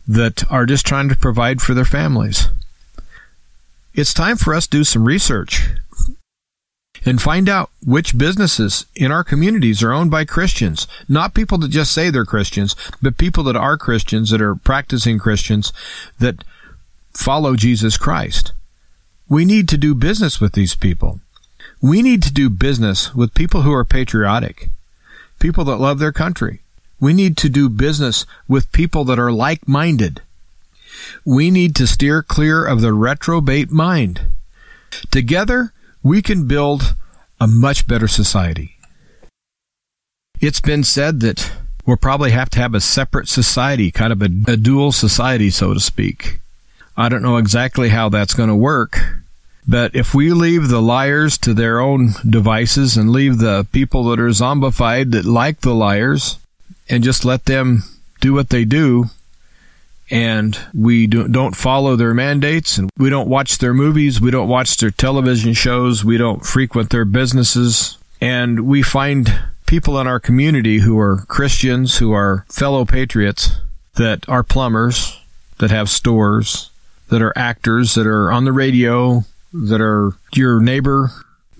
that 0.07 0.51
are 0.51 0.67
just 0.67 0.87
trying 0.87 1.09
to 1.09 1.17
provide 1.17 1.61
for 1.61 1.75
their 1.75 1.85
families. 1.85 2.49
It's 3.95 4.15
time 4.15 4.37
for 4.37 4.55
us 4.55 4.67
to 4.67 4.79
do 4.79 4.85
some 4.85 5.05
research 5.05 5.69
and 7.05 7.21
find 7.21 7.49
out 7.49 7.71
which 7.85 8.19
businesses 8.19 8.87
in 8.95 9.11
our 9.11 9.25
communities 9.25 9.83
are 9.83 9.93
owned 9.93 10.11
by 10.11 10.25
Christians. 10.25 10.87
Not 11.09 11.35
people 11.35 11.59
that 11.59 11.71
just 11.71 11.93
say 11.93 12.11
they're 12.11 12.25
Christians, 12.25 12.77
but 13.01 13.17
people 13.17 13.43
that 13.45 13.57
are 13.57 13.79
Christians, 13.79 14.31
that 14.31 14.43
are 14.43 14.55
practicing 14.55 15.19
Christians, 15.19 15.73
that 16.19 16.45
follow 17.13 17.57
Jesus 17.57 17.97
Christ. 17.97 18.53
We 19.29 19.45
need 19.45 19.69
to 19.71 19.79
do 19.79 19.95
business 19.95 20.41
with 20.41 20.53
these 20.53 20.75
people. 20.75 21.21
We 21.83 22.03
need 22.03 22.23
to 22.25 22.33
do 22.33 22.51
business 22.51 23.15
with 23.15 23.35
people 23.35 23.63
who 23.63 23.73
are 23.73 23.85
patriotic, 23.85 24.69
people 25.39 25.65
that 25.65 25.77
love 25.77 25.99
their 25.99 26.13
country. 26.13 26.61
We 27.01 27.15
need 27.15 27.39
to 27.39 27.49
do 27.49 27.71
business 27.71 28.27
with 28.47 28.71
people 28.73 29.05
that 29.05 29.19
are 29.19 29.33
like 29.33 29.67
minded. 29.67 30.21
We 31.25 31.51
need 31.51 31.75
to 31.77 31.87
steer 31.87 32.23
clear 32.23 32.67
of 32.67 32.83
the 32.83 32.93
reprobate 32.93 33.71
mind. 33.71 34.21
Together, 35.11 35.73
we 36.03 36.21
can 36.21 36.47
build 36.47 36.95
a 37.41 37.47
much 37.47 37.87
better 37.87 38.09
society. 38.09 38.77
It's 40.41 40.61
been 40.61 40.85
said 40.85 41.21
that 41.21 41.53
we'll 41.87 41.97
probably 41.97 42.33
have 42.33 42.51
to 42.51 42.59
have 42.59 42.75
a 42.75 42.81
separate 42.81 43.29
society, 43.29 43.91
kind 43.91 44.13
of 44.13 44.21
a, 44.21 44.31
a 44.49 44.57
dual 44.57 44.93
society, 44.93 45.49
so 45.49 45.73
to 45.73 45.81
speak. 45.81 46.41
I 46.97 47.09
don't 47.09 47.23
know 47.23 47.39
exactly 47.39 47.89
how 47.89 48.11
that's 48.11 48.35
going 48.35 48.51
to 48.51 48.55
work. 48.55 48.99
But 49.67 49.95
if 49.95 50.15
we 50.15 50.33
leave 50.33 50.69
the 50.69 50.81
liars 50.81 51.39
to 51.39 51.55
their 51.55 51.81
own 51.81 52.15
devices 52.29 52.97
and 52.97 53.11
leave 53.11 53.39
the 53.39 53.67
people 53.73 54.05
that 54.05 54.21
are 54.21 54.29
zombified 54.29 55.13
that 55.13 55.25
like 55.25 55.61
the 55.61 55.75
liars 55.75 56.39
and 56.89 57.05
just 57.05 57.25
let 57.25 57.45
them 57.45 57.85
do 58.21 58.33
what 58.33 58.49
they 58.49 58.65
do, 58.65 59.07
and 60.11 60.59
we 60.75 61.07
do, 61.07 61.29
not 61.29 61.55
follow 61.55 61.95
their 61.95 62.15
mandates 62.15 62.79
and 62.79 62.91
we 62.97 63.11
don't 63.11 63.29
watch 63.29 63.59
their 63.59 63.73
movies, 63.73 64.21
we 64.21 64.31
don't 64.31 64.49
watch 64.49 64.77
their 64.79 64.91
television 64.91 65.53
shows, 65.53 66.05
we 66.05 66.19
don't 66.19 66.45
frequent 66.45 66.91
their 66.91 67.05
businesses, 67.05 67.97
and 68.21 68.61
we 68.61 68.83
find 68.83 69.41
people 69.67 70.01
in 70.01 70.07
our 70.07 70.19
community 70.19 70.81
who 70.81 70.99
are 70.99 71.25
Christians, 71.29 71.99
who 71.99 72.13
are 72.13 72.45
fellow 72.49 72.85
patriots, 72.85 73.53
that 73.95 74.29
are 74.29 74.43
plumbers, 74.43 75.21
that 75.59 75.71
have 75.71 75.89
stores, 75.89 76.71
that 77.09 77.23
are 77.23 77.33
actors, 77.37 77.95
that 77.95 78.07
are 78.07 78.33
on 78.33 78.45
the 78.45 78.53
radio, 78.53 79.25
that 79.53 79.81
are 79.81 80.13
your 80.33 80.61
neighbor, 80.61 81.11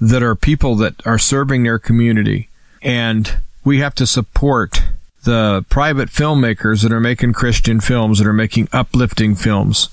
that 0.01 0.23
are 0.23 0.35
people 0.35 0.77
that 0.77 0.95
are 1.07 1.19
serving 1.19 1.63
their 1.63 1.79
community. 1.79 2.49
And 2.83 3.39
we 3.65 3.81
have 3.81 3.95
to 3.97 4.07
support 4.07 4.83
the 5.25 5.65
private 5.69 6.09
filmmakers 6.09 6.83
that 6.83 6.93
are 6.93 7.01
making 7.01 7.35
Christian 7.35 7.81
films, 7.81 8.19
that 8.19 8.27
are 8.27 8.33
making 8.33 8.69
uplifting 8.73 9.35
films. 9.35 9.91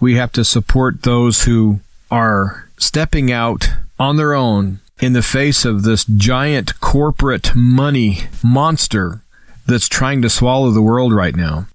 We 0.00 0.16
have 0.16 0.32
to 0.32 0.44
support 0.44 1.02
those 1.02 1.44
who 1.44 1.80
are 2.10 2.68
stepping 2.78 3.30
out 3.30 3.68
on 3.98 4.16
their 4.16 4.34
own 4.34 4.80
in 5.00 5.12
the 5.12 5.22
face 5.22 5.64
of 5.64 5.82
this 5.82 6.04
giant 6.04 6.80
corporate 6.80 7.54
money 7.54 8.24
monster 8.42 9.20
that's 9.66 9.88
trying 9.88 10.22
to 10.22 10.30
swallow 10.30 10.70
the 10.70 10.82
world 10.82 11.12
right 11.12 11.36
now. 11.36 11.66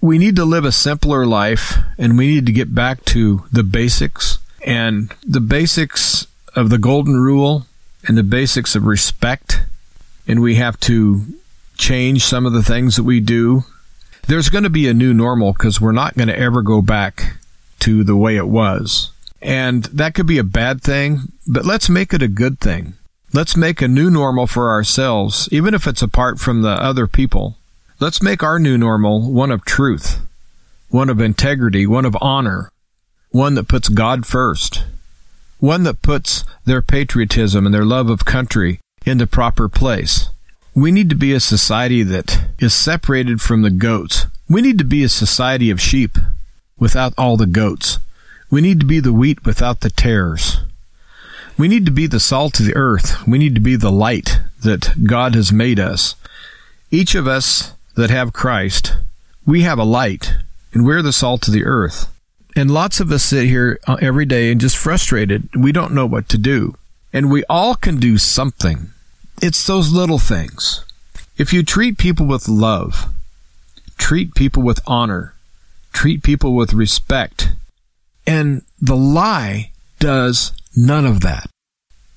We 0.00 0.18
need 0.18 0.36
to 0.36 0.44
live 0.44 0.64
a 0.64 0.72
simpler 0.72 1.24
life 1.24 1.78
and 1.96 2.18
we 2.18 2.26
need 2.26 2.46
to 2.46 2.52
get 2.52 2.74
back 2.74 3.04
to 3.06 3.44
the 3.50 3.62
basics 3.62 4.38
and 4.64 5.14
the 5.24 5.40
basics 5.40 6.26
of 6.56 6.70
the 6.70 6.78
golden 6.78 7.14
rule 7.14 7.66
and 8.06 8.16
the 8.16 8.22
basics 8.22 8.74
of 8.74 8.84
respect. 8.84 9.62
And 10.26 10.40
we 10.40 10.56
have 10.56 10.80
to 10.80 11.24
change 11.76 12.24
some 12.24 12.46
of 12.46 12.52
the 12.52 12.62
things 12.62 12.96
that 12.96 13.02
we 13.02 13.20
do. 13.20 13.64
There's 14.26 14.48
going 14.48 14.64
to 14.64 14.70
be 14.70 14.88
a 14.88 14.94
new 14.94 15.12
normal 15.12 15.52
because 15.52 15.80
we're 15.80 15.92
not 15.92 16.16
going 16.16 16.28
to 16.28 16.38
ever 16.38 16.62
go 16.62 16.80
back 16.80 17.36
to 17.80 18.02
the 18.02 18.16
way 18.16 18.36
it 18.36 18.48
was. 18.48 19.10
And 19.42 19.84
that 19.84 20.14
could 20.14 20.26
be 20.26 20.38
a 20.38 20.44
bad 20.44 20.80
thing, 20.80 21.32
but 21.46 21.66
let's 21.66 21.90
make 21.90 22.14
it 22.14 22.22
a 22.22 22.28
good 22.28 22.58
thing. 22.58 22.94
Let's 23.34 23.56
make 23.56 23.82
a 23.82 23.88
new 23.88 24.08
normal 24.08 24.46
for 24.46 24.70
ourselves, 24.70 25.48
even 25.52 25.74
if 25.74 25.86
it's 25.86 26.00
apart 26.00 26.38
from 26.38 26.62
the 26.62 26.70
other 26.70 27.06
people. 27.06 27.58
Let's 28.00 28.22
make 28.22 28.42
our 28.42 28.58
new 28.58 28.78
normal 28.78 29.30
one 29.30 29.50
of 29.50 29.64
truth, 29.64 30.20
one 30.88 31.10
of 31.10 31.20
integrity, 31.20 31.86
one 31.86 32.06
of 32.06 32.16
honor, 32.22 32.70
one 33.34 33.56
that 33.56 33.66
puts 33.66 33.88
God 33.88 34.24
first, 34.24 34.84
one 35.58 35.82
that 35.82 36.02
puts 36.02 36.44
their 36.66 36.80
patriotism 36.80 37.66
and 37.66 37.74
their 37.74 37.84
love 37.84 38.08
of 38.08 38.24
country 38.24 38.78
in 39.04 39.18
the 39.18 39.26
proper 39.26 39.68
place. 39.68 40.28
We 40.72 40.92
need 40.92 41.10
to 41.10 41.16
be 41.16 41.32
a 41.32 41.40
society 41.40 42.04
that 42.04 42.44
is 42.60 42.72
separated 42.72 43.40
from 43.40 43.62
the 43.62 43.72
goats. 43.72 44.26
We 44.48 44.62
need 44.62 44.78
to 44.78 44.84
be 44.84 45.02
a 45.02 45.08
society 45.08 45.68
of 45.68 45.80
sheep 45.80 46.16
without 46.78 47.12
all 47.18 47.36
the 47.36 47.48
goats. 47.48 47.98
We 48.52 48.60
need 48.60 48.78
to 48.78 48.86
be 48.86 49.00
the 49.00 49.12
wheat 49.12 49.44
without 49.44 49.80
the 49.80 49.90
tares. 49.90 50.60
We 51.58 51.66
need 51.66 51.86
to 51.86 51.92
be 51.92 52.06
the 52.06 52.20
salt 52.20 52.60
of 52.60 52.66
the 52.66 52.76
earth. 52.76 53.26
We 53.26 53.38
need 53.38 53.56
to 53.56 53.60
be 53.60 53.74
the 53.74 53.90
light 53.90 54.38
that 54.62 55.08
God 55.08 55.34
has 55.34 55.52
made 55.52 55.80
us. 55.80 56.14
Each 56.92 57.16
of 57.16 57.26
us 57.26 57.72
that 57.96 58.10
have 58.10 58.32
Christ, 58.32 58.94
we 59.44 59.62
have 59.62 59.80
a 59.80 59.84
light, 59.84 60.34
and 60.72 60.86
we're 60.86 61.02
the 61.02 61.12
salt 61.12 61.48
of 61.48 61.52
the 61.52 61.64
earth. 61.64 62.13
And 62.56 62.70
lots 62.70 63.00
of 63.00 63.10
us 63.10 63.24
sit 63.24 63.46
here 63.46 63.80
uh, 63.86 63.96
every 64.00 64.26
day 64.26 64.50
and 64.50 64.60
just 64.60 64.76
frustrated. 64.76 65.48
We 65.56 65.72
don't 65.72 65.94
know 65.94 66.06
what 66.06 66.28
to 66.30 66.38
do. 66.38 66.76
And 67.12 67.30
we 67.30 67.44
all 67.48 67.74
can 67.74 67.98
do 67.98 68.18
something. 68.18 68.90
It's 69.42 69.66
those 69.66 69.92
little 69.92 70.18
things. 70.18 70.84
If 71.36 71.52
you 71.52 71.62
treat 71.64 71.98
people 71.98 72.26
with 72.26 72.48
love, 72.48 73.12
treat 73.98 74.34
people 74.34 74.62
with 74.62 74.80
honor, 74.86 75.34
treat 75.92 76.22
people 76.22 76.54
with 76.54 76.72
respect, 76.72 77.50
and 78.26 78.62
the 78.80 78.96
lie 78.96 79.70
does 79.98 80.52
none 80.76 81.04
of 81.04 81.20
that. 81.20 81.48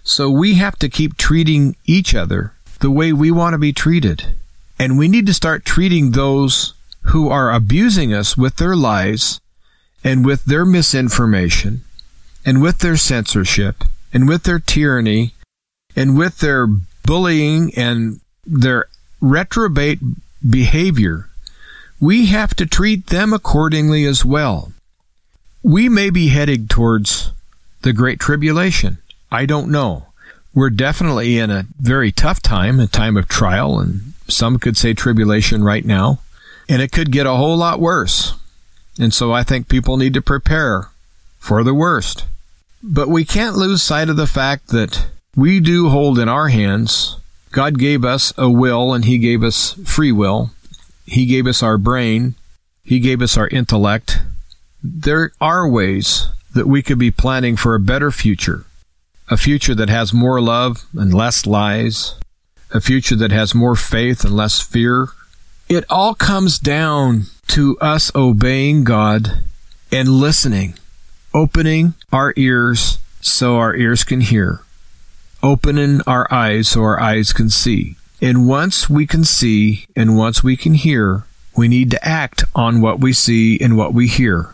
So 0.03 0.29
we 0.29 0.55
have 0.55 0.77
to 0.79 0.89
keep 0.89 1.17
treating 1.17 1.75
each 1.85 2.15
other 2.15 2.53
the 2.79 2.91
way 2.91 3.11
we 3.11 3.31
want 3.31 3.53
to 3.53 3.57
be 3.57 3.73
treated. 3.73 4.35
And 4.79 4.97
we 4.97 5.07
need 5.07 5.25
to 5.25 5.33
start 5.33 5.65
treating 5.65 6.11
those 6.11 6.73
who 7.01 7.29
are 7.29 7.51
abusing 7.51 8.13
us 8.13 8.37
with 8.37 8.57
their 8.57 8.75
lies 8.75 9.39
and 10.07 10.25
with 10.25 10.45
their 10.45 10.63
misinformation 10.63 11.81
and 12.45 12.61
with 12.61 12.79
their 12.79 12.95
censorship 12.95 13.83
and 14.13 14.25
with 14.25 14.43
their 14.43 14.57
tyranny 14.57 15.33
and 15.97 16.17
with 16.17 16.39
their 16.39 16.65
bullying 17.03 17.73
and 17.75 18.21
their 18.45 18.85
reprobate 19.19 19.99
behavior, 20.49 21.27
we 21.99 22.27
have 22.27 22.55
to 22.55 22.65
treat 22.65 23.07
them 23.07 23.33
accordingly 23.33 24.05
as 24.05 24.23
well. 24.23 24.71
We 25.61 25.89
may 25.89 26.09
be 26.09 26.29
heading 26.29 26.69
towards 26.69 27.31
the 27.81 27.91
Great 27.91 28.21
Tribulation. 28.21 28.99
I 29.29 29.45
don't 29.45 29.69
know. 29.69 30.05
We're 30.53 30.69
definitely 30.69 31.37
in 31.37 31.51
a 31.51 31.65
very 31.81 32.13
tough 32.13 32.41
time, 32.41 32.79
a 32.79 32.87
time 32.87 33.17
of 33.17 33.27
trial, 33.27 33.77
and 33.77 34.13
some 34.29 34.57
could 34.57 34.77
say 34.77 34.93
tribulation 34.93 35.65
right 35.65 35.83
now. 35.83 36.19
And 36.69 36.81
it 36.81 36.93
could 36.93 37.11
get 37.11 37.25
a 37.25 37.35
whole 37.35 37.57
lot 37.57 37.81
worse. 37.81 38.35
And 38.99 39.13
so 39.13 39.31
I 39.31 39.43
think 39.43 39.67
people 39.67 39.97
need 39.97 40.13
to 40.13 40.21
prepare 40.21 40.89
for 41.39 41.63
the 41.63 41.73
worst. 41.73 42.25
But 42.81 43.09
we 43.09 43.25
can't 43.25 43.55
lose 43.55 43.81
sight 43.81 44.09
of 44.09 44.17
the 44.17 44.27
fact 44.27 44.69
that 44.69 45.07
we 45.35 45.59
do 45.59 45.89
hold 45.89 46.19
in 46.19 46.29
our 46.29 46.49
hands. 46.49 47.17
God 47.51 47.79
gave 47.79 48.03
us 48.03 48.33
a 48.37 48.49
will 48.49 48.93
and 48.93 49.05
He 49.05 49.17
gave 49.17 49.43
us 49.43 49.73
free 49.85 50.11
will. 50.11 50.51
He 51.05 51.25
gave 51.25 51.47
us 51.47 51.63
our 51.63 51.77
brain. 51.77 52.35
He 52.83 52.99
gave 52.99 53.21
us 53.21 53.37
our 53.37 53.47
intellect. 53.49 54.19
There 54.83 55.31
are 55.39 55.67
ways 55.67 56.27
that 56.53 56.67
we 56.67 56.81
could 56.81 56.99
be 56.99 57.11
planning 57.11 57.55
for 57.55 57.75
a 57.75 57.79
better 57.79 58.11
future. 58.11 58.65
A 59.29 59.37
future 59.37 59.75
that 59.75 59.89
has 59.89 60.13
more 60.13 60.41
love 60.41 60.85
and 60.93 61.13
less 61.13 61.45
lies. 61.45 62.15
A 62.73 62.81
future 62.81 63.15
that 63.15 63.31
has 63.31 63.53
more 63.53 63.75
faith 63.75 64.23
and 64.23 64.35
less 64.35 64.59
fear. 64.59 65.09
It 65.69 65.85
all 65.89 66.15
comes 66.15 66.59
down 66.59 67.25
to 67.47 67.77
us 67.79 68.11
obeying 68.15 68.83
God 68.83 69.43
and 69.91 70.09
listening, 70.09 70.75
opening 71.33 71.93
our 72.11 72.33
ears 72.35 72.99
so 73.21 73.57
our 73.57 73.75
ears 73.75 74.03
can 74.03 74.21
hear 74.21 74.61
opening 75.43 76.01
our 76.07 76.27
eyes 76.31 76.69
so 76.69 76.81
our 76.81 76.99
eyes 76.99 77.33
can 77.33 77.49
see. 77.49 77.95
And 78.21 78.47
once 78.47 78.89
we 78.89 79.05
can 79.05 79.23
see 79.23 79.85
and 79.95 80.17
once 80.17 80.43
we 80.43 80.57
can 80.57 80.73
hear, 80.73 81.23
we 81.55 81.67
need 81.67 81.91
to 81.91 82.07
act 82.07 82.43
on 82.55 82.81
what 82.81 82.99
we 82.99 83.13
see 83.13 83.59
and 83.59 83.77
what 83.77 83.93
we 83.93 84.07
hear. 84.07 84.49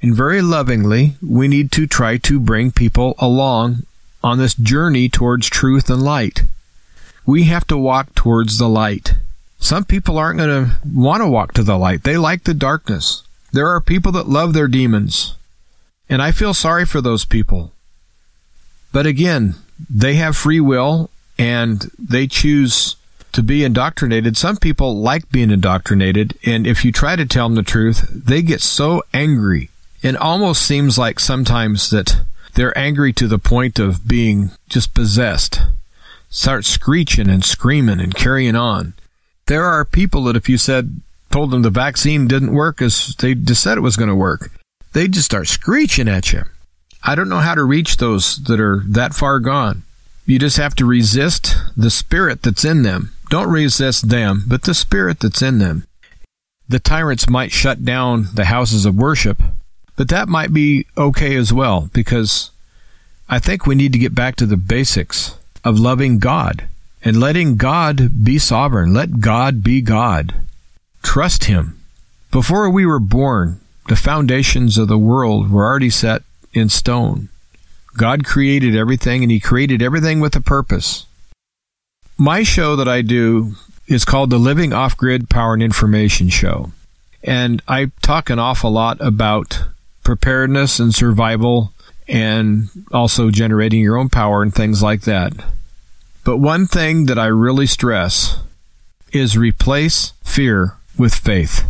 And 0.00 0.14
very 0.14 0.42
lovingly, 0.42 1.14
we 1.22 1.46
need 1.46 1.70
to 1.72 1.86
try 1.86 2.16
to 2.18 2.40
bring 2.40 2.72
people 2.72 3.14
along 3.18 3.86
on 4.22 4.38
this 4.38 4.54
journey 4.54 5.08
towards 5.08 5.48
truth 5.48 5.88
and 5.88 6.02
light. 6.02 6.42
We 7.24 7.44
have 7.44 7.66
to 7.68 7.76
walk 7.76 8.14
towards 8.14 8.58
the 8.58 8.68
light. 8.68 9.14
Some 9.62 9.84
people 9.84 10.18
aren't 10.18 10.38
going 10.38 10.66
to 10.66 10.76
want 10.84 11.22
to 11.22 11.28
walk 11.28 11.54
to 11.54 11.62
the 11.62 11.78
light. 11.78 12.02
They 12.02 12.16
like 12.16 12.42
the 12.42 12.52
darkness. 12.52 13.22
There 13.52 13.68
are 13.68 13.80
people 13.80 14.10
that 14.10 14.28
love 14.28 14.54
their 14.54 14.66
demons. 14.66 15.36
And 16.08 16.20
I 16.20 16.32
feel 16.32 16.52
sorry 16.52 16.84
for 16.84 17.00
those 17.00 17.24
people. 17.24 17.70
But 18.90 19.06
again, 19.06 19.54
they 19.88 20.14
have 20.14 20.36
free 20.36 20.58
will 20.58 21.10
and 21.38 21.88
they 21.96 22.26
choose 22.26 22.96
to 23.30 23.42
be 23.42 23.62
indoctrinated. 23.62 24.36
Some 24.36 24.56
people 24.56 25.00
like 25.00 25.30
being 25.30 25.52
indoctrinated, 25.52 26.36
and 26.44 26.66
if 26.66 26.84
you 26.84 26.90
try 26.90 27.14
to 27.14 27.24
tell 27.24 27.48
them 27.48 27.54
the 27.54 27.62
truth, 27.62 28.06
they 28.10 28.42
get 28.42 28.60
so 28.60 29.04
angry. 29.14 29.70
It 30.02 30.16
almost 30.16 30.62
seems 30.62 30.98
like 30.98 31.20
sometimes 31.20 31.88
that 31.90 32.20
they're 32.54 32.76
angry 32.76 33.12
to 33.14 33.28
the 33.28 33.38
point 33.38 33.78
of 33.78 34.08
being 34.08 34.50
just 34.68 34.92
possessed. 34.92 35.60
Start 36.30 36.64
screeching 36.64 37.30
and 37.30 37.44
screaming 37.44 38.00
and 38.00 38.12
carrying 38.12 38.56
on. 38.56 38.94
There 39.46 39.64
are 39.64 39.84
people 39.84 40.24
that 40.24 40.36
if 40.36 40.48
you 40.48 40.58
said, 40.58 41.00
told 41.30 41.50
them 41.50 41.62
the 41.62 41.70
vaccine 41.70 42.28
didn't 42.28 42.54
work 42.54 42.80
as 42.80 43.14
they 43.18 43.34
just 43.34 43.62
said 43.62 43.78
it 43.78 43.82
was 43.82 43.96
going 43.96 44.08
to 44.08 44.14
work, 44.14 44.50
they 44.92 45.08
just 45.08 45.26
start 45.26 45.48
screeching 45.48 46.08
at 46.08 46.32
you. 46.32 46.42
I 47.02 47.14
don't 47.14 47.28
know 47.28 47.38
how 47.38 47.54
to 47.54 47.64
reach 47.64 47.96
those 47.96 48.36
that 48.44 48.60
are 48.60 48.82
that 48.86 49.14
far 49.14 49.40
gone. 49.40 49.82
You 50.24 50.38
just 50.38 50.56
have 50.58 50.76
to 50.76 50.86
resist 50.86 51.56
the 51.76 51.90
spirit 51.90 52.42
that's 52.42 52.64
in 52.64 52.82
them. 52.82 53.10
Don't 53.28 53.50
resist 53.50 54.08
them, 54.08 54.44
but 54.46 54.62
the 54.62 54.74
spirit 54.74 55.18
that's 55.20 55.42
in 55.42 55.58
them. 55.58 55.84
The 56.68 56.78
tyrants 56.78 57.28
might 57.28 57.50
shut 57.50 57.84
down 57.84 58.28
the 58.34 58.44
houses 58.44 58.86
of 58.86 58.94
worship, 58.94 59.42
but 59.96 60.08
that 60.10 60.28
might 60.28 60.52
be 60.52 60.86
okay 60.96 61.34
as 61.34 61.52
well 61.52 61.90
because 61.92 62.50
I 63.28 63.40
think 63.40 63.66
we 63.66 63.74
need 63.74 63.92
to 63.94 63.98
get 63.98 64.14
back 64.14 64.36
to 64.36 64.46
the 64.46 64.56
basics 64.56 65.36
of 65.64 65.80
loving 65.80 66.18
God 66.18 66.68
and 67.04 67.18
letting 67.18 67.56
God 67.56 68.24
be 68.24 68.38
sovereign. 68.38 68.92
Let 68.92 69.20
God 69.20 69.62
be 69.62 69.80
God. 69.80 70.34
Trust 71.02 71.44
Him. 71.44 71.78
Before 72.30 72.70
we 72.70 72.86
were 72.86 73.00
born, 73.00 73.60
the 73.88 73.96
foundations 73.96 74.78
of 74.78 74.88
the 74.88 74.98
world 74.98 75.50
were 75.50 75.64
already 75.64 75.90
set 75.90 76.22
in 76.52 76.68
stone. 76.68 77.28
God 77.96 78.24
created 78.24 78.74
everything 78.74 79.22
and 79.22 79.30
He 79.30 79.40
created 79.40 79.82
everything 79.82 80.20
with 80.20 80.36
a 80.36 80.40
purpose. 80.40 81.06
My 82.16 82.42
show 82.42 82.76
that 82.76 82.88
I 82.88 83.02
do 83.02 83.54
is 83.86 84.04
called 84.04 84.30
the 84.30 84.38
Living 84.38 84.72
Off 84.72 84.96
Grid 84.96 85.28
Power 85.28 85.54
and 85.54 85.62
Information 85.62 86.28
Show. 86.28 86.72
And 87.24 87.62
I 87.68 87.90
talk 88.00 88.30
an 88.30 88.38
awful 88.38 88.70
lot 88.70 89.00
about 89.00 89.64
preparedness 90.04 90.78
and 90.78 90.94
survival 90.94 91.72
and 92.08 92.68
also 92.92 93.30
generating 93.30 93.80
your 93.80 93.96
own 93.96 94.08
power 94.08 94.42
and 94.42 94.54
things 94.54 94.82
like 94.82 95.02
that. 95.02 95.32
But 96.24 96.38
one 96.38 96.66
thing 96.66 97.06
that 97.06 97.18
I 97.18 97.26
really 97.26 97.66
stress 97.66 98.38
is 99.12 99.36
replace 99.36 100.12
fear 100.22 100.76
with 100.96 101.14
faith. 101.14 101.64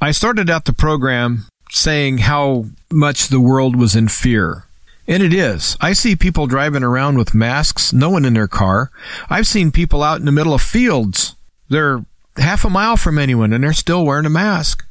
I 0.00 0.12
started 0.12 0.48
out 0.48 0.64
the 0.64 0.72
program 0.72 1.46
saying 1.70 2.18
how 2.18 2.66
much 2.92 3.28
the 3.28 3.40
world 3.40 3.74
was 3.74 3.96
in 3.96 4.08
fear. 4.08 4.64
And 5.06 5.22
it 5.22 5.34
is. 5.34 5.76
I 5.80 5.92
see 5.92 6.16
people 6.16 6.46
driving 6.46 6.82
around 6.82 7.18
with 7.18 7.34
masks, 7.34 7.92
no 7.92 8.10
one 8.10 8.24
in 8.24 8.34
their 8.34 8.48
car. 8.48 8.90
I've 9.28 9.46
seen 9.46 9.72
people 9.72 10.02
out 10.02 10.18
in 10.18 10.24
the 10.24 10.32
middle 10.32 10.54
of 10.54 10.62
fields. 10.62 11.34
They're 11.68 12.04
half 12.36 12.64
a 12.64 12.70
mile 12.70 12.96
from 12.96 13.18
anyone 13.18 13.52
and 13.52 13.64
they're 13.64 13.72
still 13.72 14.06
wearing 14.06 14.26
a 14.26 14.30
mask. 14.30 14.86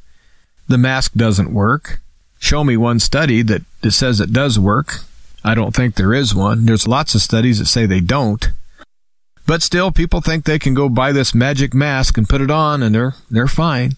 The 0.68 0.78
mask 0.78 1.14
doesn't 1.14 1.52
work. 1.52 2.00
Show 2.38 2.62
me 2.64 2.76
one 2.76 3.00
study 3.00 3.42
that, 3.42 3.62
says 3.90 4.20
it 4.20 4.32
does 4.32 4.58
work. 4.58 5.00
I 5.42 5.54
don't 5.54 5.74
think 5.74 5.94
there 5.94 6.14
is 6.14 6.34
one. 6.34 6.66
There's 6.66 6.88
lots 6.88 7.14
of 7.14 7.22
studies 7.22 7.58
that 7.58 7.66
say 7.66 7.86
they 7.86 8.00
don't. 8.00 8.50
But 9.46 9.62
still, 9.62 9.92
people 9.92 10.20
think 10.20 10.44
they 10.44 10.58
can 10.58 10.74
go 10.74 10.88
buy 10.88 11.12
this 11.12 11.34
magic 11.34 11.74
mask 11.74 12.16
and 12.16 12.28
put 12.28 12.40
it 12.40 12.50
on 12.50 12.82
and 12.82 12.94
they're, 12.94 13.14
they're 13.30 13.46
fine. 13.46 13.92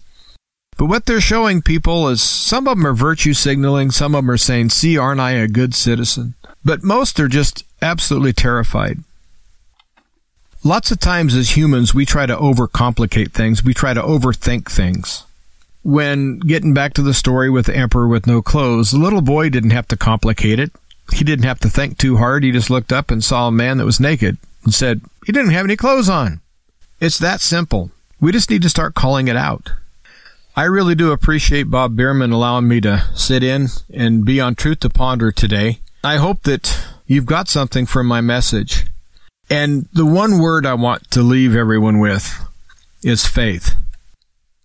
But 0.77 0.85
what 0.85 1.05
they're 1.05 1.21
showing 1.21 1.61
people 1.61 2.07
is 2.09 2.21
some 2.21 2.67
of 2.67 2.77
them 2.77 2.85
are 2.85 2.93
virtue 2.93 3.33
signaling, 3.33 3.91
some 3.91 4.13
of 4.13 4.23
them 4.23 4.31
are 4.31 4.37
saying, 4.37 4.69
see, 4.69 4.97
aren't 4.97 5.21
I 5.21 5.31
a 5.31 5.47
good 5.47 5.73
citizen? 5.73 6.35
But 6.63 6.83
most 6.83 7.19
are 7.19 7.27
just 7.27 7.63
absolutely 7.81 8.33
terrified. 8.33 8.99
Lots 10.63 10.91
of 10.91 10.99
times 10.99 11.33
as 11.33 11.55
humans, 11.55 11.93
we 11.93 12.05
try 12.05 12.25
to 12.25 12.35
overcomplicate 12.35 13.31
things. 13.31 13.63
We 13.63 13.73
try 13.73 13.93
to 13.93 14.01
overthink 14.01 14.69
things. 14.69 15.23
When 15.81 16.39
getting 16.39 16.73
back 16.73 16.93
to 16.95 17.01
the 17.01 17.13
story 17.13 17.49
with 17.49 17.67
the 17.67 17.75
emperor 17.75 18.07
with 18.07 18.27
no 18.27 18.41
clothes, 18.41 18.91
the 18.91 18.97
little 18.97 19.21
boy 19.21 19.49
didn't 19.49 19.69
have 19.69 19.87
to 19.87 19.97
complicate 19.97 20.59
it. 20.59 20.71
He 21.13 21.23
didn't 21.23 21.45
have 21.45 21.59
to 21.61 21.69
think 21.69 21.97
too 21.97 22.17
hard. 22.17 22.43
He 22.43 22.51
just 22.51 22.69
looked 22.69 22.91
up 22.91 23.09
and 23.09 23.23
saw 23.23 23.47
a 23.47 23.51
man 23.51 23.77
that 23.77 23.85
was 23.85 23.99
naked 23.99 24.37
and 24.67 24.75
said, 24.75 24.99
he 25.25 25.31
didn't 25.31 25.51
have 25.51 25.63
any 25.63 25.77
clothes 25.77 26.09
on. 26.09 26.41
It's 26.99 27.17
that 27.19 27.39
simple. 27.39 27.89
We 28.19 28.33
just 28.33 28.49
need 28.49 28.63
to 28.63 28.69
start 28.69 28.95
calling 28.95 29.29
it 29.29 29.37
out. 29.37 29.71
I 30.57 30.63
really 30.63 30.93
do 30.93 31.13
appreciate 31.13 31.71
Bob 31.71 31.95
Bierman 31.95 32.33
allowing 32.33 32.67
me 32.67 32.81
to 32.81 33.05
sit 33.15 33.43
in 33.43 33.67
and 33.93 34.25
be 34.25 34.41
on 34.41 34.55
Truth 34.55 34.81
to 34.81 34.89
Ponder 34.89 35.31
today. 35.31 35.79
I 36.03 36.17
hope 36.17 36.43
that 36.43 36.85
you've 37.05 37.25
got 37.25 37.47
something 37.47 37.85
from 37.85 38.07
my 38.07 38.19
message. 38.19 38.87
And 39.49 39.87
the 39.93 40.05
one 40.05 40.39
word 40.39 40.65
I 40.65 40.73
want 40.73 41.09
to 41.11 41.21
leave 41.21 41.55
everyone 41.55 41.99
with 41.99 42.45
is 43.03 43.25
faith. 43.25 43.73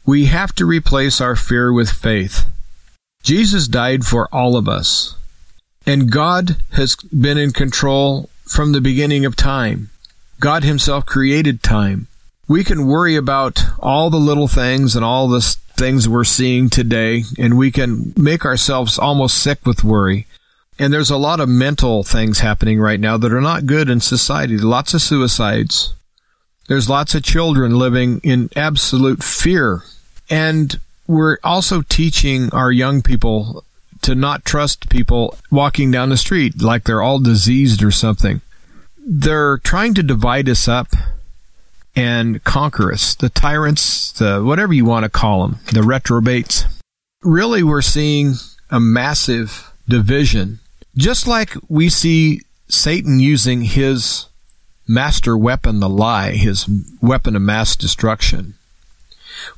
We 0.05 0.25
have 0.25 0.53
to 0.57 0.67
replace 0.67 1.21
our 1.21 1.37
fear 1.37 1.73
with 1.73 1.91
faith. 1.91 2.45
Jesus 3.23 3.69
died 3.69 4.05
for 4.05 4.29
all 4.35 4.57
of 4.57 4.69
us. 4.69 5.15
And 5.87 6.11
God 6.11 6.57
has 6.73 6.97
been 6.97 7.39
in 7.39 7.53
control 7.53 8.29
from 8.49 8.73
the 8.73 8.81
beginning 8.81 9.25
of 9.25 9.37
time. 9.37 9.91
God 10.43 10.64
Himself 10.64 11.07
created 11.07 11.62
time. 11.62 12.09
We 12.49 12.64
can 12.64 12.88
worry 12.88 13.14
about 13.14 13.62
all 13.78 14.11
the 14.11 14.16
little 14.16 14.49
things 14.49 14.97
and 14.97 15.05
all 15.05 15.28
the 15.28 15.40
things 15.40 16.09
we're 16.09 16.24
seeing 16.24 16.68
today, 16.68 17.22
and 17.38 17.57
we 17.57 17.70
can 17.70 18.12
make 18.16 18.45
ourselves 18.45 18.99
almost 18.99 19.38
sick 19.38 19.64
with 19.64 19.84
worry. 19.84 20.26
And 20.80 20.93
there's 20.93 21.11
a 21.11 21.16
lot 21.16 21.38
of 21.38 21.49
mental 21.49 22.03
things 22.03 22.40
happening 22.40 22.80
right 22.80 22.99
now 22.99 23.16
that 23.18 23.32
are 23.32 23.40
not 23.40 23.66
good 23.66 23.88
in 23.88 24.01
society. 24.01 24.59
Lots 24.59 24.95
of 24.95 25.01
suicides. 25.01 25.95
There's 26.66 26.90
lots 26.90 27.14
of 27.14 27.22
children 27.22 27.78
living 27.78 28.20
in 28.24 28.51
absolute 28.57 29.22
fear. 29.22 29.84
And 30.28 30.80
we're 31.07 31.38
also 31.45 31.82
teaching 31.82 32.51
our 32.53 32.72
young 32.72 33.01
people 33.01 33.62
to 34.03 34.16
not 34.16 34.45
trust 34.45 34.90
people 34.90 35.38
walking 35.53 35.93
down 35.93 36.09
the 36.09 36.16
street 36.16 36.61
like 36.61 36.82
they're 36.82 37.01
all 37.01 37.20
diseased 37.20 37.84
or 37.84 37.93
something. 37.93 38.40
They're 39.05 39.59
trying 39.59 39.95
to 39.95 40.03
divide 40.03 40.49
us 40.49 40.69
up 40.69 40.89
and 41.95 42.43
conquer 42.45 42.93
us. 42.93 43.15
The 43.15 43.29
tyrants, 43.29 44.13
the 44.13 44.43
whatever 44.43 44.73
you 44.73 44.85
want 44.85 45.05
to 45.05 45.11
call 45.11 45.47
them, 45.47 45.61
the 45.73 45.81
retrobates. 45.81 46.65
Really, 47.23 47.63
we're 47.63 47.83
seeing 47.83 48.35
a 48.71 48.81
massive 48.81 49.73
division 49.89 50.61
just 50.97 51.27
like 51.27 51.55
we 51.69 51.89
see 51.89 52.43
Satan 52.69 53.19
using 53.19 53.63
his 53.63 54.27
master 54.87 55.37
weapon, 55.37 55.81
the 55.81 55.89
lie, 55.89 56.33
his 56.33 56.69
weapon 57.01 57.37
of 57.37 57.43
mass 57.43 57.77
destruction, 57.77 58.55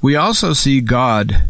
we 0.01 0.17
also 0.17 0.53
see 0.53 0.81
God 0.81 1.45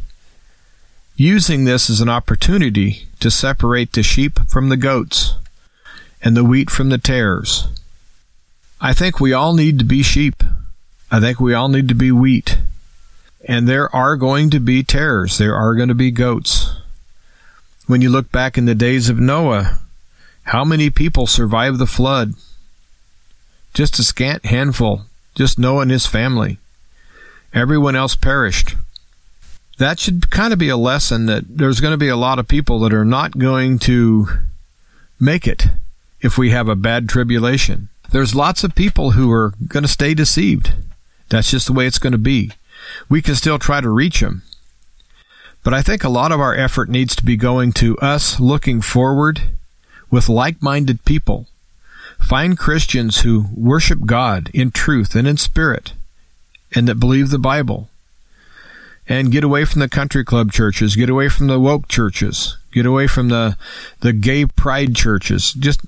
using 1.17 1.65
this 1.65 1.89
as 1.91 2.01
an 2.01 2.09
opportunity 2.09 3.07
to 3.21 3.31
separate 3.31 3.93
the 3.93 4.03
sheep 4.03 4.41
from 4.49 4.69
the 4.69 4.77
goats 4.77 5.35
and 6.23 6.37
the 6.37 6.45
wheat 6.45 6.71
from 6.71 6.89
the 6.89 6.99
tares. 6.99 7.69
I 8.81 8.93
think 8.93 9.21
we 9.21 9.33
all 9.33 9.55
need 9.55 9.79
to 9.79 9.85
be 9.85 10.03
sheep. 10.03 10.43
I 11.11 11.21
think 11.21 11.41
we 11.41 11.55
all 11.55 11.69
need 11.69 11.89
to 11.89 11.95
be 11.95 12.11
wheat. 12.11 12.59
And 13.47 13.69
there 13.69 13.95
are 13.95 14.17
going 14.17 14.51
to 14.51 14.61
be 14.61 14.83
tares. 14.83 15.39
There 15.39 15.55
are 15.55 15.75
going 15.75 15.89
to 15.89 15.95
be 15.95 16.11
goats. 16.11 16.77
When 17.87 18.01
you 18.01 18.11
look 18.11 18.33
back 18.33 18.57
in 18.57 18.65
the 18.65 18.75
days 18.75 19.09
of 19.09 19.19
Noah, 19.19 19.81
how 20.45 20.65
many 20.65 20.91
people 20.91 21.27
survived 21.27 21.79
the 21.79 21.87
flood? 21.87 22.35
Just 23.75 23.99
a 23.99 24.05
scant 24.05 24.47
handful, 24.47 25.03
just 25.35 25.59
Noah 25.59 25.83
and 25.83 25.91
his 25.91 26.07
family. 26.07 26.59
Everyone 27.53 27.97
else 27.97 28.17
perished. 28.17 28.75
That 29.79 29.99
should 29.99 30.31
kind 30.31 30.53
of 30.53 30.59
be 30.59 30.69
a 30.69 30.77
lesson 30.77 31.27
that 31.27 31.45
there's 31.49 31.81
going 31.81 31.93
to 31.93 31.99
be 31.99 32.09
a 32.09 32.17
lot 32.17 32.39
of 32.39 32.49
people 32.49 32.79
that 32.81 32.95
are 32.95 33.05
not 33.05 33.39
going 33.39 33.79
to 33.81 34.29
make 35.21 35.47
it 35.47 35.67
if 36.21 36.39
we 36.39 36.51
have 36.51 36.69
a 36.69 36.77
bad 36.77 37.09
tribulation. 37.09 37.89
There's 38.15 38.33
lots 38.33 38.63
of 38.63 38.77
people 38.77 39.11
who 39.11 39.29
are 39.33 39.55
going 39.67 39.83
to 39.83 39.89
stay 39.89 40.15
deceived. 40.15 40.73
That's 41.31 41.51
just 41.51 41.67
the 41.67 41.73
way 41.73 41.89
it's 41.89 41.99
going 41.99 42.13
to 42.13 42.17
be. 42.17 42.53
We 43.09 43.21
can 43.21 43.35
still 43.35 43.59
try 43.59 43.81
to 43.81 43.91
reach 43.91 44.21
them, 44.21 44.43
but 45.65 45.75
I 45.75 45.83
think 45.83 46.05
a 46.05 46.09
lot 46.09 46.31
of 46.31 46.39
our 46.39 46.55
effort 46.55 46.89
needs 46.89 47.17
to 47.17 47.25
be 47.25 47.37
going 47.37 47.73
to 47.73 47.99
us 47.99 48.39
looking 48.39 48.81
forward 48.81 49.43
with 50.13 50.29
like 50.29 50.63
minded 50.63 51.05
people. 51.05 51.49
Find 52.21 52.57
Christians 52.57 53.23
who 53.23 53.47
worship 53.53 54.07
God 54.07 54.49
in 54.55 54.71
truth 54.71 55.17
and 55.17 55.27
in 55.27 55.37
spirit 55.37 55.93
and 56.73 56.87
that 56.87 57.01
believe 57.01 57.31
the 57.31 57.39
Bible. 57.41 57.89
And 59.09 59.33
get 59.33 59.43
away 59.43 59.65
from 59.65 59.81
the 59.81 59.89
country 59.89 60.25
club 60.25 60.53
churches, 60.53 60.95
get 60.95 61.11
away 61.11 61.29
from 61.29 61.49
the 61.49 61.59
woke 61.59 61.89
churches, 61.89 62.59
get 62.73 62.87
away 62.87 63.09
from 63.09 63.29
the, 63.29 63.57
the 64.03 64.13
gay 64.13 64.47
pride 64.47 64.95
churches. 64.95 65.53
Just 65.53 65.81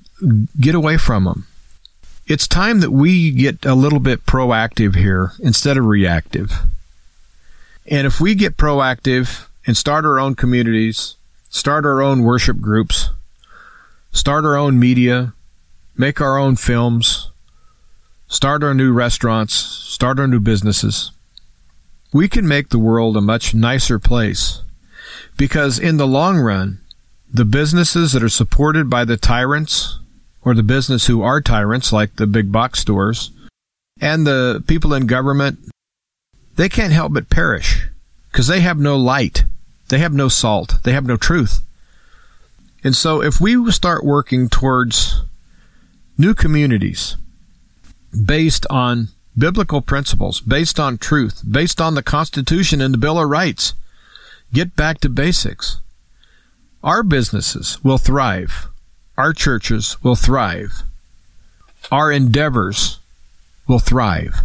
get 0.59 0.75
away 0.75 0.97
from 0.97 1.23
them. 1.23 1.47
It's 2.27 2.45
time 2.45 2.81
that 2.81 2.91
we 2.91 3.31
get 3.31 3.65
a 3.65 3.73
little 3.73 4.01
bit 4.01 4.25
proactive 4.25 4.95
here 4.97 5.31
instead 5.39 5.77
of 5.77 5.85
reactive. 5.85 6.51
And 7.89 8.05
if 8.05 8.19
we 8.19 8.35
get 8.35 8.57
proactive 8.57 9.47
and 9.65 9.77
start 9.77 10.03
our 10.03 10.19
own 10.19 10.35
communities, 10.35 11.15
start 11.49 11.85
our 11.85 12.01
own 12.01 12.23
worship 12.23 12.59
groups, 12.59 13.11
start 14.11 14.43
our 14.43 14.57
own 14.57 14.77
media, 14.77 15.31
make 15.95 16.19
our 16.19 16.37
own 16.37 16.57
films, 16.57 17.31
start 18.27 18.61
our 18.61 18.73
new 18.73 18.91
restaurants, 18.91 19.53
start 19.53 20.19
our 20.19 20.27
new 20.27 20.41
businesses, 20.41 21.11
we 22.11 22.27
can 22.27 22.45
make 22.45 22.69
the 22.69 22.79
world 22.79 23.15
a 23.15 23.21
much 23.21 23.53
nicer 23.53 23.99
place. 23.99 24.63
Because 25.37 25.79
in 25.79 25.95
the 25.95 26.07
long 26.07 26.39
run, 26.39 26.81
the 27.31 27.45
businesses 27.45 28.11
that 28.11 28.23
are 28.23 28.27
supported 28.27 28.89
by 28.89 29.05
the 29.05 29.15
tyrants, 29.15 29.96
or 30.47 30.53
the 30.53 30.63
business 30.63 31.07
who 31.07 31.21
are 31.21 31.41
tyrants, 31.41 31.91
like 31.91 32.15
the 32.15 32.25
big 32.25 32.53
box 32.53 32.79
stores, 32.79 33.31
and 33.99 34.25
the 34.25 34.63
people 34.65 34.93
in 34.93 35.05
government, 35.05 35.59
they 36.55 36.69
can't 36.69 36.93
help 36.93 37.11
but 37.11 37.29
perish 37.29 37.89
because 38.31 38.47
they 38.47 38.61
have 38.61 38.79
no 38.79 38.95
light. 38.95 39.43
They 39.89 39.97
have 39.97 40.13
no 40.13 40.29
salt. 40.29 40.75
They 40.85 40.93
have 40.93 41.05
no 41.05 41.17
truth. 41.17 41.59
And 42.81 42.95
so 42.95 43.21
if 43.21 43.41
we 43.41 43.69
start 43.73 44.05
working 44.05 44.47
towards 44.47 45.21
new 46.17 46.33
communities 46.33 47.17
based 48.25 48.65
on 48.69 49.09
biblical 49.37 49.81
principles, 49.81 50.39
based 50.39 50.79
on 50.79 50.97
truth, 50.97 51.43
based 51.45 51.81
on 51.81 51.95
the 51.95 52.01
Constitution 52.01 52.79
and 52.79 52.93
the 52.93 52.97
Bill 52.97 53.19
of 53.19 53.29
Rights, 53.29 53.73
get 54.53 54.77
back 54.77 55.01
to 55.01 55.09
basics. 55.09 55.81
Our 56.85 57.03
businesses 57.03 57.83
will 57.83 57.97
thrive. 57.97 58.69
Our 59.17 59.33
churches 59.33 59.97
will 60.03 60.15
thrive. 60.15 60.83
Our 61.91 62.11
endeavors 62.11 62.99
will 63.67 63.79
thrive. 63.79 64.41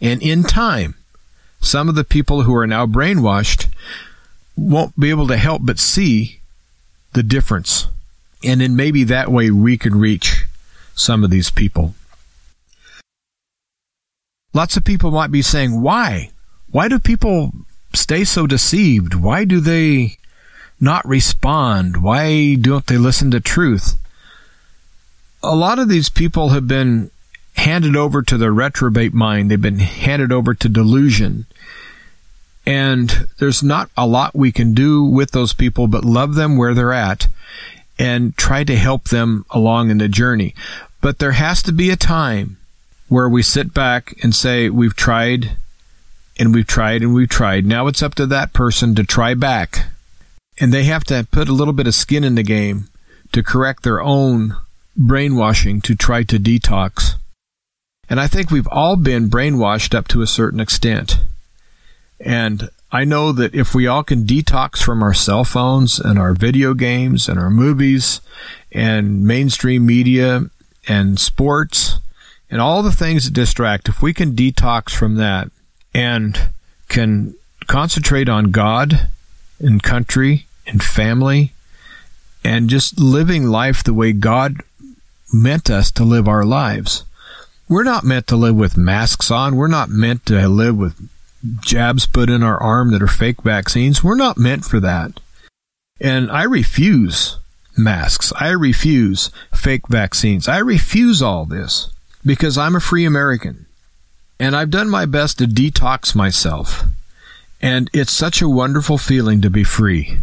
And 0.00 0.22
in 0.22 0.42
time, 0.44 0.94
some 1.60 1.88
of 1.88 1.94
the 1.94 2.04
people 2.04 2.42
who 2.42 2.54
are 2.54 2.66
now 2.66 2.86
brainwashed 2.86 3.68
won't 4.56 4.98
be 4.98 5.10
able 5.10 5.26
to 5.28 5.36
help 5.36 5.62
but 5.64 5.78
see 5.78 6.40
the 7.12 7.22
difference. 7.22 7.86
And 8.44 8.60
then 8.60 8.74
maybe 8.74 9.04
that 9.04 9.30
way 9.30 9.50
we 9.50 9.76
could 9.76 9.94
reach 9.94 10.44
some 10.94 11.22
of 11.22 11.30
these 11.30 11.50
people. 11.50 11.94
Lots 14.54 14.76
of 14.76 14.84
people 14.84 15.10
might 15.10 15.30
be 15.30 15.42
saying, 15.42 15.80
why? 15.80 16.30
Why 16.70 16.88
do 16.88 16.98
people 16.98 17.52
stay 17.94 18.24
so 18.24 18.46
deceived? 18.46 19.14
Why 19.14 19.44
do 19.44 19.60
they 19.60 20.18
not 20.82 21.06
respond? 21.06 22.02
Why 22.02 22.56
don't 22.56 22.86
they 22.86 22.98
listen 22.98 23.30
to 23.30 23.40
truth? 23.40 23.96
A 25.42 25.54
lot 25.54 25.78
of 25.78 25.88
these 25.88 26.08
people 26.08 26.50
have 26.50 26.68
been 26.68 27.10
handed 27.54 27.96
over 27.96 28.22
to 28.22 28.36
the 28.36 28.50
reprobate 28.50 29.14
mind. 29.14 29.50
They've 29.50 29.60
been 29.60 29.78
handed 29.78 30.32
over 30.32 30.54
to 30.54 30.68
delusion. 30.68 31.46
And 32.66 33.28
there's 33.38 33.62
not 33.62 33.90
a 33.96 34.06
lot 34.06 34.34
we 34.34 34.52
can 34.52 34.74
do 34.74 35.04
with 35.04 35.30
those 35.30 35.52
people 35.52 35.86
but 35.86 36.04
love 36.04 36.34
them 36.34 36.56
where 36.56 36.74
they're 36.74 36.92
at 36.92 37.28
and 37.98 38.36
try 38.36 38.64
to 38.64 38.76
help 38.76 39.04
them 39.04 39.44
along 39.50 39.90
in 39.90 39.98
the 39.98 40.08
journey. 40.08 40.54
But 41.00 41.18
there 41.18 41.32
has 41.32 41.62
to 41.64 41.72
be 41.72 41.90
a 41.90 41.96
time 41.96 42.56
where 43.08 43.28
we 43.28 43.42
sit 43.42 43.74
back 43.74 44.14
and 44.22 44.34
say, 44.34 44.70
We've 44.70 44.96
tried 44.96 45.56
and 46.38 46.54
we've 46.54 46.66
tried 46.66 47.02
and 47.02 47.14
we've 47.14 47.28
tried. 47.28 47.66
Now 47.66 47.86
it's 47.86 48.02
up 48.02 48.14
to 48.16 48.26
that 48.26 48.52
person 48.52 48.94
to 48.94 49.04
try 49.04 49.34
back. 49.34 49.86
And 50.60 50.72
they 50.72 50.84
have 50.84 51.04
to 51.04 51.26
put 51.30 51.48
a 51.48 51.52
little 51.52 51.72
bit 51.72 51.86
of 51.86 51.94
skin 51.94 52.24
in 52.24 52.34
the 52.34 52.42
game 52.42 52.88
to 53.32 53.42
correct 53.42 53.82
their 53.82 54.00
own 54.00 54.56
brainwashing 54.96 55.80
to 55.82 55.94
try 55.94 56.22
to 56.22 56.38
detox. 56.38 57.16
And 58.08 58.20
I 58.20 58.26
think 58.26 58.50
we've 58.50 58.68
all 58.68 58.96
been 58.96 59.30
brainwashed 59.30 59.94
up 59.94 60.08
to 60.08 60.22
a 60.22 60.26
certain 60.26 60.60
extent. 60.60 61.20
And 62.20 62.68
I 62.90 63.04
know 63.04 63.32
that 63.32 63.54
if 63.54 63.74
we 63.74 63.86
all 63.86 64.02
can 64.02 64.24
detox 64.24 64.82
from 64.82 65.02
our 65.02 65.14
cell 65.14 65.44
phones 65.44 65.98
and 65.98 66.18
our 66.18 66.34
video 66.34 66.74
games 66.74 67.28
and 67.28 67.38
our 67.38 67.48
movies 67.48 68.20
and 68.70 69.24
mainstream 69.26 69.86
media 69.86 70.42
and 70.86 71.18
sports 71.18 71.98
and 72.50 72.60
all 72.60 72.82
the 72.82 72.92
things 72.92 73.24
that 73.24 73.32
distract, 73.32 73.88
if 73.88 74.02
we 74.02 74.12
can 74.12 74.36
detox 74.36 74.90
from 74.90 75.14
that 75.14 75.50
and 75.94 76.50
can 76.88 77.34
concentrate 77.66 78.28
on 78.28 78.50
God 78.50 79.08
and 79.62 79.82
country 79.82 80.46
and 80.66 80.82
family 80.82 81.52
and 82.44 82.68
just 82.68 82.98
living 82.98 83.46
life 83.46 83.82
the 83.82 83.94
way 83.94 84.12
God 84.12 84.62
meant 85.32 85.70
us 85.70 85.90
to 85.92 86.04
live 86.04 86.28
our 86.28 86.44
lives. 86.44 87.04
We're 87.68 87.84
not 87.84 88.04
meant 88.04 88.26
to 88.26 88.36
live 88.36 88.56
with 88.56 88.76
masks 88.76 89.30
on. 89.30 89.56
We're 89.56 89.68
not 89.68 89.88
meant 89.88 90.26
to 90.26 90.48
live 90.48 90.76
with 90.76 91.08
jabs 91.62 92.06
put 92.06 92.28
in 92.28 92.42
our 92.42 92.60
arm 92.60 92.90
that 92.90 93.02
are 93.02 93.08
fake 93.08 93.42
vaccines. 93.42 94.04
We're 94.04 94.16
not 94.16 94.36
meant 94.36 94.64
for 94.64 94.80
that. 94.80 95.20
And 96.00 96.30
I 96.30 96.42
refuse 96.42 97.38
masks. 97.76 98.32
I 98.38 98.50
refuse 98.50 99.30
fake 99.54 99.88
vaccines. 99.88 100.48
I 100.48 100.58
refuse 100.58 101.22
all 101.22 101.44
this 101.44 101.90
because 102.24 102.58
I'm 102.58 102.76
a 102.76 102.80
free 102.80 103.04
American. 103.04 103.66
And 104.38 104.56
I've 104.56 104.70
done 104.70 104.90
my 104.90 105.06
best 105.06 105.38
to 105.38 105.44
detox 105.44 106.14
myself. 106.14 106.84
And 107.62 107.88
it's 107.92 108.12
such 108.12 108.42
a 108.42 108.48
wonderful 108.48 108.98
feeling 108.98 109.40
to 109.40 109.50
be 109.50 109.64
free. 109.64 110.18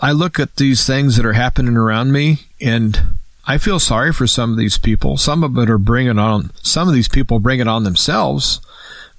I 0.00 0.12
look 0.12 0.38
at 0.38 0.56
these 0.56 0.86
things 0.86 1.16
that 1.16 1.26
are 1.26 1.32
happening 1.32 1.76
around 1.76 2.12
me 2.12 2.40
and 2.60 3.00
I 3.46 3.56
feel 3.56 3.78
sorry 3.78 4.12
for 4.12 4.26
some 4.26 4.50
of 4.50 4.58
these 4.58 4.76
people. 4.78 5.16
Some 5.16 5.42
of 5.42 5.56
it 5.56 5.70
are 5.70 5.78
bringing 5.78 6.18
on, 6.18 6.50
some 6.62 6.86
of 6.88 6.94
these 6.94 7.08
people 7.08 7.38
bring 7.38 7.60
it 7.60 7.68
on 7.68 7.84
themselves 7.84 8.60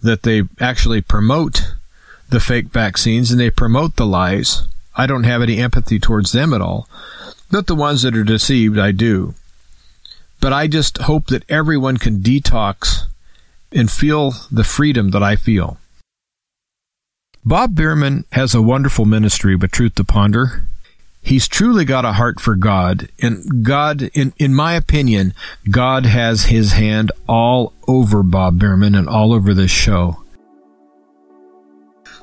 that 0.01 0.23
they 0.23 0.43
actually 0.59 1.01
promote 1.01 1.73
the 2.29 2.39
fake 2.39 2.67
vaccines 2.67 3.31
and 3.31 3.39
they 3.39 3.49
promote 3.49 3.95
the 3.95 4.05
lies. 4.05 4.67
I 4.95 5.07
don't 5.07 5.23
have 5.23 5.41
any 5.41 5.57
empathy 5.57 5.99
towards 5.99 6.31
them 6.31 6.53
at 6.53 6.61
all. 6.61 6.87
But 7.49 7.67
the 7.67 7.75
ones 7.75 8.03
that 8.03 8.15
are 8.15 8.23
deceived, 8.23 8.77
I 8.77 8.91
do. 8.91 9.33
But 10.39 10.53
I 10.53 10.67
just 10.67 10.99
hope 10.99 11.27
that 11.27 11.49
everyone 11.49 11.97
can 11.97 12.19
detox 12.19 13.05
and 13.71 13.89
feel 13.91 14.33
the 14.51 14.63
freedom 14.63 15.09
that 15.11 15.23
I 15.23 15.35
feel. 15.35 15.77
Bob 17.45 17.73
Bierman 17.73 18.25
has 18.33 18.53
a 18.53 18.61
wonderful 18.61 19.05
ministry 19.05 19.55
with 19.55 19.71
Truth 19.71 19.95
to 19.95 20.03
Ponder. 20.03 20.67
He's 21.21 21.47
truly 21.47 21.85
got 21.85 22.05
a 22.05 22.13
heart 22.13 22.39
for 22.39 22.55
God. 22.55 23.09
And 23.19 23.63
God, 23.63 24.03
in, 24.13 24.33
in 24.37 24.53
my 24.53 24.73
opinion, 24.73 25.33
God 25.69 26.05
has 26.05 26.45
his 26.45 26.73
hand 26.73 27.11
all 27.27 27.73
over 27.87 28.23
Bob 28.23 28.59
Bierman 28.59 28.95
and 28.95 29.07
all 29.07 29.33
over 29.33 29.53
this 29.53 29.71
show. 29.71 30.23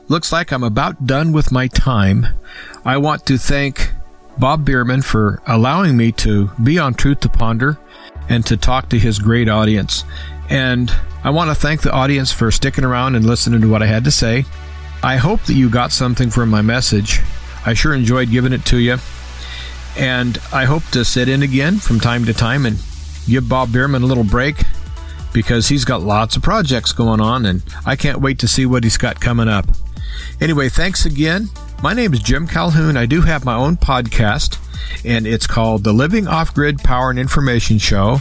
Looks 0.09 0.33
like 0.33 0.53
I'm 0.53 0.63
about 0.63 1.07
done 1.07 1.33
with 1.33 1.51
my 1.51 1.67
time. 1.67 2.27
I 2.85 2.99
want 2.99 3.27
to 3.27 3.39
thank 3.39 3.91
Bob 4.39 4.65
Bierman 4.65 5.03
for 5.03 5.43
allowing 5.47 5.97
me 5.97 6.13
to 6.13 6.51
be 6.63 6.79
on 6.79 6.95
Truth 6.95 7.21
to 7.21 7.29
Ponder 7.29 7.79
and 8.29 8.45
to 8.47 8.57
talk 8.57 8.91
to 8.91 8.99
his 8.99 9.19
great 9.19 9.49
audience. 9.49 10.05
And 10.49 10.95
I 11.25 11.31
want 11.31 11.51
to 11.51 11.55
thank 11.55 11.83
the 11.83 11.93
audience 11.93 12.33
for 12.33 12.51
sticking 12.51 12.85
around 12.85 13.15
and 13.15 13.27
listening 13.27 13.63
to 13.63 13.69
what 13.69 13.83
I 13.83 13.87
had 13.87 14.05
to 14.05 14.11
say. 14.11 14.45
I 15.03 15.17
hope 15.17 15.43
that 15.45 15.55
you 15.55 15.71
got 15.71 15.93
something 15.93 16.31
from 16.31 16.49
my 16.49 16.63
message. 16.63 17.21
I 17.65 17.75
sure 17.75 17.95
enjoyed 17.95 18.31
giving 18.31 18.53
it 18.53 18.65
to 18.67 18.79
you. 18.79 18.99
And 19.97 20.39
I 20.53 20.65
hope 20.65 20.85
to 20.93 21.05
sit 21.05 21.29
in 21.29 21.43
again 21.43 21.79
from 21.79 22.01
time 22.01 22.25
to 22.27 22.35
time 22.35 22.67
and 22.67 22.79
give 23.27 23.49
Bob 23.49 23.73
Bierman 23.73 24.03
a 24.03 24.07
little 24.07 24.25
break 24.25 24.57
because 25.33 25.69
he's 25.69 25.85
got 25.85 26.03
lots 26.03 26.37
of 26.37 26.43
projects 26.43 26.93
going 26.93 27.21
on 27.21 27.47
and 27.47 27.63
I 27.85 27.97
can't 27.97 28.21
wait 28.21 28.39
to 28.41 28.49
see 28.49 28.67
what 28.67 28.85
he's 28.85 28.97
got 28.97 29.21
coming 29.21 29.49
up. 29.49 29.67
Anyway, 30.41 30.69
thanks 30.69 31.07
again. 31.07 31.49
My 31.83 31.93
name 31.93 32.13
is 32.15 32.21
Jim 32.21 32.47
Calhoun. 32.47 32.97
I 32.97 33.07
do 33.07 33.23
have 33.23 33.45
my 33.45 33.55
own 33.55 33.77
podcast 33.77 34.59
and 35.05 35.27
it's 35.27 35.47
called 35.47 35.85
The 35.85 35.93
Living 35.93 36.27
Off 36.27 36.55
Grid 36.55 36.79
Power 36.79 37.11
and 37.11 37.19
Information 37.19 37.79
Show. 37.79 38.19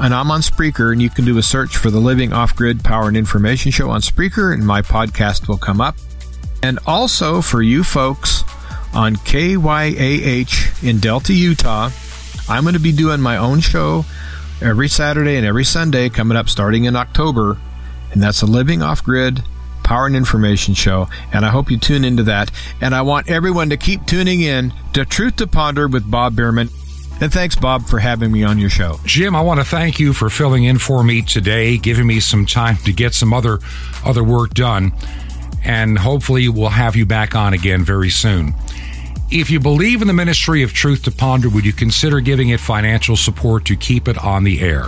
And 0.00 0.14
I'm 0.14 0.30
on 0.30 0.40
Spreaker, 0.40 0.92
and 0.92 1.02
you 1.02 1.10
can 1.10 1.26
do 1.26 1.36
a 1.36 1.42
search 1.42 1.76
for 1.76 1.90
the 1.90 2.00
Living 2.00 2.32
Off 2.32 2.56
Grid 2.56 2.82
Power 2.82 3.08
and 3.08 3.16
Information 3.16 3.70
Show 3.70 3.90
on 3.90 4.00
Spreaker, 4.00 4.54
and 4.54 4.66
my 4.66 4.80
podcast 4.80 5.46
will 5.46 5.58
come 5.58 5.80
up. 5.82 5.96
And 6.62 6.78
also 6.86 7.40
for 7.40 7.62
you 7.62 7.84
folks 7.84 8.44
on 8.92 9.16
KYAH 9.16 10.82
in 10.86 10.98
Delta, 10.98 11.32
Utah, 11.32 11.90
I'm 12.48 12.62
going 12.64 12.74
to 12.74 12.80
be 12.80 12.92
doing 12.92 13.20
my 13.20 13.36
own 13.36 13.60
show 13.60 14.04
every 14.60 14.88
Saturday 14.88 15.36
and 15.36 15.46
every 15.46 15.64
Sunday 15.64 16.08
coming 16.08 16.36
up 16.36 16.48
starting 16.48 16.84
in 16.84 16.96
October. 16.96 17.58
And 18.12 18.22
that's 18.22 18.42
a 18.42 18.46
Living 18.46 18.82
Off 18.82 19.02
Grid 19.02 19.42
Power 19.84 20.06
and 20.06 20.16
Information 20.16 20.74
Show. 20.74 21.08
And 21.32 21.44
I 21.44 21.50
hope 21.50 21.70
you 21.70 21.78
tune 21.78 22.04
into 22.04 22.24
that. 22.24 22.50
And 22.80 22.94
I 22.94 23.02
want 23.02 23.30
everyone 23.30 23.70
to 23.70 23.76
keep 23.76 24.06
tuning 24.06 24.40
in 24.40 24.72
to 24.92 25.04
Truth 25.04 25.36
to 25.36 25.46
Ponder 25.46 25.88
with 25.88 26.10
Bob 26.10 26.36
Bierman. 26.36 26.68
And 27.20 27.32
thanks, 27.32 27.54
Bob, 27.54 27.86
for 27.86 27.98
having 27.98 28.32
me 28.32 28.44
on 28.44 28.58
your 28.58 28.70
show. 28.70 28.98
Jim, 29.04 29.36
I 29.36 29.42
want 29.42 29.60
to 29.60 29.64
thank 29.64 30.00
you 30.00 30.12
for 30.12 30.30
filling 30.30 30.64
in 30.64 30.78
for 30.78 31.04
me 31.04 31.20
today, 31.20 31.76
giving 31.76 32.06
me 32.06 32.18
some 32.18 32.46
time 32.46 32.76
to 32.78 32.92
get 32.92 33.12
some 33.14 33.34
other 33.34 33.58
other 34.06 34.24
work 34.24 34.54
done, 34.54 34.92
and 35.64 35.98
hopefully 35.98 36.48
we'll 36.48 36.68
have 36.68 36.96
you 36.96 37.06
back 37.06 37.34
on 37.34 37.52
again 37.54 37.84
very 37.84 38.10
soon. 38.10 38.54
If 39.30 39.50
you 39.50 39.60
believe 39.60 40.02
in 40.02 40.08
the 40.08 40.14
ministry 40.14 40.62
of 40.62 40.72
Truth 40.72 41.04
to 41.04 41.12
Ponder, 41.12 41.48
would 41.48 41.64
you 41.64 41.72
consider 41.72 42.20
giving 42.20 42.48
it 42.48 42.60
financial 42.60 43.16
support 43.16 43.64
to 43.66 43.76
keep 43.76 44.08
it 44.08 44.18
on 44.18 44.44
the 44.44 44.60
air? 44.60 44.86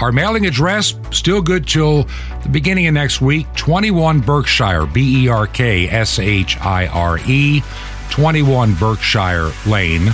Our 0.00 0.12
mailing 0.12 0.46
address, 0.46 0.94
still 1.10 1.42
good 1.42 1.66
till 1.66 2.04
the 2.42 2.48
beginning 2.50 2.86
of 2.86 2.94
next 2.94 3.20
week 3.20 3.46
21 3.56 4.20
Berkshire, 4.20 4.86
B 4.86 5.24
E 5.24 5.28
R 5.28 5.46
K 5.46 5.88
S 5.88 6.18
H 6.18 6.56
I 6.60 6.86
R 6.86 7.18
E, 7.26 7.62
21 8.10 8.74
Berkshire 8.74 9.50
Lane 9.66 10.12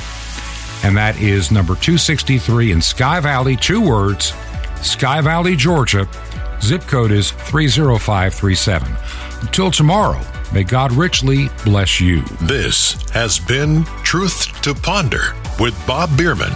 and 0.85 0.99
that 0.99 1.19
is 1.19 1.51
number 1.51 1.75
263 1.75 2.71
in 2.71 2.83
Sky 2.83 3.19
Valley, 3.19 3.57
two 3.57 3.81
words, 3.81 4.35
Sky 4.83 5.23
Valley, 5.23 5.57
Georgia. 5.57 6.07
Zip 6.61 6.83
code 6.83 7.11
is 7.11 7.31
30537. 7.31 9.24
Until 9.45 9.71
tomorrow, 9.71 10.23
may 10.55 10.65
God 10.65 10.91
richly 10.91 11.51
bless 11.67 12.01
you. 12.01 12.23
This 12.41 12.95
has 13.11 13.39
been 13.39 13.85
Truth 14.03 14.63
to 14.63 14.75
Ponder 14.75 15.35
with 15.61 15.79
Bob 15.87 16.17
Bierman. 16.17 16.53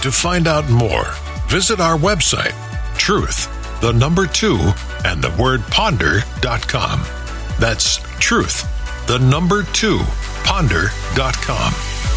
To 0.00 0.10
find 0.10 0.48
out 0.48 0.68
more, 0.70 1.04
visit 1.48 1.80
our 1.80 1.98
website, 1.98 2.54
truth, 2.96 3.46
the 3.82 3.92
number 3.92 4.26
two, 4.26 4.58
and 5.04 5.22
the 5.22 5.36
word 5.40 5.60
ponder.com. 5.64 7.02
That's 7.60 7.98
truth, 8.18 8.66
the 9.06 9.18
number 9.18 9.62
two, 9.74 9.98
ponder.com. 10.44 11.74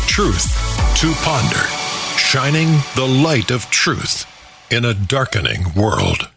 Truth 0.08 0.56
to 1.02 1.12
ponder, 1.26 1.68
shining 2.18 2.70
the 2.96 3.06
light 3.06 3.52
of 3.52 3.70
truth 3.70 4.26
in 4.72 4.86
a 4.86 4.94
darkening 4.94 5.66
world. 5.76 6.30